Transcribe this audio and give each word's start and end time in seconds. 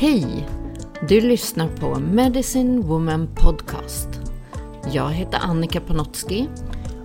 Hej! 0.00 0.48
Du 1.08 1.20
lyssnar 1.20 1.68
på 1.68 2.00
Medicine 2.00 2.80
Woman 2.80 3.28
Podcast. 3.34 4.08
Jag 4.92 5.10
heter 5.10 5.38
Annika 5.42 5.80
Panotski. 5.80 6.48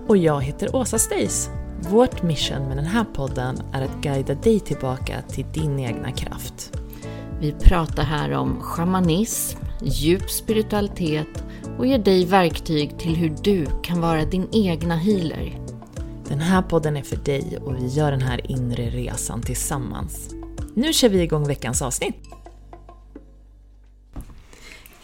Och 0.08 0.16
jag 0.16 0.42
heter 0.42 0.76
Åsa 0.76 0.98
Stace. 0.98 1.50
Vårt 1.90 2.22
mission 2.22 2.68
med 2.68 2.76
den 2.76 2.86
här 2.86 3.04
podden 3.04 3.56
är 3.72 3.82
att 3.82 4.02
guida 4.02 4.34
dig 4.34 4.60
tillbaka 4.60 5.22
till 5.22 5.44
din 5.52 5.78
egna 5.78 6.12
kraft. 6.12 6.72
Vi 7.40 7.52
pratar 7.52 8.02
här 8.02 8.32
om 8.32 8.60
shamanism, 8.60 9.58
djup 9.82 10.30
spiritualitet 10.30 11.44
och 11.78 11.86
ger 11.86 11.98
dig 11.98 12.24
verktyg 12.24 12.98
till 12.98 13.16
hur 13.16 13.36
du 13.42 13.66
kan 13.82 14.00
vara 14.00 14.24
din 14.24 14.48
egna 14.52 14.96
healer. 14.96 15.58
Den 16.28 16.40
här 16.40 16.62
podden 16.62 16.96
är 16.96 17.02
för 17.02 17.16
dig 17.16 17.58
och 17.64 17.76
vi 17.76 17.86
gör 17.86 18.10
den 18.10 18.22
här 18.22 18.50
inre 18.50 18.90
resan 18.90 19.42
tillsammans. 19.42 20.34
Nu 20.74 20.92
kör 20.92 21.08
vi 21.08 21.22
igång 21.22 21.48
veckans 21.48 21.82
avsnitt. 21.82 22.43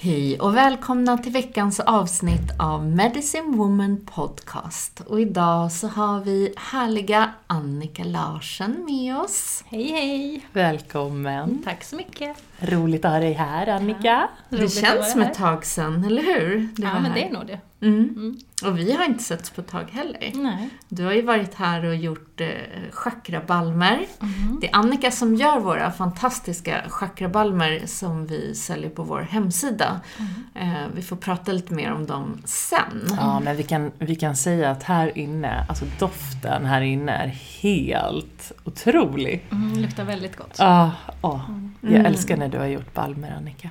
Hej 0.02 0.40
och 0.40 0.56
välkomna 0.56 1.18
till 1.18 1.32
veckans 1.32 1.80
avsnitt 1.80 2.50
av 2.58 2.86
Medicine 2.86 3.56
Woman 3.56 4.06
Podcast. 4.14 5.00
Och 5.00 5.20
idag 5.20 5.72
så 5.72 5.88
har 5.88 6.20
vi 6.20 6.54
härliga 6.56 7.30
Annika 7.46 8.04
Larsen 8.04 8.84
med 8.84 9.16
oss. 9.18 9.64
Hej 9.66 9.90
hej! 9.90 10.46
Välkommen! 10.52 11.62
Tack 11.64 11.84
så 11.84 11.96
mycket. 11.96 12.36
Roligt 12.58 13.04
att 13.04 13.10
ha 13.12 13.18
dig 13.18 13.32
här 13.32 13.66
Annika. 13.66 14.28
Det 14.48 14.56
Roligt 14.56 14.66
att 14.66 14.80
känns 14.80 15.12
som 15.12 15.20
ett 15.20 15.34
tag 15.34 15.66
sedan, 15.66 16.04
eller 16.04 16.22
hur? 16.22 16.68
Du 16.74 16.82
Ja 16.82 16.92
men 16.92 17.04
här. 17.04 17.14
det 17.14 17.24
är 17.24 17.32
nog 17.32 17.46
det. 17.46 17.60
Mm. 17.82 18.38
Och 18.64 18.78
vi 18.78 18.92
har 18.92 19.04
inte 19.04 19.24
setts 19.24 19.50
på 19.50 19.60
ett 19.60 19.68
tag 19.68 19.90
heller. 19.92 20.32
Nej. 20.34 20.70
Du 20.88 21.04
har 21.04 21.12
ju 21.12 21.22
varit 21.22 21.54
här 21.54 21.84
och 21.84 21.96
gjort 21.96 22.40
eh, 22.40 22.48
chakrabalmer. 22.90 24.06
Mm. 24.20 24.58
Det 24.60 24.68
är 24.68 24.76
Annika 24.76 25.10
som 25.10 25.34
gör 25.34 25.60
våra 25.60 25.92
fantastiska 25.92 26.84
chakrabalmer 26.88 27.82
som 27.86 28.26
vi 28.26 28.54
säljer 28.54 28.90
på 28.90 29.02
vår 29.02 29.20
hemsida. 29.20 30.00
Mm. 30.18 30.74
Eh, 30.74 30.88
vi 30.94 31.02
får 31.02 31.16
prata 31.16 31.52
lite 31.52 31.74
mer 31.74 31.92
om 31.92 32.06
dem 32.06 32.42
sen. 32.44 33.16
Ja, 33.16 33.40
men 33.40 33.56
vi 33.56 33.62
kan, 33.62 33.92
vi 33.98 34.16
kan 34.16 34.36
säga 34.36 34.70
att 34.70 34.82
här 34.82 35.18
inne, 35.18 35.66
alltså 35.68 35.84
doften 35.98 36.64
här 36.64 36.80
inne 36.80 37.12
är 37.12 37.28
helt 37.62 38.52
otrolig. 38.64 39.46
Mm, 39.50 39.78
luktar 39.78 40.04
väldigt 40.04 40.36
gott. 40.36 40.56
Ah, 40.58 40.90
ah, 41.20 41.40
jag 41.80 42.06
älskar 42.06 42.36
när 42.36 42.48
du 42.48 42.58
har 42.58 42.66
gjort 42.66 42.94
balmer 42.94 43.36
Annika. 43.36 43.70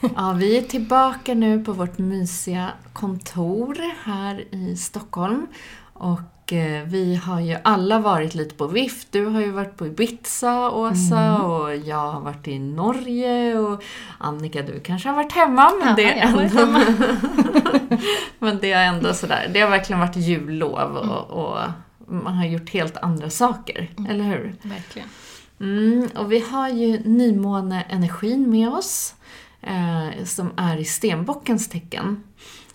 Ja, 0.16 0.32
vi 0.32 0.58
är 0.58 0.62
tillbaka 0.62 1.34
nu 1.34 1.64
på 1.64 1.72
vårt 1.72 1.98
mysiga 1.98 2.70
kontor 2.92 3.76
här 4.04 4.54
i 4.54 4.76
Stockholm. 4.76 5.46
Och 5.92 6.52
eh, 6.52 6.84
vi 6.84 7.14
har 7.14 7.40
ju 7.40 7.56
alla 7.64 7.98
varit 7.98 8.34
lite 8.34 8.54
på 8.54 8.66
vift. 8.66 9.08
Du 9.10 9.26
har 9.26 9.40
ju 9.40 9.50
varit 9.50 9.76
på 9.76 9.86
Ibiza, 9.86 10.70
Åsa, 10.70 11.42
och 11.42 11.76
jag 11.76 12.12
har 12.12 12.20
varit 12.20 12.48
i 12.48 12.58
Norge 12.58 13.58
och 13.58 13.82
Annika, 14.18 14.62
du 14.62 14.80
kanske 14.80 15.08
har 15.08 15.16
varit 15.16 15.32
hemma. 15.32 15.70
Men, 15.80 15.88
Ja, 15.88 15.94
det, 15.96 16.18
är 16.18 16.26
ändå, 16.26 16.80
men 18.38 18.58
det 18.60 18.72
är 18.72 18.86
ändå 18.86 19.14
sådär, 19.14 19.50
det 19.54 19.60
har 19.60 19.70
verkligen 19.70 20.00
varit 20.00 20.16
jullov 20.16 20.96
och, 20.96 21.44
och 21.44 21.58
man 22.08 22.34
har 22.34 22.46
gjort 22.46 22.70
helt 22.70 22.96
andra 22.96 23.30
saker, 23.30 23.90
eller 24.08 24.24
hur? 24.24 24.54
Verkligen. 24.62 25.08
Mm, 25.60 26.08
och 26.16 26.32
vi 26.32 26.40
har 26.40 26.68
ju 26.68 26.98
nymåneenergin 26.98 28.50
med 28.50 28.68
oss, 28.68 29.14
eh, 29.66 30.24
som 30.24 30.52
är 30.56 30.76
i 30.76 30.84
stenbockens 30.84 31.68
tecken. 31.68 32.22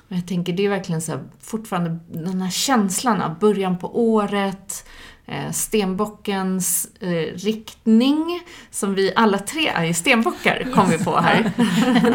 Och 0.09 0.15
jag 0.15 0.27
tänker, 0.27 0.53
det 0.53 0.65
är 0.65 0.69
verkligen 0.69 1.01
så 1.01 1.11
här, 1.11 1.23
fortfarande 1.41 1.99
den 2.07 2.41
här 2.41 2.51
känslan 2.51 3.21
av 3.21 3.39
början 3.39 3.77
på 3.77 4.13
året, 4.13 4.87
eh, 5.25 5.51
stenbockens 5.51 6.87
eh, 6.99 7.35
riktning, 7.35 8.41
som 8.71 8.95
vi 8.95 9.13
alla 9.15 9.39
tre 9.39 9.67
är 9.67 9.83
ju 9.83 9.93
stenbockar, 9.93 10.67
kom 10.75 10.89
vi 10.89 11.03
på 11.03 11.19
här. 11.19 11.51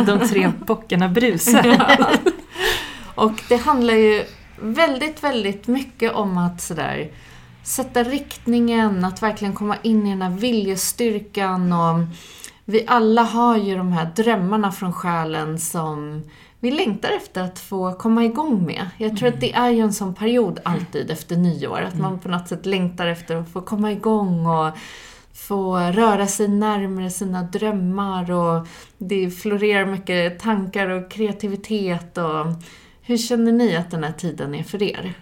De 0.07 0.29
tre 0.29 0.53
bockarna 0.67 1.09
brusar. 1.09 1.97
Och 3.15 3.43
det 3.49 3.57
handlar 3.57 3.95
ju 3.95 4.25
väldigt, 4.61 5.23
väldigt 5.23 5.67
mycket 5.67 6.13
om 6.13 6.39
att 6.39 6.61
sådär 6.61 7.11
sätta 7.63 8.03
riktningen, 8.03 9.05
att 9.05 9.23
verkligen 9.23 9.55
komma 9.55 9.77
in 9.83 10.07
i 10.07 10.11
den 10.11 10.23
här 10.23 10.31
viljestyrkan 10.31 11.73
och 11.73 11.99
vi 12.65 12.85
alla 12.87 13.23
har 13.23 13.57
ju 13.57 13.77
de 13.77 13.93
här 13.93 14.11
drömmarna 14.17 14.73
från 14.73 14.93
själen 14.93 15.59
som 15.59 16.23
vi 16.61 16.71
längtar 16.71 17.11
efter 17.17 17.43
att 17.43 17.59
få 17.59 17.93
komma 17.93 18.25
igång 18.25 18.67
med. 18.67 18.89
Jag 18.99 19.17
tror 19.17 19.29
att 19.29 19.41
det 19.41 19.53
är 19.53 19.71
ju 19.71 19.81
en 19.81 19.93
sån 19.93 20.15
period 20.15 20.61
alltid 20.63 21.11
efter 21.11 21.37
nyår, 21.37 21.81
att 21.81 21.99
man 21.99 22.19
på 22.19 22.29
något 22.29 22.49
sätt 22.49 22.67
längtar 22.67 23.07
efter 23.07 23.37
att 23.37 23.53
få 23.53 23.61
komma 23.61 23.93
igång 23.93 24.47
och 24.47 24.71
få 25.35 25.77
röra 25.77 26.27
sig 26.27 26.49
närmare 26.49 27.11
sina 27.11 27.43
drömmar 27.43 28.31
och 28.31 28.67
det 28.99 29.31
florerar 29.31 29.87
mycket 29.87 30.39
tankar 30.39 30.89
och 30.89 31.11
kreativitet 31.11 32.19
och 32.19 32.47
hur 33.03 33.19
känner 33.19 33.53
ni 33.53 33.77
att 33.77 33.91
den 33.91 34.05
här 34.05 34.13
tiden 34.13 34.55
är 34.55 34.63
för 34.63 34.83
er? 34.83 35.15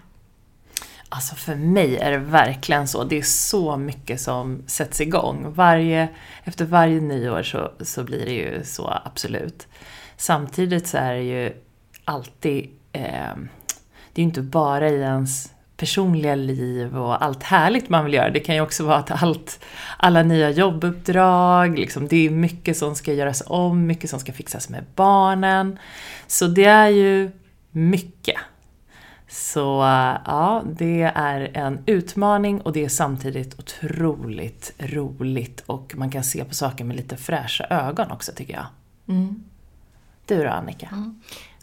Alltså 1.15 1.35
för 1.35 1.55
mig 1.55 1.97
är 1.97 2.11
det 2.11 2.19
verkligen 2.19 2.89
så. 2.89 3.05
Det 3.05 3.19
är 3.19 3.23
så 3.23 3.77
mycket 3.77 4.21
som 4.21 4.63
sätts 4.67 5.01
igång. 5.01 5.53
Varje, 5.55 6.09
efter 6.45 6.65
varje 6.65 7.01
nyår 7.01 7.43
så, 7.43 7.73
så 7.81 8.05
blir 8.05 8.25
det 8.25 8.33
ju 8.33 8.65
så, 8.65 9.01
absolut. 9.05 9.69
Samtidigt 10.17 10.87
så 10.87 10.99
är 10.99 11.15
det 11.15 11.23
ju 11.23 11.53
alltid... 12.05 12.71
Eh, 12.93 13.37
det 14.13 14.21
är 14.21 14.23
ju 14.23 14.23
inte 14.23 14.43
bara 14.43 14.89
i 14.89 15.01
ens 15.01 15.53
personliga 15.77 16.35
liv 16.35 16.99
och 16.99 17.25
allt 17.25 17.43
härligt 17.43 17.89
man 17.89 18.05
vill 18.05 18.15
göra. 18.15 18.31
Det 18.31 18.41
kan 18.41 18.55
ju 18.55 18.61
också 18.61 18.85
vara 18.85 18.97
att 18.97 19.23
allt, 19.23 19.65
alla 19.97 20.23
nya 20.23 20.51
jobbuppdrag, 20.51 21.79
liksom, 21.79 22.09
det 22.09 22.27
är 22.27 22.31
mycket 22.31 22.77
som 22.77 22.95
ska 22.95 23.13
göras 23.13 23.43
om, 23.47 23.87
mycket 23.87 24.11
som 24.11 24.21
ska 24.21 24.33
fixas 24.33 24.69
med 24.69 24.85
barnen. 24.95 25.79
Så 26.27 26.47
det 26.47 26.65
är 26.65 26.89
ju 26.89 27.31
mycket. 27.71 28.37
Så 29.33 29.81
ja, 30.27 30.63
det 30.67 31.03
är 31.03 31.51
en 31.55 31.83
utmaning 31.87 32.61
och 32.61 32.73
det 32.73 32.85
är 32.85 32.89
samtidigt 32.89 33.59
otroligt 33.59 34.75
roligt 34.79 35.63
och 35.67 35.95
man 35.97 36.11
kan 36.11 36.25
se 36.25 36.45
på 36.45 36.55
saker 36.55 36.85
med 36.85 36.97
lite 36.97 37.17
fräscha 37.17 37.65
ögon 37.65 38.11
också 38.11 38.33
tycker 38.33 38.55
jag. 38.55 38.67
Du 40.27 40.45
då 40.45 40.49
Annika? 40.49 40.89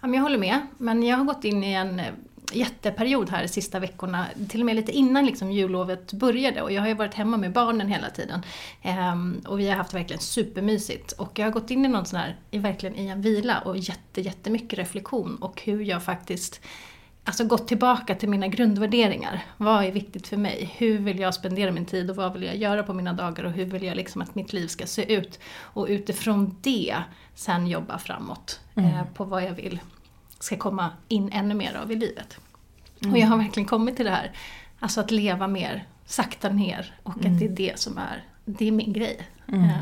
Ja, 0.02 0.08
men 0.08 0.14
jag 0.14 0.22
håller 0.22 0.38
med, 0.38 0.60
men 0.78 1.04
jag 1.04 1.18
har 1.18 1.26
gått 1.26 1.46
in 1.46 1.64
i 1.64 1.74
en 1.74 2.00
eh, 2.00 2.06
jätteperiod 2.52 3.30
här 3.30 3.42
de 3.42 3.48
sista 3.48 3.80
veckorna, 3.80 4.26
till 4.50 4.60
och 4.60 4.66
med 4.66 4.76
lite 4.76 4.92
innan 4.92 5.26
liksom 5.26 5.52
jullovet 5.52 6.14
började 6.14 6.62
och 6.62 6.72
jag 6.72 6.82
har 6.82 6.88
ju 6.88 6.94
varit 6.94 7.14
hemma 7.14 7.38
med 7.38 7.52
barnen 7.52 7.88
hela 7.88 8.10
tiden. 8.10 8.42
Ehm, 8.82 9.42
och 9.48 9.60
vi 9.60 9.70
har 9.70 9.76
haft 9.76 9.94
verkligen 9.94 10.22
supermysigt 10.22 11.12
och 11.12 11.40
jag 11.40 11.46
har 11.46 11.52
gått 11.52 11.72
in 11.72 11.86
i 11.86 11.88
någon 11.88 12.06
sån 12.06 12.20
här, 12.20 12.36
i, 12.52 12.58
verkligen 12.58 12.96
i 12.96 13.08
en 13.08 13.22
vila 13.22 13.60
och 13.60 13.78
jätte, 13.78 14.22
jättemycket 14.22 14.80
reflektion 14.80 15.36
och 15.36 15.62
hur 15.62 15.82
jag 15.82 16.04
faktiskt 16.04 16.62
Alltså 17.30 17.44
gått 17.44 17.68
tillbaka 17.68 18.16
till 18.16 18.30
mina 18.30 18.48
grundvärderingar. 18.48 19.46
Vad 19.58 19.86
är 19.86 19.92
viktigt 19.92 20.28
för 20.28 20.38
mig? 20.38 20.74
Hur 20.78 21.00
vill 21.00 21.20
jag 21.20 21.34
spendera 21.34 21.72
min 21.72 21.86
tid 21.86 22.10
och 22.10 22.16
vad 22.16 22.34
vill 22.34 22.44
jag 22.44 22.56
göra 22.56 22.84
på 22.84 22.94
mina 22.94 23.14
dagar 23.14 23.44
och 23.44 23.52
hur 23.52 23.66
vill 23.66 23.84
jag 23.84 23.98
liksom 23.98 24.22
att 24.22 24.36
mitt 24.36 24.54
liv 24.54 24.68
ska 24.68 24.86
se 24.86 25.14
ut? 25.14 25.40
Och 25.62 25.86
utifrån 25.90 26.56
det 26.62 26.96
sen 27.36 27.68
jobba 27.68 27.98
framåt 27.98 28.60
eh, 28.76 29.04
på 29.14 29.24
vad 29.24 29.44
jag 29.44 29.54
vill 29.54 29.80
ska 30.40 30.58
komma 30.58 30.90
in 31.08 31.30
ännu 31.32 31.54
mer 31.54 31.76
av 31.76 31.92
i 31.92 31.96
livet. 31.96 32.38
Och 33.12 33.18
jag 33.18 33.28
har 33.28 33.38
verkligen 33.38 33.68
kommit 33.68 33.96
till 33.96 34.06
det 34.06 34.12
här, 34.12 34.32
alltså 34.80 35.02
att 35.02 35.12
leva 35.12 35.48
mer, 35.48 35.86
sakta 36.06 36.50
ner 36.50 36.96
och 37.04 37.16
att 37.26 37.40
det 37.40 37.46
är 37.46 37.50
det 37.50 37.80
som 37.80 37.98
är, 37.98 38.24
det 38.46 38.68
är 38.68 38.72
min 38.72 38.94
grej. 38.94 39.28
Eh, 39.48 39.78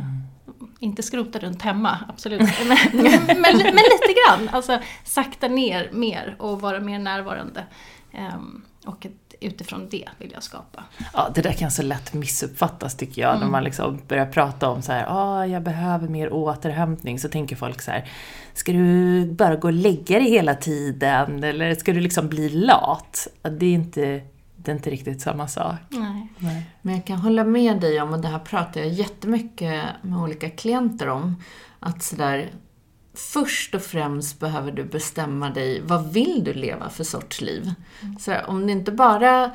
inte 0.80 1.04
skrota 1.04 1.40
runt 1.40 1.62
hemma, 1.62 2.00
absolut. 2.08 2.42
men, 2.68 2.78
men, 3.26 3.58
men 3.58 3.76
lite 3.76 4.14
grann. 4.26 4.50
Alltså 4.52 4.80
sakta 5.04 5.48
ner 5.48 5.90
mer 5.92 6.36
och 6.40 6.62
vara 6.62 6.80
mer 6.80 7.00
närvarande. 7.00 7.66
Ehm, 8.12 8.62
och 8.86 9.08
utifrån 9.40 9.88
det 9.90 10.10
vill 10.18 10.32
jag 10.34 10.44
skapa. 10.44 10.84
Ja, 11.14 11.32
det 11.36 11.42
där 11.42 11.52
kan 11.52 11.72
så 11.72 11.84
lätt 11.84 12.14
missuppfattas 12.14 12.98
tycker 12.98 13.22
jag. 13.22 13.40
När 13.40 13.48
man 13.48 13.64
liksom 13.64 14.02
börjar 14.08 14.26
prata 14.26 14.70
om 14.70 14.82
så 14.82 14.92
här, 14.92 15.06
ah, 15.08 15.46
jag 15.46 15.64
behöver 15.64 16.08
mer 16.08 16.34
återhämtning. 16.34 17.20
Så 17.20 17.30
tänker 17.30 17.56
folk 17.56 17.82
så 17.82 17.92
här, 17.92 18.10
ska 18.54 18.72
du 18.72 19.26
bara 19.26 19.56
gå 19.56 19.68
och 19.68 19.74
lägga 19.74 20.20
dig 20.20 20.30
hela 20.30 20.56
tiden? 20.56 21.44
Eller 21.44 21.76
ska 21.76 21.94
du 21.94 22.00
liksom 22.00 22.28
bli 22.28 22.50
lat? 22.50 23.28
Det 23.42 23.66
är 23.66 23.74
inte, 23.74 24.22
det 24.68 24.72
är 24.72 24.76
inte 24.76 24.90
riktigt 24.90 25.22
samma 25.22 25.48
sak. 25.48 25.76
Nej. 25.90 26.28
Men 26.82 26.96
jag 26.96 27.06
kan 27.06 27.18
hålla 27.18 27.44
med 27.44 27.82
dig 27.82 28.02
om, 28.02 28.14
och 28.14 28.22
det 28.22 28.28
här 28.28 28.40
pratar 28.40 28.82
jag 28.82 28.90
jättemycket 28.90 29.84
med 30.02 30.20
olika 30.20 30.50
klienter 30.50 31.08
om, 31.10 31.36
att 31.80 32.04
sådär, 32.04 32.52
först 33.14 33.76
och 33.76 33.82
främst 33.82 34.40
behöver 34.40 34.72
du 34.72 34.84
bestämma 34.84 35.50
dig, 35.50 35.82
vad 35.82 36.14
vill 36.14 36.44
du 36.44 36.54
leva 36.54 36.90
för 36.90 37.04
sorts 37.04 37.42
liv? 37.42 37.74
Så 38.20 38.32
här, 38.32 38.50
om 38.50 38.68
du 38.68 38.74
inte 38.74 38.92
bara 38.92 39.52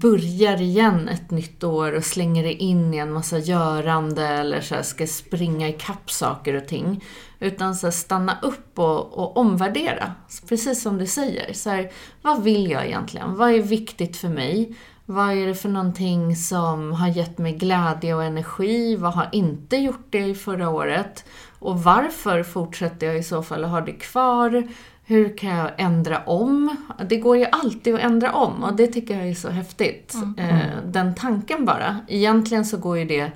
börjar 0.00 0.60
igen 0.60 1.08
ett 1.08 1.30
nytt 1.30 1.64
år 1.64 1.92
och 1.92 2.04
slänger 2.04 2.42
det 2.42 2.52
in 2.52 2.94
i 2.94 2.96
en 2.96 3.12
massa 3.12 3.38
görande 3.38 4.26
eller 4.26 4.60
så 4.60 4.74
här, 4.74 4.82
ska 4.82 5.06
springa 5.06 5.68
ikapp 5.68 6.10
saker 6.10 6.54
och 6.54 6.68
ting. 6.68 7.04
Utan 7.40 7.74
så 7.74 7.86
här, 7.86 7.92
stanna 7.92 8.38
upp 8.42 8.78
och, 8.78 9.18
och 9.18 9.36
omvärdera. 9.36 10.12
Precis 10.48 10.82
som 10.82 10.98
du 10.98 11.06
säger. 11.06 11.52
Så 11.52 11.70
här, 11.70 11.90
vad 12.22 12.42
vill 12.42 12.70
jag 12.70 12.86
egentligen? 12.86 13.36
Vad 13.36 13.50
är 13.50 13.62
viktigt 13.62 14.16
för 14.16 14.28
mig? 14.28 14.76
Vad 15.06 15.32
är 15.32 15.46
det 15.46 15.54
för 15.54 15.68
någonting 15.68 16.36
som 16.36 16.92
har 16.92 17.08
gett 17.08 17.38
mig 17.38 17.52
glädje 17.52 18.14
och 18.14 18.24
energi? 18.24 18.96
Vad 18.96 19.14
har 19.14 19.28
inte 19.32 19.76
gjort 19.76 20.06
det 20.10 20.26
i 20.26 20.34
förra 20.34 20.70
året? 20.70 21.24
Och 21.58 21.82
varför 21.82 22.42
fortsätter 22.42 23.06
jag 23.06 23.18
i 23.18 23.22
så 23.22 23.42
fall 23.42 23.64
att 23.64 23.70
ha 23.70 23.80
det 23.80 23.92
kvar? 23.92 24.68
Hur 25.04 25.36
kan 25.36 25.50
jag 25.50 25.70
ändra 25.76 26.18
om? 26.18 26.76
Det 27.08 27.16
går 27.16 27.36
ju 27.36 27.44
alltid 27.52 27.94
att 27.94 28.00
ändra 28.00 28.32
om 28.32 28.64
och 28.64 28.76
det 28.76 28.86
tycker 28.86 29.18
jag 29.18 29.28
är 29.28 29.34
så 29.34 29.50
häftigt. 29.50 30.14
Eh, 30.38 30.56
den 30.84 31.14
tanken 31.14 31.64
bara. 31.64 31.98
Egentligen 32.08 32.64
så 32.64 32.76
går 32.76 32.98
ju 32.98 33.04
det 33.04 33.32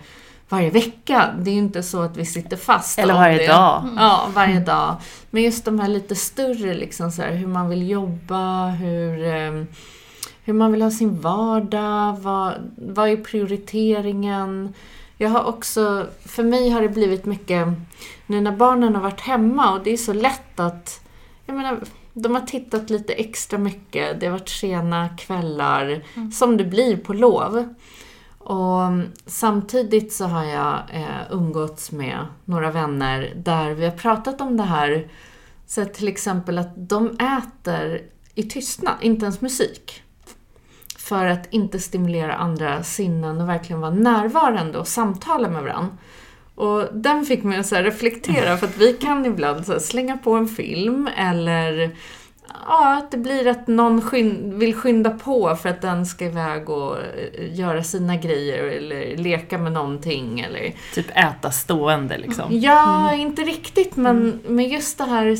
varje 0.48 0.70
vecka. 0.70 1.34
Det 1.38 1.50
är 1.50 1.54
ju 1.54 1.58
inte 1.58 1.82
så 1.82 2.02
att 2.02 2.16
vi 2.16 2.26
sitter 2.26 2.56
fast. 2.56 2.98
Eller 2.98 3.14
varje 3.14 3.38
det. 3.38 3.46
dag. 3.46 3.88
Ja, 3.96 4.28
varje 4.34 4.60
dag. 4.60 4.96
Men 5.30 5.42
just 5.42 5.64
de 5.64 5.80
här 5.80 5.88
lite 5.88 6.14
större, 6.14 6.74
liksom 6.74 7.10
så 7.10 7.22
här, 7.22 7.32
hur 7.32 7.46
man 7.46 7.68
vill 7.68 7.90
jobba, 7.90 8.68
hur, 8.68 9.24
eh, 9.24 9.64
hur 10.44 10.52
man 10.52 10.72
vill 10.72 10.82
ha 10.82 10.90
sin 10.90 11.20
vardag, 11.20 12.16
vad, 12.20 12.54
vad 12.76 13.08
är 13.08 13.16
prioriteringen? 13.16 14.74
Jag 15.18 15.28
har 15.28 15.44
också, 15.44 16.06
för 16.24 16.42
mig 16.42 16.70
har 16.70 16.82
det 16.82 16.88
blivit 16.88 17.24
mycket, 17.24 17.68
nu 18.26 18.40
när 18.40 18.52
barnen 18.52 18.94
har 18.94 19.02
varit 19.02 19.20
hemma 19.20 19.72
och 19.72 19.84
det 19.84 19.90
är 19.90 19.96
så 19.96 20.12
lätt 20.12 20.60
att, 20.60 21.00
jag 21.46 21.56
menar, 21.56 21.80
de 22.12 22.34
har 22.34 22.42
tittat 22.42 22.90
lite 22.90 23.12
extra 23.12 23.58
mycket, 23.58 24.20
det 24.20 24.26
har 24.26 24.32
varit 24.32 24.48
sena 24.48 25.08
kvällar, 25.08 26.04
som 26.32 26.56
det 26.56 26.64
blir 26.64 26.96
på 26.96 27.12
lov. 27.12 27.74
Och 28.38 28.82
samtidigt 29.26 30.12
så 30.12 30.24
har 30.24 30.44
jag 30.44 30.82
eh, 30.92 31.30
umgåtts 31.30 31.92
med 31.92 32.26
några 32.44 32.70
vänner 32.70 33.32
där 33.36 33.70
vi 33.70 33.84
har 33.84 33.96
pratat 33.96 34.40
om 34.40 34.56
det 34.56 34.62
här. 34.62 35.08
Så 35.66 35.84
till 35.84 36.08
exempel 36.08 36.58
att 36.58 36.72
de 36.76 37.16
äter 37.18 38.00
i 38.34 38.42
tystnad, 38.42 38.94
inte 39.00 39.24
ens 39.24 39.40
musik. 39.40 40.02
För 40.98 41.26
att 41.26 41.46
inte 41.50 41.80
stimulera 41.80 42.34
andra 42.34 42.82
sinnen 42.82 43.40
och 43.40 43.48
verkligen 43.48 43.80
vara 43.80 43.94
närvarande 43.94 44.78
och 44.78 44.88
samtala 44.88 45.48
med 45.48 45.62
varandra. 45.62 45.96
Och 46.56 46.88
den 46.92 47.24
fick 47.24 47.42
mig 47.42 47.58
att 47.58 47.72
reflektera 47.72 48.56
för 48.56 48.66
att 48.66 48.78
vi 48.78 48.92
kan 48.92 49.26
ibland 49.26 49.82
slänga 49.82 50.16
på 50.16 50.32
en 50.32 50.48
film 50.48 51.08
eller 51.16 51.96
ja, 52.66 52.96
att 52.96 53.10
det 53.10 53.16
blir 53.16 53.46
att 53.46 53.66
någon 53.66 54.02
skyn- 54.02 54.58
vill 54.58 54.74
skynda 54.74 55.10
på 55.10 55.56
för 55.56 55.68
att 55.68 55.82
den 55.82 56.06
ska 56.06 56.24
iväg 56.24 56.70
och 56.70 56.96
eh, 56.98 57.58
göra 57.58 57.82
sina 57.82 58.16
grejer 58.16 58.64
eller 58.64 59.16
leka 59.16 59.58
med 59.58 59.72
någonting 59.72 60.40
eller 60.40 60.74
Typ 60.94 61.06
äta 61.16 61.50
stående 61.50 62.18
liksom. 62.18 62.44
Ja, 62.60 63.12
inte 63.14 63.42
riktigt 63.42 63.96
men, 63.96 64.40
men 64.48 64.68
just 64.68 64.98
det 64.98 65.04
här 65.04 65.36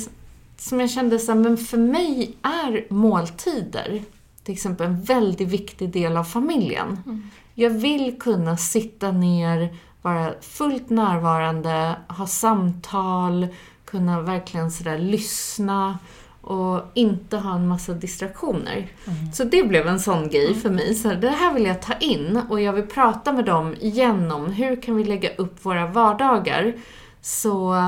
som 0.59 0.81
jag 0.81 0.91
kände 0.91 1.19
så 1.19 1.33
här, 1.33 1.39
men 1.39 1.57
för 1.57 1.79
mig 1.79 2.35
är 2.43 2.93
måltider 2.93 4.03
till 4.45 4.55
exempel 4.55 4.87
en 4.87 5.03
väldigt 5.03 5.49
viktig 5.49 5.91
del 5.91 6.17
av 6.17 6.25
familjen. 6.25 6.99
Jag 7.55 7.71
vill 7.71 8.19
kunna 8.21 8.57
sitta 8.57 9.11
ner, 9.13 9.75
vara 10.03 10.35
fullt 10.41 10.91
närvarande, 10.91 11.97
ha 12.09 12.27
samtal, 12.27 13.47
kunna 13.85 14.21
verkligen 14.21 14.71
sådär 14.71 14.99
lyssna 14.99 15.99
och 16.41 16.81
inte 16.95 17.37
ha 17.37 17.55
en 17.55 17.69
massa 17.69 17.93
distraktioner. 17.93 18.93
Så 19.33 19.45
det 19.45 19.63
blev 19.63 19.87
en 19.87 20.01
sån 20.01 20.29
grej 20.29 20.55
för 20.55 20.71
mig. 20.71 20.95
Så 20.95 21.15
det 21.15 21.31
här 21.31 21.55
vill 21.55 21.65
jag 21.65 21.83
ta 21.83 21.93
in 21.93 22.41
och 22.51 22.61
jag 22.61 22.73
vill 22.73 22.87
prata 22.87 23.33
med 23.33 23.45
dem 23.45 23.75
igen 23.81 24.33
om 24.33 24.47
hur 24.47 24.83
kan 24.83 24.97
vi 24.97 25.05
lägga 25.05 25.35
upp 25.37 25.65
våra 25.65 25.87
vardagar 25.87 26.75
så 27.21 27.83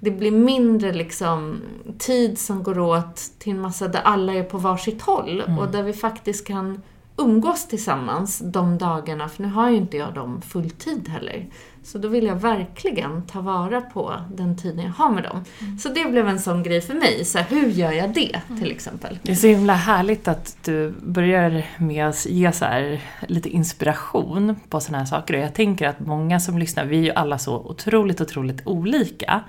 det 0.00 0.10
blir 0.10 0.30
mindre 0.30 0.92
liksom 0.92 1.60
tid 1.98 2.38
som 2.38 2.62
går 2.62 2.78
åt 2.78 3.16
till 3.38 3.52
en 3.52 3.60
massa 3.60 3.88
där 3.88 4.00
alla 4.00 4.34
är 4.34 4.42
på 4.42 4.58
varsitt 4.58 5.02
håll 5.02 5.42
och 5.58 5.68
där 5.68 5.82
vi 5.82 5.92
faktiskt 5.92 6.46
kan 6.46 6.82
umgås 7.18 7.68
tillsammans 7.68 8.38
de 8.38 8.78
dagarna, 8.78 9.28
för 9.28 9.42
nu 9.42 9.48
har 9.48 9.70
ju 9.70 9.76
inte 9.76 9.96
jag 9.96 10.14
dem 10.14 10.40
fulltid 10.42 11.08
heller. 11.08 11.46
Så 11.92 11.98
då 11.98 12.08
vill 12.08 12.24
jag 12.24 12.34
verkligen 12.34 13.22
ta 13.22 13.40
vara 13.40 13.80
på 13.80 14.14
den 14.34 14.56
tiden 14.56 14.84
jag 14.84 14.92
har 14.92 15.10
med 15.10 15.22
dem. 15.22 15.44
Så 15.78 15.88
det 15.88 16.10
blev 16.10 16.28
en 16.28 16.40
sån 16.40 16.62
grej 16.62 16.80
för 16.80 16.94
mig. 16.94 17.24
Så 17.24 17.38
här, 17.38 17.46
hur 17.48 17.68
gör 17.68 17.92
jag 17.92 18.10
det, 18.10 18.40
till 18.60 18.70
exempel? 18.70 19.18
Det 19.22 19.32
är 19.32 19.36
så 19.36 19.46
himla 19.46 19.72
härligt 19.72 20.28
att 20.28 20.56
du 20.64 20.94
börjar 21.02 21.66
med 21.78 22.08
att 22.08 22.26
ge 22.26 22.52
så 22.52 22.64
här 22.64 23.00
lite 23.28 23.48
inspiration 23.48 24.56
på 24.68 24.80
sådana 24.80 24.98
här 24.98 25.06
saker. 25.06 25.34
Och 25.34 25.40
jag 25.40 25.54
tänker 25.54 25.88
att 25.88 26.00
många 26.00 26.40
som 26.40 26.58
lyssnar, 26.58 26.84
vi 26.84 26.98
är 26.98 27.02
ju 27.02 27.10
alla 27.10 27.38
så 27.38 27.56
otroligt, 27.56 28.20
otroligt 28.20 28.66
olika. 28.66 29.40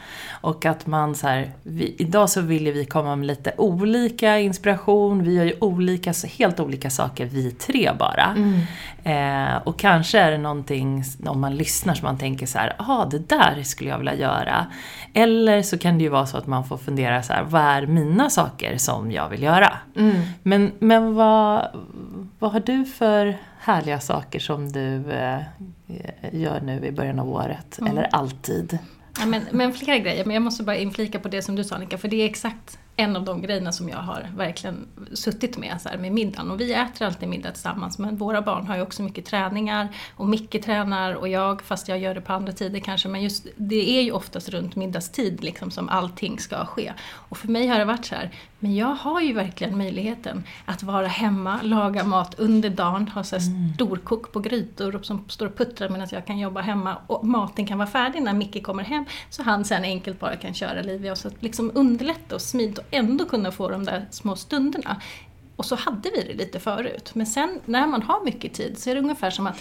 Och 0.41 0.65
att 0.65 0.87
man 0.87 1.15
så 1.15 1.27
här, 1.27 1.51
vi, 1.63 1.95
idag 1.97 2.29
så 2.29 2.41
vill 2.41 2.65
ju 2.65 2.71
vi 2.71 2.85
komma 2.85 3.15
med 3.15 3.27
lite 3.27 3.53
olika 3.57 4.39
inspiration. 4.39 5.23
Vi 5.23 5.33
gör 5.33 5.45
ju 5.45 5.55
olika, 5.59 6.13
så 6.13 6.27
helt 6.27 6.59
olika 6.59 6.89
saker 6.89 7.25
vi 7.25 7.51
tre 7.51 7.91
bara. 7.99 8.35
Eh, 9.03 9.55
och 9.63 9.79
kanske 9.79 10.19
är 10.19 10.31
det 10.31 10.37
någonting, 10.37 11.03
om 11.25 11.41
man 11.41 11.55
lyssnar, 11.55 11.93
som 11.93 12.05
man 12.05 12.17
tänker 12.17 12.45
så 12.45 12.57
här, 12.57 12.75
ah 12.77 13.05
det 13.05 13.29
där 13.29 13.63
skulle 13.63 13.89
jag 13.89 13.97
vilja 13.97 14.15
göra. 14.15 14.65
Eller 15.13 15.61
så 15.61 15.77
kan 15.77 15.97
det 15.97 16.03
ju 16.03 16.09
vara 16.09 16.25
så 16.25 16.37
att 16.37 16.47
man 16.47 16.65
får 16.65 16.77
fundera 16.77 17.23
så 17.23 17.33
här, 17.33 17.43
vad 17.43 17.61
är 17.61 17.85
mina 17.85 18.29
saker 18.29 18.77
som 18.77 19.11
jag 19.11 19.29
vill 19.29 19.43
göra? 19.43 19.77
Men, 20.43 20.71
men 20.79 21.15
vad, 21.15 21.67
vad 22.39 22.51
har 22.51 22.59
du 22.59 22.85
för 22.85 23.37
härliga 23.59 23.99
saker 23.99 24.39
som 24.39 24.71
du 24.71 25.11
eh, 25.11 25.39
gör 26.31 26.61
nu 26.61 26.85
i 26.85 26.91
början 26.91 27.19
av 27.19 27.29
året? 27.29 27.79
Eller 27.89 28.07
alltid? 28.11 28.77
Ja, 29.19 29.25
men, 29.25 29.41
men 29.51 29.73
flera 29.73 29.97
grejer, 29.97 30.25
men 30.25 30.33
jag 30.33 30.43
måste 30.43 30.63
bara 30.63 30.77
inflika 30.77 31.19
på 31.19 31.27
det 31.27 31.41
som 31.41 31.55
du 31.55 31.63
sa 31.63 31.75
Annika, 31.75 31.97
för 31.97 32.07
det 32.07 32.21
är 32.21 32.25
exakt 32.25 32.79
en 32.99 33.15
av 33.15 33.23
de 33.23 33.41
grejerna 33.41 33.71
som 33.71 33.89
jag 33.89 33.97
har 33.97 34.27
verkligen 34.35 34.87
suttit 35.13 35.57
med 35.57 35.81
så 35.81 35.89
här, 35.89 35.97
med 35.97 36.11
middagen. 36.11 36.51
Och 36.51 36.59
vi 36.59 36.73
äter 36.73 37.07
alltid 37.07 37.29
middag 37.29 37.51
tillsammans, 37.51 37.99
men 37.99 38.17
våra 38.17 38.41
barn 38.41 38.67
har 38.67 38.75
ju 38.75 38.81
också 38.81 39.03
mycket 39.03 39.25
träningar. 39.25 39.87
Och 40.15 40.27
Micke 40.29 40.63
tränar 40.63 41.13
och 41.13 41.27
jag, 41.27 41.61
fast 41.61 41.87
jag 41.87 41.99
gör 41.99 42.15
det 42.15 42.21
på 42.21 42.33
andra 42.33 42.53
tider 42.53 42.79
kanske. 42.79 43.09
Men 43.09 43.21
just 43.21 43.47
det 43.55 43.99
är 43.99 44.01
ju 44.01 44.11
oftast 44.11 44.49
runt 44.49 44.75
middagstid 44.75 45.43
liksom, 45.43 45.71
som 45.71 45.89
allting 45.89 46.39
ska 46.39 46.65
ske. 46.65 46.93
Och 47.11 47.37
för 47.37 47.47
mig 47.47 47.67
har 47.67 47.79
det 47.79 47.85
varit 47.85 48.05
så 48.05 48.15
här, 48.15 48.31
men 48.59 48.75
jag 48.75 48.95
har 48.95 49.21
ju 49.21 49.33
verkligen 49.33 49.77
möjligheten 49.77 50.43
att 50.65 50.83
vara 50.83 51.07
hemma, 51.07 51.59
laga 51.63 52.03
mat 52.03 52.39
under 52.39 52.69
dagen, 52.69 53.07
ha 53.07 53.23
så 53.23 53.35
här 53.35 53.73
storkok 53.75 54.31
på 54.31 54.39
grytor 54.39 54.99
som 55.01 55.29
står 55.29 55.45
och 55.45 55.57
puttrar 55.57 55.89
medan 55.89 56.07
jag 56.11 56.25
kan 56.25 56.39
jobba 56.39 56.61
hemma. 56.61 56.97
Och 57.07 57.27
maten 57.27 57.65
kan 57.65 57.77
vara 57.77 57.89
färdig 57.89 58.21
när 58.21 58.33
Micke 58.33 58.63
kommer 58.63 58.83
hem, 58.83 59.05
så 59.29 59.43
han 59.43 59.65
sen 59.65 59.83
enkelt 59.83 60.19
bara 60.19 60.35
kan 60.35 60.53
köra 60.53 60.81
Livia. 60.81 61.11
Och 61.11 61.17
så 61.17 61.27
att 61.27 61.43
liksom 61.43 61.71
underlätta 61.75 62.35
och 62.35 62.41
smidigt 62.41 62.79
ändå 62.91 63.25
kunna 63.25 63.51
få 63.51 63.69
de 63.69 63.83
där 63.83 64.05
små 64.11 64.35
stunderna. 64.35 65.01
Och 65.55 65.65
så 65.65 65.75
hade 65.75 66.09
vi 66.15 66.23
det 66.23 66.33
lite 66.33 66.59
förut. 66.59 67.11
Men 67.15 67.25
sen 67.25 67.59
när 67.65 67.87
man 67.87 68.01
har 68.01 68.25
mycket 68.25 68.53
tid 68.53 68.77
så 68.77 68.89
är 68.89 68.95
det 68.95 69.01
ungefär 69.01 69.29
som 69.29 69.47
att 69.47 69.59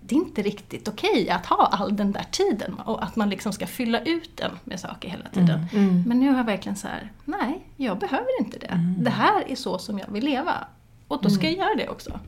det 0.00 0.14
är 0.14 0.18
inte 0.18 0.42
riktigt 0.42 0.88
okej 0.88 1.30
att 1.30 1.46
ha 1.46 1.66
all 1.66 1.96
den 1.96 2.12
där 2.12 2.26
tiden 2.30 2.74
och 2.74 3.04
att 3.04 3.16
man 3.16 3.30
liksom 3.30 3.52
ska 3.52 3.66
fylla 3.66 4.00
ut 4.00 4.36
den 4.36 4.50
med 4.64 4.80
saker 4.80 5.08
hela 5.08 5.28
tiden. 5.28 5.66
Men 6.06 6.20
nu 6.20 6.30
har 6.30 6.36
jag 6.36 6.44
verkligen 6.44 6.76
så 6.76 6.88
här, 6.88 7.12
nej, 7.24 7.64
jag 7.76 7.98
behöver 7.98 8.40
inte 8.40 8.58
det. 8.58 8.94
Det 8.98 9.10
här 9.10 9.44
är 9.48 9.54
så 9.56 9.78
som 9.78 9.98
jag 9.98 10.10
vill 10.10 10.24
leva. 10.24 10.54
Och 11.08 11.22
då 11.22 11.30
ska 11.30 11.46
jag 11.46 11.56
göra 11.56 11.74
det 11.74 11.88
också. 11.88 12.20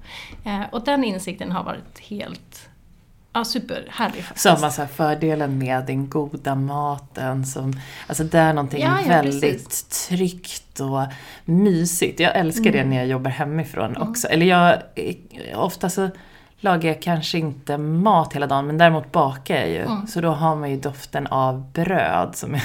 Eh, 0.44 0.62
och 0.72 0.84
den 0.84 1.04
insikten 1.04 1.52
har 1.52 1.64
varit 1.64 1.98
helt 1.98 2.68
ja, 3.32 3.44
superhärlig 3.44 4.24
faktiskt. 4.24 4.42
Som 4.56 4.64
alltså 4.64 4.86
fördelen 4.86 5.58
med 5.58 5.86
den 5.86 6.10
goda 6.10 6.54
maten 6.54 7.46
som, 7.46 7.72
alltså 8.06 8.24
det 8.24 8.38
är 8.38 8.52
någonting 8.52 8.82
Ja, 8.82 8.98
ja, 9.02 9.08
väldigt 9.08 9.40
precis. 9.68 10.08
tryggt 10.08 10.80
och 10.80 11.00
mysigt. 11.44 12.20
Jag 12.20 12.36
älskar 12.36 12.72
det 12.72 12.84
när 12.84 12.96
jag 12.96 13.06
jobbar 13.06 13.30
hemifrån 13.30 13.96
också. 13.96 14.28
Eller 14.28 14.46
jag, 14.46 14.78
ofta 15.54 15.90
så 15.90 16.08
lagar 16.60 16.88
jag 16.88 17.02
kanske 17.02 17.38
inte 17.38 17.78
mat 17.78 18.32
hela 18.32 18.46
dagen 18.46 18.66
men 18.66 18.78
däremot 18.78 19.12
bakar 19.12 19.54
jag 19.56 19.68
ju. 19.68 19.86
Så 20.08 20.20
då 20.20 20.30
har 20.30 20.56
man 20.56 20.70
ju 20.70 20.76
doften 20.76 21.26
av 21.26 21.72
bröd 21.72 22.30
som 22.36 22.54
är 22.54 22.62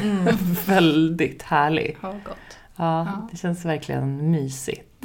väldigt 0.68 1.42
härlig. 1.44 1.98
Ja, 2.02 2.12
gott. 2.12 2.38
Ja, 2.76 3.28
det 3.32 3.38
känns 3.38 3.66
verkligen 3.66 4.32
mysigt. 4.32 5.04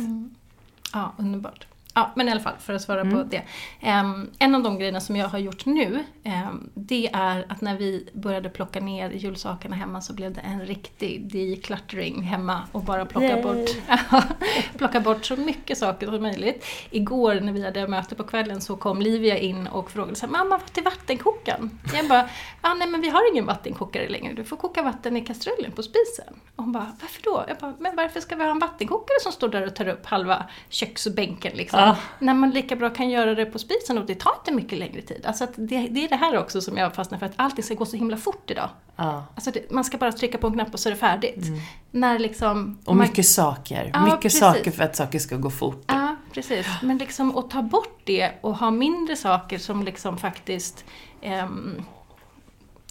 Ja, 0.92 1.12
underbart. 1.18 1.66
Ja, 1.94 2.10
men 2.16 2.28
i 2.28 2.30
alla 2.30 2.40
fall 2.40 2.56
för 2.58 2.74
att 2.74 2.82
svara 2.82 3.04
på 3.04 3.22
det. 3.22 3.42
Em, 3.80 4.30
en 4.38 4.54
av 4.54 4.62
de 4.62 4.78
grejerna 4.78 5.00
som 5.00 5.16
jag 5.16 5.28
har 5.28 5.38
gjort 5.38 5.66
nu, 5.66 6.04
em, 6.24 6.70
det 6.74 7.10
är 7.12 7.46
att 7.48 7.60
när 7.60 7.76
vi 7.76 8.08
började 8.12 8.48
plocka 8.48 8.80
ner 8.80 9.10
julsakerna 9.10 9.76
hemma 9.76 10.00
så 10.00 10.12
blev 10.12 10.32
det 10.34 10.40
en 10.40 10.60
riktig 10.66 11.32
decluttering 11.32 12.22
hemma 12.22 12.62
och 12.72 12.82
bara 12.84 13.06
plocka 13.06 13.36
bort, 13.42 13.70
plocka 14.78 15.00
bort 15.00 15.24
så 15.24 15.36
mycket 15.36 15.78
saker 15.78 16.06
som 16.06 16.22
möjligt. 16.22 16.64
Igår 16.90 17.34
när 17.40 17.52
vi 17.52 17.64
hade 17.64 17.88
möte 17.88 18.14
på 18.14 18.24
kvällen 18.24 18.60
så 18.60 18.76
kom 18.76 19.02
Livia 19.02 19.38
in 19.38 19.66
och 19.66 19.90
frågade 19.90 20.14
så 20.16 20.26
här, 20.26 20.32
mamma 20.32 20.50
vart 20.50 20.78
är 20.78 20.82
vattenkokaren? 20.82 21.78
Jag 21.94 22.08
bara, 22.08 22.28
ah, 22.60 22.74
nej 22.74 22.88
men 22.88 23.00
vi 23.00 23.08
har 23.08 23.32
ingen 23.32 23.46
vattenkokare 23.46 24.08
längre, 24.08 24.32
du 24.32 24.44
får 24.44 24.56
koka 24.56 24.82
vatten 24.82 25.16
i 25.16 25.20
kastrullen 25.20 25.72
på 25.72 25.82
spisen. 25.82 26.34
Och 26.56 26.64
hon 26.64 26.72
bara, 26.72 26.96
varför 27.00 27.22
då? 27.22 27.44
Jag 27.48 27.56
bara, 27.56 27.74
men 27.78 27.96
varför 27.96 28.20
ska 28.20 28.36
vi 28.36 28.44
ha 28.44 28.50
en 28.50 28.58
vattenkokare 28.58 29.20
som 29.22 29.32
står 29.32 29.48
där 29.48 29.66
och 29.66 29.74
tar 29.74 29.88
upp 29.88 30.06
halva 30.06 30.44
köksbänken 30.68 31.52
liksom? 31.56 31.80
Ja. 31.86 31.96
När 32.18 32.34
man 32.34 32.50
lika 32.50 32.76
bra 32.76 32.90
kan 32.90 33.10
göra 33.10 33.34
det 33.34 33.46
på 33.46 33.58
spisen 33.58 33.98
och 33.98 34.06
det 34.06 34.14
tar 34.14 34.32
inte 34.38 34.52
mycket 34.52 34.78
längre 34.78 35.02
tid. 35.02 35.26
Alltså 35.26 35.46
det, 35.56 35.88
det 35.90 36.04
är 36.04 36.08
det 36.08 36.16
här 36.16 36.38
också 36.38 36.60
som 36.60 36.76
jag 36.76 36.94
fastnar 36.94 37.18
för, 37.18 37.26
att 37.26 37.32
allting 37.36 37.64
ska 37.64 37.74
gå 37.74 37.84
så 37.84 37.96
himla 37.96 38.16
fort 38.16 38.50
idag. 38.50 38.68
Ja. 38.96 39.24
Alltså 39.34 39.50
det, 39.50 39.70
man 39.70 39.84
ska 39.84 39.98
bara 39.98 40.12
trycka 40.12 40.38
på 40.38 40.46
en 40.46 40.52
knapp 40.52 40.72
och 40.72 40.80
så 40.80 40.88
är 40.88 40.90
det 40.90 40.98
färdigt. 40.98 41.46
När 41.90 42.18
liksom... 42.18 42.78
Och 42.84 42.96
man- 42.96 43.06
mycket 43.06 43.26
saker. 43.26 43.90
Ja, 43.94 44.04
mycket 44.04 44.20
precis. 44.20 44.40
saker 44.40 44.70
för 44.70 44.84
att 44.84 44.96
saker 44.96 45.18
ska 45.18 45.36
gå 45.36 45.50
fort. 45.50 45.84
Ja, 45.86 46.16
precis. 46.32 46.66
Men 46.82 46.98
liksom 46.98 47.36
att 47.36 47.50
ta 47.50 47.62
bort 47.62 48.00
det 48.04 48.30
och 48.40 48.56
ha 48.58 48.70
mindre 48.70 49.16
saker 49.16 49.58
som 49.58 49.82
liksom 49.82 50.18
faktiskt 50.18 50.84
ehm, 51.22 51.82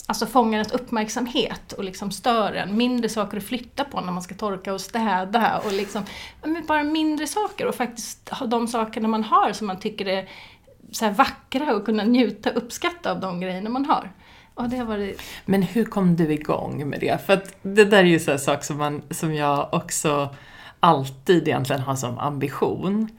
Alltså 0.07 0.25
fångar 0.25 0.53
ens 0.59 0.71
uppmärksamhet 0.71 1.73
och 1.73 1.83
liksom 1.83 2.11
stör 2.11 2.53
en. 2.53 2.77
Mindre 2.77 3.09
saker 3.09 3.37
att 3.37 3.43
flytta 3.43 3.83
på 3.83 4.01
när 4.01 4.11
man 4.11 4.21
ska 4.21 4.35
torka 4.35 4.73
och 4.73 4.81
städa 4.81 5.61
och 5.65 5.71
liksom, 5.71 6.03
ja, 6.41 6.47
men 6.47 6.65
bara 6.65 6.83
mindre 6.83 7.27
saker 7.27 7.65
och 7.65 7.75
faktiskt 7.75 8.29
ha 8.29 8.45
de 8.45 8.67
sakerna 8.67 9.07
man 9.07 9.23
har 9.23 9.53
som 9.53 9.67
man 9.67 9.79
tycker 9.79 10.07
är 10.07 10.29
så 10.91 11.05
här 11.05 11.11
vackra 11.11 11.75
och 11.75 11.85
kunna 11.85 12.03
njuta 12.03 12.49
och 12.49 12.57
uppskatta 12.57 13.11
av 13.11 13.19
de 13.19 13.39
grejerna 13.39 13.69
man 13.69 13.85
har. 13.85 14.11
Och 14.53 14.69
det 14.69 14.77
har 14.77 14.85
varit 14.85 15.21
Men 15.45 15.63
hur 15.63 15.85
kom 15.85 16.15
du 16.15 16.33
igång 16.33 16.89
med 16.89 16.99
det? 16.99 17.25
För 17.25 17.33
att 17.33 17.55
det 17.61 17.85
där 17.85 17.97
är 17.97 18.03
ju 18.03 18.19
en 18.27 18.39
sak 18.39 18.63
som, 18.63 18.77
man, 18.77 19.01
som 19.09 19.33
jag 19.35 19.69
också 19.71 20.35
alltid 20.79 21.47
egentligen 21.47 21.81
har 21.81 21.95
som 21.95 22.19
ambition. 22.19 23.09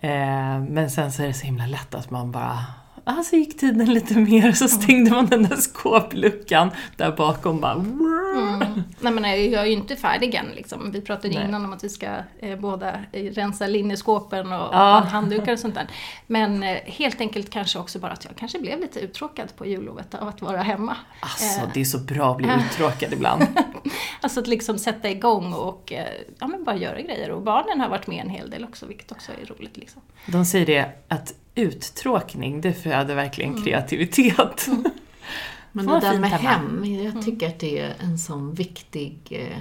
Eh, 0.00 0.60
men 0.68 0.90
sen 0.90 1.12
så 1.12 1.22
är 1.22 1.26
det 1.26 1.34
så 1.34 1.46
himla 1.46 1.66
lätt 1.66 1.94
att 1.94 2.10
man 2.10 2.32
bara 2.32 2.64
Ah, 3.10 3.22
så 3.22 3.36
gick 3.36 3.58
tiden 3.60 3.92
lite 3.94 4.14
mer 4.18 4.48
och 4.48 4.56
så 4.56 4.68
stängde 4.68 5.10
man 5.10 5.26
den 5.26 5.42
där 5.42 5.56
skåpluckan 5.56 6.70
där 6.96 7.12
bakom 7.12 7.60
bara... 7.60 7.72
Mm. 7.72 8.82
Nej 9.00 9.12
men 9.12 9.24
jag 9.24 9.62
är 9.62 9.66
ju 9.66 9.72
inte 9.72 9.96
färdig 9.96 10.34
än 10.34 10.46
liksom. 10.56 10.90
Vi 10.92 11.00
pratade 11.00 11.34
ju 11.34 11.40
innan 11.44 11.64
om 11.64 11.72
att 11.72 11.84
vi 11.84 11.88
ska 11.88 12.06
eh, 12.38 12.58
båda 12.58 12.92
eh, 13.12 13.22
rensa 13.24 13.66
linneskåpen 13.66 14.46
och 14.46 14.68
Ja. 14.72 15.06
handdukar 15.10 15.52
och 15.52 15.58
sånt 15.58 15.74
där. 15.74 15.86
Men 16.26 16.62
eh, 16.62 16.76
helt 16.84 17.20
enkelt 17.20 17.50
kanske 17.50 17.78
också 17.78 17.98
bara 17.98 18.12
att 18.12 18.24
jag 18.24 18.36
kanske 18.36 18.58
blev 18.58 18.80
lite 18.80 19.00
uttråkad 19.00 19.56
på 19.56 19.66
jullovet 19.66 20.14
av 20.14 20.28
att 20.28 20.42
vara 20.42 20.62
hemma. 20.62 20.96
Alltså, 21.20 21.60
Eh, 21.62 21.68
det 21.74 21.80
är 21.80 21.84
så 21.84 21.98
bra 21.98 22.30
att 22.30 22.36
bli 22.36 22.48
uttråkad 22.66 23.12
ibland. 23.12 23.46
Alltså 24.20 24.40
att 24.40 24.46
liksom 24.46 24.78
sätta 24.78 25.10
igång 25.10 25.52
och 25.52 25.92
eh, 25.92 26.06
ja, 26.38 26.46
men 26.46 26.64
bara 26.64 26.76
göra 26.76 27.00
grejer. 27.00 27.30
Och 27.30 27.42
barnen 27.42 27.80
har 27.80 27.88
varit 27.88 28.06
med 28.06 28.24
en 28.24 28.30
hel 28.30 28.50
del 28.50 28.64
också, 28.64 28.86
vilket 28.86 29.12
också 29.12 29.32
är 29.42 29.46
roligt. 29.46 29.76
Liksom. 29.76 30.02
De 30.26 30.44
säger 30.44 30.66
det 30.66 30.90
att 31.08 31.34
uttråkning, 31.58 32.60
det 32.60 32.72
föder 32.72 33.14
verkligen 33.14 33.50
Mm. 33.50 33.64
kreativitet. 33.64 34.68
Men 35.72 35.86
Vad 35.86 36.02
det 36.02 36.08
där 36.08 36.18
med 36.18 36.30
hem, 36.30 36.84
jag 36.84 37.22
tycker 37.24 37.48
att 37.48 37.58
det 37.58 37.78
är 37.78 37.94
en 38.00 38.18
sån 38.18 38.54
viktig 38.54 39.18
eh, 39.30 39.58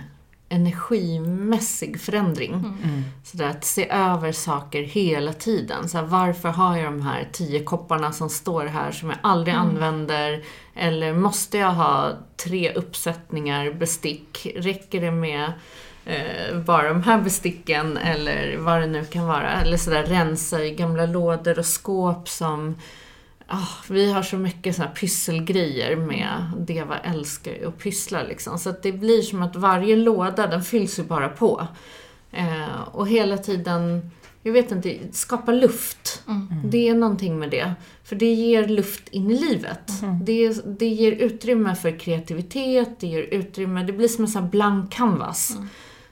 energimässig 0.49 2.01
förändring. 2.01 2.65
Så 3.23 3.37
där 3.37 3.49
att 3.49 3.65
se 3.65 3.89
över 3.89 4.31
saker 4.31 4.83
hela 4.83 5.33
tiden. 5.33 5.89
Så 5.89 5.97
här, 5.97 6.05
varför 6.05 6.49
har 6.49 6.77
jag 6.77 6.85
de 6.85 7.01
här 7.01 7.29
tio 7.31 7.63
kopparna 7.63 8.11
som 8.11 8.29
står 8.29 8.65
här 8.65 8.91
som 8.91 9.09
jag 9.09 9.17
aldrig 9.23 9.55
använder? 9.55 10.43
Eller 10.75 11.13
måste 11.13 11.57
jag 11.57 11.71
ha 11.73 12.11
tre 12.43 12.73
uppsättningar 12.73 13.71
bestick? 13.71 14.47
Räcker 14.55 15.01
det 15.01 15.11
med 15.11 15.51
eh, 16.07 16.59
bara 16.59 16.89
de 16.89 17.03
här 17.03 17.21
besticken 17.21 17.97
eller 17.97 18.57
vad 18.57 18.81
det 18.81 18.87
nu 18.87 19.05
kan 19.05 19.27
vara? 19.27 19.51
Eller 19.51 19.77
sådär 19.77 20.03
rensa 20.03 20.63
i 20.63 20.71
gamla 20.75 21.05
lådor 21.05 21.59
och 21.59 21.65
skåp 21.65 22.29
som 22.29 22.75
Ah, 23.49 23.67
vi 23.89 24.11
har 24.11 24.21
så 24.21 24.37
mycket 24.37 24.75
såna 24.75 24.87
här 24.87 24.95
pysselgrejer 24.95 25.95
med 25.95 26.51
Deva 26.57 26.97
älskar 26.97 27.51
ju 27.51 27.67
att 27.67 27.77
pyssla 27.77 28.23
liksom. 28.23 28.59
Så 28.59 28.69
att 28.69 28.83
det 28.83 28.91
blir 28.91 29.21
som 29.21 29.41
att 29.41 29.55
varje 29.55 29.95
låda, 29.95 30.47
den 30.47 30.63
fylls 30.63 30.99
ju 30.99 31.03
bara 31.03 31.29
på. 31.29 31.67
Eh, 32.31 32.81
och 32.91 33.07
hela 33.07 33.37
tiden, 33.37 34.11
jag 34.43 34.53
vet 34.53 34.71
inte, 34.71 34.97
skapa 35.11 35.51
luft. 35.51 36.23
Det 36.65 36.87
är 36.87 36.95
någonting 36.95 37.39
med 37.39 37.49
det. 37.49 37.73
För 38.03 38.15
det 38.15 38.33
ger 38.33 38.67
luft 38.67 39.07
in 39.09 39.31
i 39.31 39.39
livet. 39.39 39.91
Det, 40.23 40.65
det 40.79 40.87
ger 40.87 41.11
utrymme 41.11 41.75
för 41.75 41.99
kreativitet, 41.99 42.99
det 42.99 43.07
ger 43.07 43.23
utrymme, 43.23 43.83
det 43.83 43.93
blir 43.93 44.07
som 44.07 44.23
en 44.23 44.29
sån 44.31 44.43
här 44.43 44.49
blank 44.49 44.91
canvas. 44.91 45.57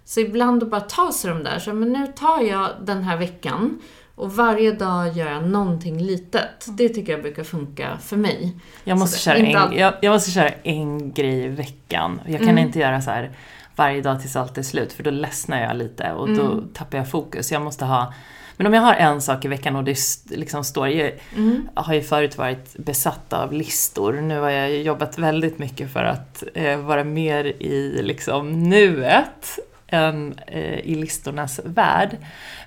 Så 0.05 0.19
ibland 0.19 0.63
att 0.63 0.69
bara 0.69 0.81
ta 0.81 1.11
sig 1.11 1.29
de 1.31 1.43
där, 1.43 1.59
så 1.59 1.73
men 1.73 1.93
nu 1.93 2.07
tar 2.07 2.41
jag 2.41 2.69
den 2.81 3.03
här 3.03 3.17
veckan 3.17 3.79
och 4.15 4.35
varje 4.35 4.71
dag 4.71 5.13
gör 5.17 5.31
jag 5.31 5.43
någonting 5.47 6.01
litet. 6.01 6.65
Det 6.67 6.89
tycker 6.89 7.11
jag 7.11 7.21
brukar 7.21 7.43
funka 7.43 7.97
för 8.03 8.17
mig. 8.17 8.55
Jag 8.83 8.97
måste, 8.99 9.17
Så 9.17 9.23
köra 9.23 9.35
en, 9.37 9.55
all- 9.57 9.77
jag, 9.77 9.93
jag 10.01 10.11
måste 10.13 10.31
köra 10.31 10.49
en 10.49 11.11
grej 11.13 11.43
i 11.43 11.47
veckan. 11.47 12.21
Jag 12.25 12.39
kan 12.39 12.49
Mm. 12.49 12.57
inte 12.65 12.79
göra 12.79 13.01
så 13.01 13.09
här 13.11 13.31
varje 13.75 14.01
dag 14.01 14.21
tills 14.21 14.35
allt 14.35 14.57
är 14.57 14.61
slut, 14.63 14.93
för 14.93 15.03
då 15.03 15.11
ledsnar 15.11 15.61
jag 15.61 15.75
lite 15.77 16.11
och 16.11 16.29
då 16.29 16.45
Mm. 16.51 16.67
tappar 16.73 16.97
jag 16.97 17.09
fokus. 17.09 17.51
Jag 17.51 17.61
måste 17.61 17.85
ha... 17.85 18.13
Men 18.57 18.67
om 18.67 18.73
jag 18.73 18.81
har 18.81 18.93
en 18.93 19.21
sak 19.21 19.45
i 19.45 19.47
veckan 19.47 19.75
och 19.75 19.83
det 19.83 19.97
liksom 20.29 20.63
står... 20.63 20.87
Jag 20.89 21.11
Mm. 21.35 21.67
har 21.73 21.93
ju 21.93 22.01
förut 22.01 22.37
varit 22.37 22.75
besatt 22.77 23.33
av 23.33 23.53
listor. 23.53 24.13
Nu 24.13 24.39
har 24.39 24.49
jag 24.49 24.75
jobbat 24.81 25.17
väldigt 25.17 25.59
mycket 25.59 25.93
för 25.93 26.03
att 26.03 26.43
eh, 26.53 26.77
vara 26.77 27.03
mer 27.03 27.45
i 27.45 27.99
liksom 28.03 28.69
nuet 28.69 29.59
än 29.87 30.39
eh, 30.47 30.79
i 30.79 30.95
listornas 30.95 31.59
värld. 31.65 32.17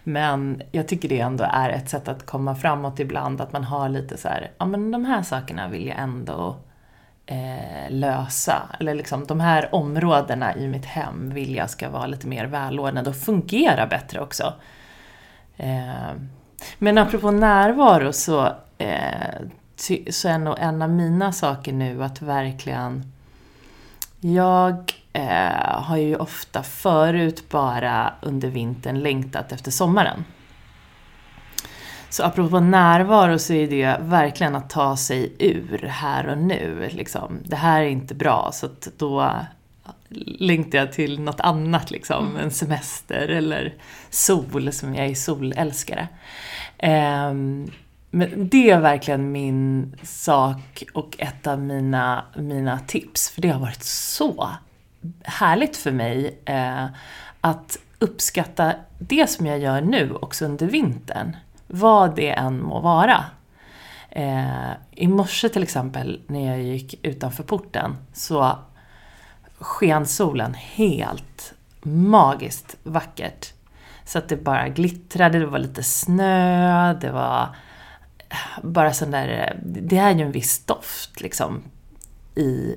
Men 0.04 0.62
jag 0.72 0.88
tycker 0.88 1.08
det 1.08 1.20
ändå 1.20 1.46
är 1.52 1.70
ett 1.70 1.88
sätt 1.88 2.08
att 2.08 2.26
komma 2.26 2.54
framåt 2.54 3.00
ibland, 3.00 3.40
att 3.40 3.52
man 3.52 3.64
har 3.64 3.88
lite 3.88 4.16
så 4.16 4.28
här, 4.28 4.50
ja 4.58 4.66
men 4.66 4.90
de 4.90 5.04
här 5.04 5.22
sakerna 5.22 5.68
vill 5.68 5.87
jag 5.87 5.98
ändå 5.98 6.56
eh, 7.26 7.90
lösa. 7.90 8.62
Eller 8.80 8.94
liksom 8.94 9.26
de 9.26 9.40
här 9.40 9.75
områdena 9.75 10.56
i 10.56 10.68
mitt 10.68 10.84
hem 10.84 11.30
vill 11.34 11.54
jag 11.54 11.70
ska 11.70 11.90
vara 11.90 12.06
lite 12.06 12.26
mer 12.26 12.46
välordnade 12.46 13.10
och 13.10 13.16
fungera 13.16 13.87
bättre 13.87 14.20
också. 14.20 14.54
Eh, 15.56 16.12
men 16.78 16.98
apropå 16.98 17.30
närvaro 17.30 18.12
så, 18.12 18.46
eh, 18.78 19.40
så 20.10 20.28
är 20.28 20.38
nog 20.38 20.56
en 20.58 20.82
av 20.82 20.90
mina 20.90 21.32
saker 21.32 21.72
nu 21.72 22.04
att 22.04 22.22
verkligen 22.22 23.12
jag 24.20 24.92
eh, 25.18 25.82
har 25.82 25.96
ju 25.96 26.16
ofta 26.16 26.62
förut 26.62 27.48
bara 27.48 28.14
under 28.20 28.48
vintern 28.48 29.00
längtat 29.00 29.52
efter 29.52 29.70
sommaren. 29.70 30.25
Så 32.10 32.25
apropå 32.25 32.60
närvaro 32.60 33.38
så 33.38 33.52
är 33.52 33.68
det 33.68 33.96
verkligen 34.00 34.56
att 34.56 34.70
ta 34.70 34.96
sig 34.96 35.32
ur 35.38 35.78
här 35.88 36.28
och 36.28 36.38
nu. 36.38 36.88
Liksom. 36.92 37.38
Det 37.44 37.56
här 37.56 37.82
är 37.82 37.88
inte 37.88 38.14
bra 38.14 38.50
så 38.52 38.68
då 38.96 39.32
längtar 40.38 40.78
jag 40.78 40.92
till 40.92 41.20
något 41.20 41.40
annat. 41.40 41.90
Liksom. 41.90 42.37
En 42.37 42.50
semester 42.50 43.28
eller 43.28 43.75
sol, 44.10 44.72
som 44.72 44.94
jag 44.94 45.06
är 45.06 45.14
solälskare. 45.14 46.08
Ehm, 46.78 47.70
men 48.10 48.48
det 48.48 48.70
är 48.70 48.80
verkligen 48.80 49.32
min 49.32 49.96
sak 50.02 50.84
och 50.94 51.16
ett 51.18 51.46
av 51.46 51.60
mina, 51.60 52.25
mina 52.37 52.78
tips. 52.78 53.30
För 53.30 53.42
det 53.42 53.48
har 53.48 53.60
varit 53.60 53.84
så 53.84 54.50
härligt 55.25 55.76
för 55.76 55.93
mig 55.93 56.40
eh, 56.45 56.87
att 57.40 57.78
uppskatta 57.99 58.75
det 58.99 59.31
som 59.31 59.47
jag 59.47 59.59
gör 59.59 59.81
nu 59.81 60.14
också 60.14 60.45
under 60.45 60.67
vintern. 60.67 61.37
Vad 61.67 62.17
det 62.17 62.31
än 62.31 62.62
må 62.62 62.81
vara. 62.81 63.25
Eh, 64.11 64.71
I 64.90 65.09
morse 65.09 65.49
till 65.49 65.62
exempel 65.62 66.21
när 66.26 66.47
jag 66.47 66.62
gick 66.62 67.07
utanför 67.07 67.43
porten 67.43 67.97
så 68.12 68.59
sken 69.59 70.07
solen 70.07 70.55
helt 70.55 71.55
magiskt 71.83 72.76
vackert. 72.83 73.52
Så 74.05 74.19
att 74.19 74.28
det 74.28 74.37
bara 74.37 74.69
glittrade, 74.69 75.38
det 75.38 75.47
var 75.47 75.59
lite 75.59 75.83
snö, 75.83 76.95
det 76.95 77.11
var 77.11 77.57
eh, 78.28 78.62
bara 78.62 78.93
sån 78.93 79.11
där... 79.11 79.57
Det 79.64 79.99
är 79.99 80.14
ju 80.14 80.23
en 80.23 80.33
viss 80.33 80.64
doft 80.64 81.21
liksom 81.21 81.62
i, 82.35 82.76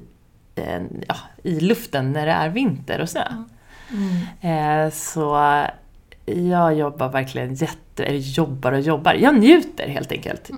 ja, 1.07 1.15
i 1.43 1.59
luften 1.59 2.11
när 2.11 2.25
det 2.25 2.31
är 2.31 2.49
vinter 2.49 3.01
och 3.01 3.09
snö. 3.09 3.23
Eh, 4.41 4.91
Så 4.91 5.35
jag 6.25 6.73
jobbar 6.75 7.09
verkligen 7.09 7.53
jätte... 7.53 8.03
Eller 8.03 8.19
jobbar 8.19 8.71
och 8.71 8.79
jobbar. 8.79 9.13
Jag 9.13 9.39
njuter 9.39 9.87
helt 9.87 10.11
enkelt. 10.11 10.49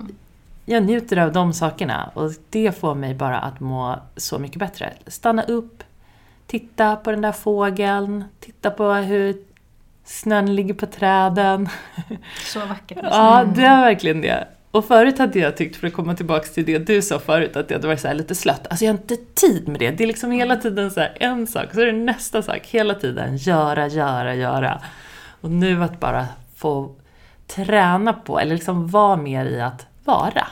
Jag 0.64 0.82
njuter 0.82 1.16
av 1.16 1.32
de 1.32 1.52
sakerna 1.52 2.10
och 2.14 2.30
det 2.50 2.78
får 2.78 2.94
mig 2.94 3.14
bara 3.14 3.38
att 3.38 3.60
må 3.60 3.96
så 4.16 4.38
mycket 4.38 4.58
bättre. 4.58 4.92
Stanna 5.06 5.42
upp, 5.42 5.82
titta 6.46 6.96
på 6.96 7.10
den 7.10 7.20
där 7.20 7.32
fågeln, 7.32 8.24
titta 8.40 8.70
på 8.70 8.92
hur 8.92 9.36
snön 10.04 10.54
ligger 10.54 10.74
på 10.74 10.86
träden. 10.86 11.68
Så 12.44 12.66
vackert. 12.66 12.98
Ja, 13.02 13.44
det 13.54 13.62
är 13.64 13.80
verkligen 13.80 14.20
det. 14.20 14.48
Och 14.74 14.84
förut 14.84 15.18
hade 15.18 15.38
jag 15.38 15.56
tyckt, 15.56 15.76
för 15.76 15.86
att 15.86 15.92
komma 15.92 16.14
tillbaka 16.14 16.48
till 16.48 16.64
det 16.66 16.78
du 16.78 17.02
sa 17.02 17.18
förut, 17.18 17.56
att 17.56 17.68
det 17.68 17.74
hade 17.74 17.86
varit 17.86 18.00
så 18.00 18.08
här 18.08 18.14
lite 18.14 18.34
slött. 18.34 18.66
Alltså 18.66 18.84
jag 18.84 18.92
har 18.92 18.98
inte 18.98 19.16
tid 19.34 19.68
med 19.68 19.80
det. 19.80 19.90
Det 19.90 20.04
är 20.04 20.08
liksom 20.08 20.30
hela 20.30 20.56
tiden 20.56 20.90
så 20.90 21.06
en 21.14 21.46
sak, 21.46 21.74
så 21.74 21.80
är 21.80 21.86
det 21.86 21.92
nästa 21.92 22.42
sak. 22.42 22.60
Hela 22.66 22.94
tiden 22.94 23.36
göra, 23.36 23.86
göra, 23.86 24.34
göra. 24.34 24.80
Och 25.40 25.50
nu 25.50 25.84
att 25.84 26.00
bara 26.00 26.26
få 26.56 26.94
träna 27.46 28.12
på, 28.12 28.40
eller 28.40 28.54
liksom 28.54 28.88
vara 28.88 29.16
mer 29.16 29.46
i 29.46 29.60
att 29.60 29.86
vara. 30.04 30.46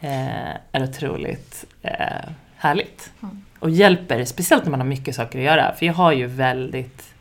Eh, 0.00 0.56
är 0.72 0.82
otroligt 0.82 1.64
eh, 1.82 2.30
härligt. 2.56 3.12
Och 3.58 3.70
hjälper, 3.70 4.24
speciellt 4.24 4.64
när 4.64 4.70
man 4.70 4.80
har 4.80 4.86
mycket 4.86 5.14
saker 5.14 5.38
att 5.38 5.44
göra. 5.44 5.74
För 5.74 5.86
jag 5.86 5.94
har 5.94 6.12
ju 6.12 6.26
väldigt, 6.26 7.14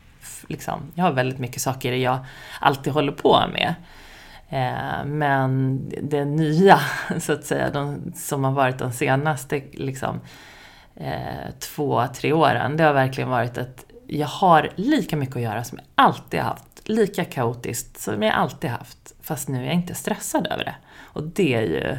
liksom, 0.47 0.91
jag 0.95 1.03
har 1.03 1.11
väldigt 1.11 1.39
mycket 1.39 1.61
saker 1.61 1.93
jag 1.93 2.17
alltid 2.59 2.93
håller 2.93 3.11
på 3.11 3.43
med. 3.53 3.75
Eh, 4.49 5.05
men 5.05 5.81
det 6.01 6.25
nya, 6.25 6.79
så 7.19 7.33
att 7.33 7.45
säga, 7.45 7.69
de, 7.69 8.13
som 8.15 8.43
har 8.43 8.51
varit 8.51 8.77
de 8.77 8.91
senaste 8.91 9.61
liksom, 9.73 10.19
eh, 10.95 11.51
två, 11.59 12.03
tre 12.15 12.33
åren, 12.33 12.77
det 12.77 12.83
har 12.83 12.93
verkligen 12.93 13.29
varit 13.29 13.57
att 13.57 13.85
jag 14.07 14.27
har 14.27 14.69
lika 14.75 15.17
mycket 15.17 15.35
att 15.35 15.41
göra 15.41 15.63
som 15.63 15.77
jag 15.77 16.05
alltid 16.05 16.39
har 16.39 16.47
haft. 16.47 16.89
Lika 16.89 17.25
kaotiskt 17.25 17.99
som 17.99 18.23
jag 18.23 18.33
alltid 18.33 18.69
haft. 18.69 19.13
Fast 19.21 19.47
nu 19.47 19.61
är 19.61 19.65
jag 19.65 19.73
inte 19.73 19.95
stressad 19.95 20.47
över 20.47 20.63
det. 20.63 20.75
Och 20.97 21.23
det 21.23 21.53
är 21.53 21.61
ju 21.61 21.97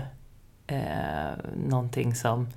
eh, 0.66 1.32
någonting 1.68 2.14
som 2.14 2.48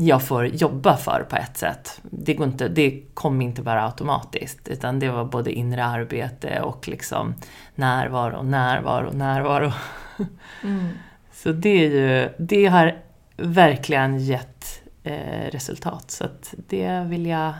jag 0.00 0.22
får 0.22 0.46
jobba 0.46 0.96
för 0.96 1.26
på 1.30 1.36
ett 1.36 1.56
sätt. 1.56 2.00
Det, 2.02 2.34
går 2.34 2.46
inte, 2.46 2.68
det 2.68 3.02
kom 3.14 3.40
inte 3.40 3.62
bara 3.62 3.86
automatiskt, 3.86 4.68
utan 4.68 4.98
det 4.98 5.10
var 5.10 5.24
både 5.24 5.52
inre 5.52 5.84
arbete 5.84 6.60
och 6.60 6.88
liksom 6.88 7.34
närvaro, 7.74 8.42
närvaro, 8.42 9.10
närvaro. 9.12 9.72
Så 11.32 11.52
det, 11.52 11.68
är 11.68 11.90
ju, 11.90 12.34
det 12.38 12.66
har 12.66 13.02
verkligen 13.36 14.18
gett 14.18 14.82
eh, 15.02 15.50
resultat. 15.50 16.10
Så 16.10 16.24
det 16.56 17.00
vill 17.00 17.26
jag 17.26 17.52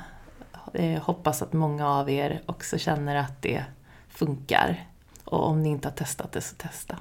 eh, 0.74 1.02
hoppas 1.02 1.42
att 1.42 1.52
många 1.52 1.88
av 1.88 2.10
er 2.10 2.42
också 2.46 2.78
känner 2.78 3.16
att 3.16 3.42
det 3.42 3.64
funkar. 4.08 4.86
Och 5.24 5.46
om 5.46 5.62
ni 5.62 5.68
inte 5.68 5.88
har 5.88 5.92
testat 5.92 6.32
det, 6.32 6.40
så 6.40 6.54
testa. 6.54 6.96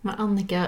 Men 0.00 0.14
Annika, 0.14 0.66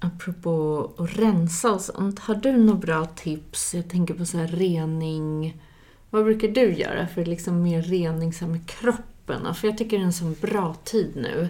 apropå 0.00 0.90
att 0.98 1.18
rensa 1.18 1.72
och 1.72 1.80
sånt. 1.80 2.18
Har 2.18 2.34
du 2.34 2.56
några 2.56 2.78
bra 2.78 3.06
tips? 3.06 3.74
Jag 3.74 3.88
tänker 3.88 4.14
på 4.14 4.24
så 4.24 4.38
här 4.38 4.48
rening. 4.48 5.62
Vad 6.10 6.24
brukar 6.24 6.48
du 6.48 6.74
göra 6.74 7.06
för 7.06 7.24
liksom 7.24 7.62
mer 7.62 7.82
rening 7.82 8.32
så 8.32 8.46
med 8.46 8.66
kroppen? 8.66 9.54
För 9.54 9.68
jag 9.68 9.78
tycker 9.78 9.96
det 9.96 10.02
är 10.02 10.06
en 10.06 10.12
sån 10.12 10.36
bra 10.40 10.74
tid 10.84 11.12
nu. 11.16 11.48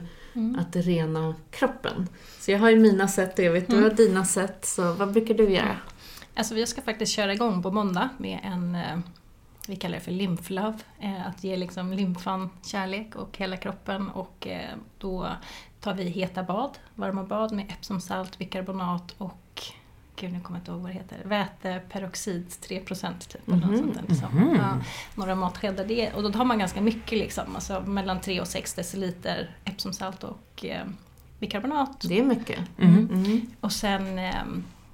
Att 0.59 0.77
rena 0.77 1.35
kroppen. 1.51 2.09
Så 2.41 2.51
jag 2.51 2.59
har 2.59 2.71
ju 2.71 2.79
mina 2.79 3.09
sätt 3.09 3.39
och 3.39 3.45
jag 3.45 3.53
vet 3.53 3.69
du 3.69 3.83
har 3.83 3.91
dina 3.91 4.25
sätt. 4.25 4.65
Så 4.65 4.93
vad 4.93 5.13
brukar 5.13 5.35
du 5.35 5.51
göra? 5.51 5.77
Alltså 6.35 6.55
vi 6.55 6.67
ska 6.67 6.83
faktiskt 6.83 7.13
köra 7.13 7.33
igång 7.33 7.63
på 7.63 7.71
måndag 7.71 8.09
med 8.19 8.41
en, 8.43 8.75
eh, 8.75 8.99
vi 9.69 9.77
kallar 9.77 9.99
det 9.99 10.05
för 10.05 10.13
lymflove, 10.13 10.79
eh, 11.01 11.27
att 11.27 11.45
ge 11.45 11.57
liksom 11.57 11.93
lymfan 11.93 12.51
kärlek 12.63 13.17
och 13.17 13.39
hela 13.39 13.57
kroppen 13.57 14.09
och 14.09 14.47
eh, 14.47 14.75
då 14.99 15.29
tar 15.81 15.95
vi 15.95 16.05
heta 16.05 16.43
bad, 16.43 16.79
varma 16.95 17.25
bad 17.25 17.53
med 17.53 17.71
Epsomsalt, 17.71 18.39
bikarbonat 18.39 19.15
och 19.19 19.63
Gud, 20.21 20.33
nu 20.33 20.41
kommer 20.41 20.59
jag 20.59 20.63
inte 20.63 20.71
ihåg 20.71 20.81
vad 20.81 20.91
det 20.91 20.95
heter. 20.95 21.19
Väteperoxid 21.25 22.47
3% 22.49 23.19
typ. 23.19 23.49
Eller 23.49 23.67
något 23.67 23.79
sånt 23.79 23.95
där, 23.95 24.05
liksom. 24.09 24.55
ja, 24.57 24.79
några 25.15 25.35
matskedar. 25.35 25.85
Det, 25.85 26.13
och 26.13 26.23
då 26.23 26.33
tar 26.33 26.45
man 26.45 26.59
ganska 26.59 26.81
mycket, 26.81 27.19
liksom, 27.19 27.55
alltså 27.55 27.81
mellan 27.81 28.21
3 28.21 28.41
och 28.41 28.49
6 28.49 28.75
deciliter 28.75 29.57
Epsomsalt 29.65 30.25
och 30.25 30.65
eh, 30.65 30.87
bikarbonat. 31.39 32.01
Det 32.09 32.19
är 32.19 32.25
mycket. 32.25 32.59
Och 33.61 33.73
sen 33.73 34.19
eh, 34.19 34.35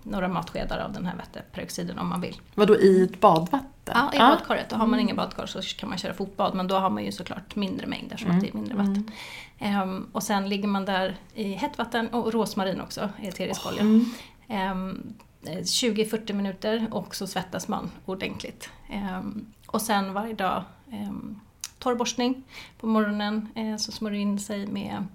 några 0.04 0.28
matskedar 0.28 0.78
av 0.78 0.92
den 0.92 1.06
här 1.06 1.16
väteperoxiden 1.16 1.98
om 1.98 2.08
man 2.08 2.20
vill. 2.20 2.40
Vadå, 2.54 2.76
i 2.76 3.02
ett 3.02 3.20
badvatten? 3.20 3.94
Ja, 3.94 4.10
i 4.14 4.18
badkaret. 4.18 4.72
Och 4.72 4.78
har 4.78 4.86
man 4.86 5.00
ingen 5.00 5.16
badkar 5.16 5.46
så 5.46 5.62
kan 5.62 5.88
man 5.88 5.98
köra 5.98 6.14
fotbad 6.14 6.54
men 6.54 6.68
då 6.68 6.74
har 6.74 6.90
man 6.90 7.04
ju 7.04 7.12
såklart 7.12 7.56
mindre 7.56 7.86
mängder 7.86 8.16
så 8.16 8.28
att 8.28 8.40
det 8.40 8.48
är 8.48 8.52
mindre 8.52 8.74
vatten. 8.76 9.10
Ehm, 9.58 10.06
och 10.12 10.22
sen 10.22 10.48
ligger 10.48 10.68
man 10.68 10.84
där 10.84 11.16
i 11.34 11.52
hett 11.52 11.78
vatten 11.78 12.08
och 12.08 12.32
rosmarin 12.32 12.80
också, 12.80 13.08
eterisk 13.22 13.66
olja. 13.66 13.82
Ehm, 14.48 15.14
eh, 15.46 15.58
20-40 15.58 16.32
minuter 16.32 16.88
och 16.90 17.14
så 17.14 17.26
svettas 17.26 17.68
man 17.68 17.90
ordentligt. 18.04 18.70
Ehm, 18.90 19.46
och 19.66 19.82
sen 19.82 20.12
varje 20.12 20.34
dag 20.34 20.64
um, 20.92 21.40
torrborstning 21.78 22.42
på 22.80 22.86
morgonen 22.86 23.48
eh, 23.54 23.76
så 23.76 23.92
smörjer 23.92 24.20
in 24.20 24.38
sig 24.38 24.66
med 24.66 25.06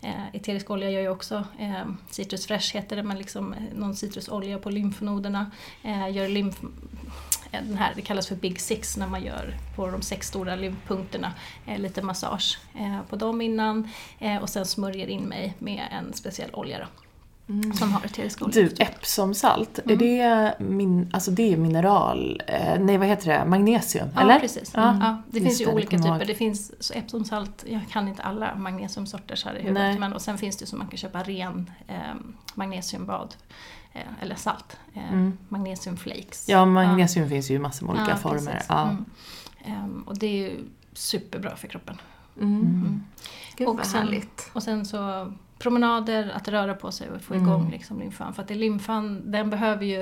Eh, 0.00 0.26
eterisk 0.32 0.70
olja 0.70 0.90
gör 0.90 1.00
jag 1.00 1.12
också. 1.12 1.44
Eh, 1.58 1.86
citrus 2.10 2.46
fresh 2.46 2.76
heter 2.76 2.96
det, 2.96 3.02
men 3.02 3.18
liksom 3.18 3.52
eh, 3.52 3.58
någon 3.74 3.96
citrusolja 3.96 4.58
på 4.58 4.70
lymfnoderna. 4.70 5.50
Eh, 5.82 6.10
gör 6.10 6.28
lymf, 6.28 6.62
eh, 7.52 7.62
den 7.62 7.76
här, 7.76 7.92
det 7.96 8.02
kallas 8.02 8.26
för 8.26 8.36
Big 8.36 8.60
Six 8.60 8.96
när 8.96 9.08
man 9.08 9.22
gör 9.24 9.54
på 9.76 9.90
de 9.90 10.02
sex 10.02 10.28
stora 10.28 10.56
lymfpunkterna. 10.56 11.32
Eh, 11.66 11.78
lite 11.78 12.02
massage 12.02 12.58
eh, 12.74 13.02
på 13.02 13.16
dem 13.16 13.40
innan 13.40 13.88
eh, 14.18 14.36
och 14.36 14.48
sen 14.48 14.66
smörjer 14.66 15.06
in 15.06 15.22
mig 15.22 15.54
med 15.58 15.88
en 15.90 16.12
speciell 16.12 16.50
olja 16.52 16.78
då. 16.78 17.07
Som 17.74 17.92
har 17.92 18.04
eterisk. 18.04 18.42
Du, 18.52 18.74
Epsomsalt, 18.78 19.78
är 19.78 19.96
det, 19.96 20.54
min, 20.58 21.10
alltså 21.12 21.30
det 21.30 21.52
är 21.52 21.56
mineral... 21.56 22.42
Eh, 22.46 22.78
nej, 22.80 22.98
vad 22.98 23.06
heter 23.08 23.26
det? 23.38 23.44
Magnesium, 23.44 24.08
Ja, 24.14 24.20
eller? 24.20 24.40
precis. 24.40 24.70
Ja. 24.74 24.96
Ja, 25.00 25.22
det 25.30 25.38
Just 25.38 25.46
finns 25.48 25.60
ju 25.60 25.64
det, 25.64 25.72
olika 25.72 25.96
typer. 25.96 26.08
ihåg. 26.08 26.26
Det 26.26 26.34
finns 26.34 26.82
så 26.82 26.94
Epsomsalt, 26.94 27.64
jag 27.68 27.80
kan 27.90 28.08
inte 28.08 28.22
alla 28.22 28.54
magnesiumsorter 28.54 29.42
här 29.44 29.52
i 29.52 29.54
Nej. 29.54 29.64
huvudet. 29.64 30.00
Men, 30.00 30.12
och 30.12 30.22
sen 30.22 30.38
finns 30.38 30.56
det 30.56 30.66
som 30.66 30.78
man 30.78 30.88
kan 30.88 30.98
köpa 30.98 31.22
ren 31.22 31.70
eh, 31.88 31.96
magnesiumbad. 32.54 33.34
Eh, 33.92 34.00
eller 34.22 34.34
salt. 34.34 34.76
Eh, 34.94 35.28
Magnesiumflakes. 35.48 36.48
Mm. 36.48 36.58
Ja, 36.58 36.66
magnesium 36.66 37.28
finns 37.28 37.50
ju 37.50 37.54
i 37.54 37.58
massor 37.58 37.86
med 37.86 37.94
olika 37.96 38.10
Ja, 38.10 38.16
former. 38.16 38.62
Ja. 38.68 38.82
Mm. 38.82 39.04
Ehm, 39.64 40.02
och 40.06 40.18
det 40.18 40.26
är 40.26 40.50
ju 40.50 40.64
superbra 40.92 41.56
för 41.56 41.68
kroppen. 41.68 41.96
Gud 43.56 43.68
och, 43.68 43.76
vad 43.76 43.86
sen, 43.86 44.02
härligt. 44.02 44.50
och 44.52 44.62
sen 44.62 44.86
så 44.86 45.32
promenader, 45.58 46.32
att 46.34 46.48
röra 46.48 46.74
på 46.74 46.92
sig 46.92 47.10
och 47.10 47.20
få 47.22 47.34
igång 47.34 47.70
liksom 47.70 47.98
lymfan. 48.00 48.34
För 48.34 48.42
att 48.42 48.48
det 48.48 48.54
lymfan, 48.54 49.30
den 49.30 49.50
behöver 49.50 49.84
ju 49.84 50.00